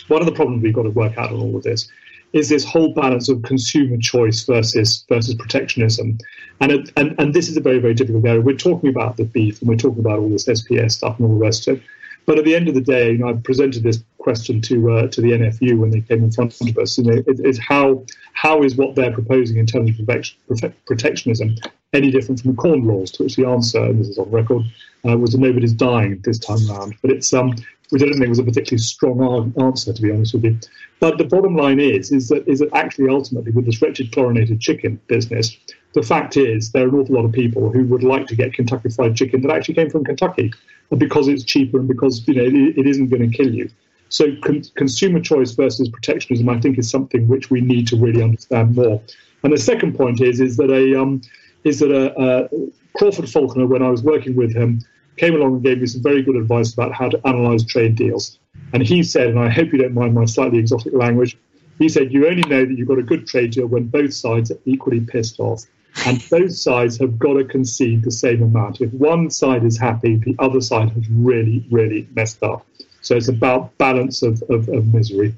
one 0.08 0.20
of 0.20 0.26
the 0.26 0.32
problems 0.32 0.62
we've 0.62 0.74
got 0.74 0.82
to 0.82 0.90
work 0.90 1.16
out 1.18 1.30
on 1.30 1.40
all 1.40 1.56
of 1.56 1.62
this 1.62 1.88
is 2.32 2.48
this 2.48 2.64
whole 2.64 2.94
balance 2.94 3.28
of 3.28 3.42
consumer 3.42 3.98
choice 3.98 4.44
versus 4.44 5.04
versus 5.08 5.34
protectionism, 5.34 6.18
and 6.60 6.72
it, 6.72 6.92
and 6.96 7.14
and 7.18 7.34
this 7.34 7.48
is 7.48 7.56
a 7.56 7.60
very 7.60 7.78
very 7.78 7.94
difficult 7.94 8.24
area. 8.24 8.40
We're 8.40 8.56
talking 8.56 8.90
about 8.90 9.16
the 9.16 9.24
beef 9.24 9.60
and 9.60 9.68
we're 9.68 9.76
talking 9.76 10.00
about 10.00 10.18
all 10.18 10.28
this 10.28 10.46
SPS 10.46 10.92
stuff 10.92 11.18
and 11.18 11.28
all 11.28 11.34
the 11.34 11.40
rest 11.40 11.68
of 11.68 11.78
it. 11.78 11.82
But 12.24 12.38
at 12.38 12.44
the 12.44 12.54
end 12.54 12.68
of 12.68 12.74
the 12.74 12.80
day, 12.80 13.12
you 13.12 13.18
know, 13.18 13.30
I 13.30 13.32
presented 13.34 13.82
this 13.82 14.02
question 14.18 14.60
to 14.62 14.92
uh, 14.92 15.06
to 15.08 15.20
the 15.20 15.32
NFU 15.32 15.78
when 15.78 15.90
they 15.90 16.00
came 16.00 16.22
in 16.22 16.30
front 16.30 16.58
of 16.60 16.78
us. 16.78 16.96
You 16.98 17.04
know, 17.04 17.22
it, 17.26 17.40
it's 17.40 17.58
how 17.58 18.04
how 18.32 18.62
is 18.62 18.76
what 18.76 18.94
they're 18.94 19.12
proposing 19.12 19.58
in 19.58 19.66
terms 19.66 19.90
of 19.98 20.74
protectionism 20.86 21.56
any 21.92 22.10
different 22.10 22.40
from 22.40 22.56
corn 22.56 22.86
laws? 22.86 23.10
To 23.12 23.24
which 23.24 23.36
the 23.36 23.46
answer, 23.46 23.82
and 23.82 24.00
this 24.00 24.08
is 24.08 24.18
on 24.18 24.30
record, 24.30 24.62
uh, 25.06 25.18
was 25.18 25.32
that 25.32 25.38
nobody's 25.38 25.72
dying 25.72 26.20
this 26.24 26.38
time 26.38 26.64
round. 26.68 26.94
But 27.02 27.10
it's 27.10 27.32
um, 27.32 27.56
which 27.92 28.02
I 28.02 28.06
don't 28.06 28.16
think 28.16 28.30
was 28.30 28.38
a 28.38 28.42
particularly 28.42 28.78
strong 28.78 29.52
answer, 29.60 29.92
to 29.92 30.02
be 30.02 30.10
honest 30.10 30.32
with 30.32 30.44
you. 30.44 30.58
But 30.98 31.18
the 31.18 31.24
bottom 31.24 31.54
line 31.54 31.78
is, 31.78 32.10
is 32.10 32.28
that 32.28 32.48
is 32.48 32.60
that 32.60 32.70
actually 32.72 33.10
ultimately 33.10 33.52
with 33.52 33.66
this 33.66 33.82
wretched 33.82 34.12
chlorinated 34.12 34.60
chicken 34.60 34.98
business, 35.08 35.54
the 35.92 36.02
fact 36.02 36.38
is 36.38 36.72
there 36.72 36.86
are 36.86 36.88
an 36.88 36.94
awful 36.94 37.16
lot 37.16 37.26
of 37.26 37.32
people 37.32 37.70
who 37.70 37.84
would 37.84 38.02
like 38.02 38.26
to 38.28 38.34
get 38.34 38.54
Kentucky 38.54 38.88
Fried 38.88 39.14
Chicken 39.14 39.42
that 39.42 39.50
actually 39.50 39.74
came 39.74 39.90
from 39.90 40.04
Kentucky, 40.04 40.50
because 40.96 41.28
it's 41.28 41.44
cheaper 41.44 41.78
and 41.78 41.86
because 41.86 42.26
you 42.26 42.34
know 42.34 42.44
it, 42.44 42.78
it 42.78 42.86
isn't 42.86 43.08
going 43.08 43.30
to 43.30 43.36
kill 43.36 43.52
you. 43.52 43.68
So 44.08 44.34
con- 44.42 44.64
consumer 44.74 45.20
choice 45.20 45.50
versus 45.52 45.90
protectionism, 45.90 46.48
I 46.48 46.58
think, 46.60 46.78
is 46.78 46.90
something 46.90 47.28
which 47.28 47.50
we 47.50 47.60
need 47.60 47.88
to 47.88 47.96
really 47.96 48.22
understand 48.22 48.74
more. 48.74 49.02
And 49.42 49.52
the 49.52 49.58
second 49.58 49.98
point 49.98 50.22
is 50.22 50.40
is 50.40 50.56
that 50.56 50.70
a 50.70 50.98
um, 50.98 51.20
is 51.64 51.80
that 51.80 51.90
a, 51.90 52.18
a 52.18 52.48
Crawford 52.96 53.28
Falconer, 53.28 53.66
when 53.66 53.82
I 53.82 53.90
was 53.90 54.02
working 54.02 54.34
with 54.34 54.54
him, 54.54 54.80
came 55.16 55.34
along 55.34 55.54
and 55.54 55.62
gave 55.62 55.80
me 55.80 55.86
some 55.86 56.02
very 56.02 56.22
good 56.22 56.36
advice 56.36 56.72
about 56.72 56.92
how 56.92 57.08
to 57.08 57.20
analyze 57.26 57.64
trade 57.64 57.96
deals. 57.96 58.38
And 58.72 58.82
he 58.82 59.02
said, 59.02 59.28
and 59.28 59.38
I 59.38 59.50
hope 59.50 59.72
you 59.72 59.78
don't 59.78 59.94
mind 59.94 60.14
my 60.14 60.24
slightly 60.24 60.58
exotic 60.58 60.94
language, 60.94 61.36
he 61.78 61.88
said, 61.88 62.12
You 62.12 62.28
only 62.28 62.42
know 62.48 62.64
that 62.64 62.76
you've 62.76 62.88
got 62.88 62.98
a 62.98 63.02
good 63.02 63.26
trade 63.26 63.52
deal 63.52 63.66
when 63.66 63.88
both 63.88 64.14
sides 64.14 64.50
are 64.50 64.58
equally 64.64 65.00
pissed 65.00 65.40
off. 65.40 65.64
And 66.06 66.24
both 66.30 66.54
sides 66.54 66.98
have 66.98 67.18
got 67.18 67.34
to 67.34 67.44
concede 67.44 68.02
the 68.02 68.10
same 68.10 68.42
amount. 68.42 68.80
If 68.80 68.92
one 68.92 69.30
side 69.30 69.64
is 69.64 69.78
happy, 69.78 70.16
the 70.16 70.34
other 70.38 70.60
side 70.60 70.90
has 70.90 71.08
really, 71.10 71.66
really 71.70 72.08
messed 72.14 72.42
up. 72.42 72.66
So 73.02 73.16
it's 73.16 73.28
about 73.28 73.76
balance 73.78 74.22
of, 74.22 74.42
of, 74.48 74.68
of 74.68 74.92
misery. 74.92 75.34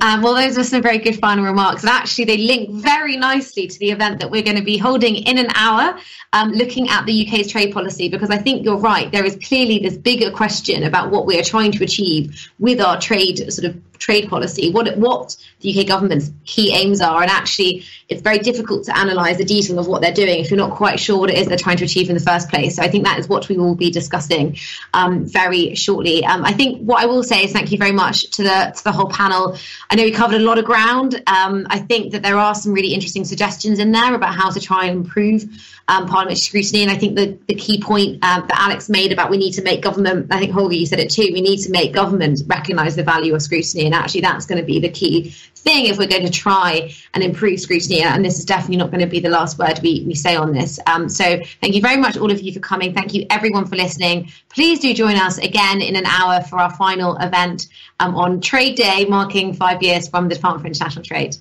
Um, 0.00 0.22
well, 0.22 0.34
those 0.34 0.58
are 0.58 0.64
some 0.64 0.82
very 0.82 0.98
good 0.98 1.18
final 1.18 1.44
remarks. 1.44 1.82
And 1.82 1.90
actually, 1.90 2.24
they 2.24 2.38
link 2.38 2.70
very 2.70 3.16
nicely 3.16 3.66
to 3.66 3.78
the 3.78 3.90
event 3.90 4.20
that 4.20 4.30
we're 4.30 4.42
going 4.42 4.56
to 4.56 4.64
be 4.64 4.76
holding 4.76 5.16
in 5.16 5.38
an 5.38 5.48
hour, 5.54 5.98
um, 6.32 6.52
looking 6.52 6.88
at 6.88 7.06
the 7.06 7.26
UK's 7.26 7.50
trade 7.50 7.72
policy, 7.72 8.08
because 8.08 8.30
I 8.30 8.38
think 8.38 8.64
you're 8.64 8.78
right. 8.78 9.10
There 9.10 9.24
is 9.24 9.36
clearly 9.42 9.78
this 9.78 9.96
bigger 9.96 10.30
question 10.30 10.82
about 10.82 11.10
what 11.10 11.26
we 11.26 11.38
are 11.38 11.44
trying 11.44 11.72
to 11.72 11.84
achieve 11.84 12.50
with 12.58 12.80
our 12.80 13.00
trade 13.00 13.52
sort 13.52 13.66
of 13.66 13.95
trade 13.98 14.28
policy, 14.28 14.70
what 14.70 14.96
what 14.96 15.36
the 15.60 15.78
UK 15.78 15.86
government's 15.86 16.30
key 16.44 16.74
aims 16.74 17.00
are, 17.00 17.22
and 17.22 17.30
actually 17.30 17.84
it's 18.08 18.22
very 18.22 18.38
difficult 18.38 18.84
to 18.84 18.92
analyse 18.94 19.36
the 19.36 19.44
detail 19.44 19.78
of 19.78 19.86
what 19.88 20.00
they're 20.00 20.12
doing 20.12 20.40
if 20.40 20.50
you're 20.50 20.58
not 20.58 20.76
quite 20.76 21.00
sure 21.00 21.18
what 21.18 21.30
it 21.30 21.38
is 21.38 21.48
they're 21.48 21.56
trying 21.56 21.76
to 21.76 21.84
achieve 21.84 22.08
in 22.08 22.14
the 22.14 22.22
first 22.22 22.48
place. 22.48 22.76
So 22.76 22.82
I 22.82 22.88
think 22.88 23.04
that 23.04 23.18
is 23.18 23.28
what 23.28 23.48
we 23.48 23.56
will 23.56 23.74
be 23.74 23.90
discussing 23.90 24.56
um, 24.94 25.24
very 25.26 25.74
shortly. 25.74 26.24
Um, 26.24 26.44
I 26.44 26.52
think 26.52 26.80
what 26.82 27.02
I 27.02 27.06
will 27.06 27.22
say 27.22 27.44
is 27.44 27.52
thank 27.52 27.72
you 27.72 27.78
very 27.78 27.92
much 27.92 28.30
to 28.32 28.42
the 28.42 28.72
to 28.76 28.84
the 28.84 28.92
whole 28.92 29.08
panel. 29.08 29.56
I 29.90 29.96
know 29.96 30.04
we 30.04 30.12
covered 30.12 30.40
a 30.40 30.44
lot 30.44 30.58
of 30.58 30.64
ground. 30.64 31.22
Um, 31.26 31.66
I 31.70 31.78
think 31.78 32.12
that 32.12 32.22
there 32.22 32.36
are 32.36 32.54
some 32.54 32.72
really 32.72 32.94
interesting 32.94 33.24
suggestions 33.24 33.78
in 33.78 33.92
there 33.92 34.14
about 34.14 34.34
how 34.34 34.50
to 34.50 34.60
try 34.60 34.86
and 34.86 35.04
improve 35.04 35.44
um, 35.88 36.06
parliamentary 36.06 36.36
scrutiny. 36.36 36.82
And 36.82 36.90
I 36.90 36.96
think 36.96 37.16
the, 37.16 37.38
the 37.46 37.54
key 37.54 37.80
point 37.80 38.18
uh, 38.22 38.40
that 38.40 38.58
Alex 38.58 38.88
made 38.88 39.12
about 39.12 39.30
we 39.30 39.38
need 39.38 39.52
to 39.52 39.62
make 39.62 39.82
government, 39.82 40.26
I 40.30 40.38
think 40.38 40.52
Holger, 40.52 40.74
you 40.74 40.86
said 40.86 40.98
it 40.98 41.10
too, 41.10 41.30
we 41.32 41.40
need 41.40 41.58
to 41.58 41.70
make 41.70 41.92
government 41.92 42.42
recognise 42.46 42.96
the 42.96 43.04
value 43.04 43.34
of 43.34 43.42
scrutiny. 43.42 43.86
And 43.86 43.94
actually, 43.94 44.22
that's 44.22 44.46
going 44.46 44.60
to 44.60 44.66
be 44.66 44.80
the 44.80 44.88
key 44.88 45.30
thing 45.54 45.86
if 45.86 45.98
we're 45.98 46.08
going 46.08 46.24
to 46.24 46.30
try 46.30 46.92
and 47.14 47.22
improve 47.22 47.60
scrutiny. 47.60 48.02
And 48.02 48.24
this 48.24 48.38
is 48.38 48.44
definitely 48.44 48.76
not 48.78 48.90
going 48.90 49.00
to 49.00 49.06
be 49.06 49.20
the 49.20 49.28
last 49.28 49.58
word 49.58 49.80
we, 49.82 50.04
we 50.06 50.14
say 50.14 50.36
on 50.36 50.52
this. 50.52 50.78
Um, 50.86 51.08
so 51.08 51.40
thank 51.60 51.74
you 51.74 51.80
very 51.80 51.96
much, 51.96 52.16
all 52.16 52.30
of 52.30 52.40
you, 52.40 52.52
for 52.52 52.60
coming. 52.60 52.92
Thank 52.92 53.14
you, 53.14 53.26
everyone, 53.30 53.66
for 53.66 53.76
listening. 53.76 54.30
Please 54.48 54.80
do 54.80 54.92
join 54.92 55.16
us 55.16 55.38
again 55.38 55.80
in 55.82 55.94
an 55.96 56.06
hour 56.06 56.40
for 56.42 56.58
our 56.58 56.72
final 56.74 57.16
event 57.18 57.68
um, 58.00 58.16
on 58.16 58.40
Trade 58.40 58.76
Day, 58.76 59.04
marking 59.04 59.54
five 59.54 59.82
years 59.82 60.08
from 60.08 60.28
the 60.28 60.34
Department 60.34 60.62
for 60.62 60.66
International 60.68 61.04
Trade. 61.04 61.36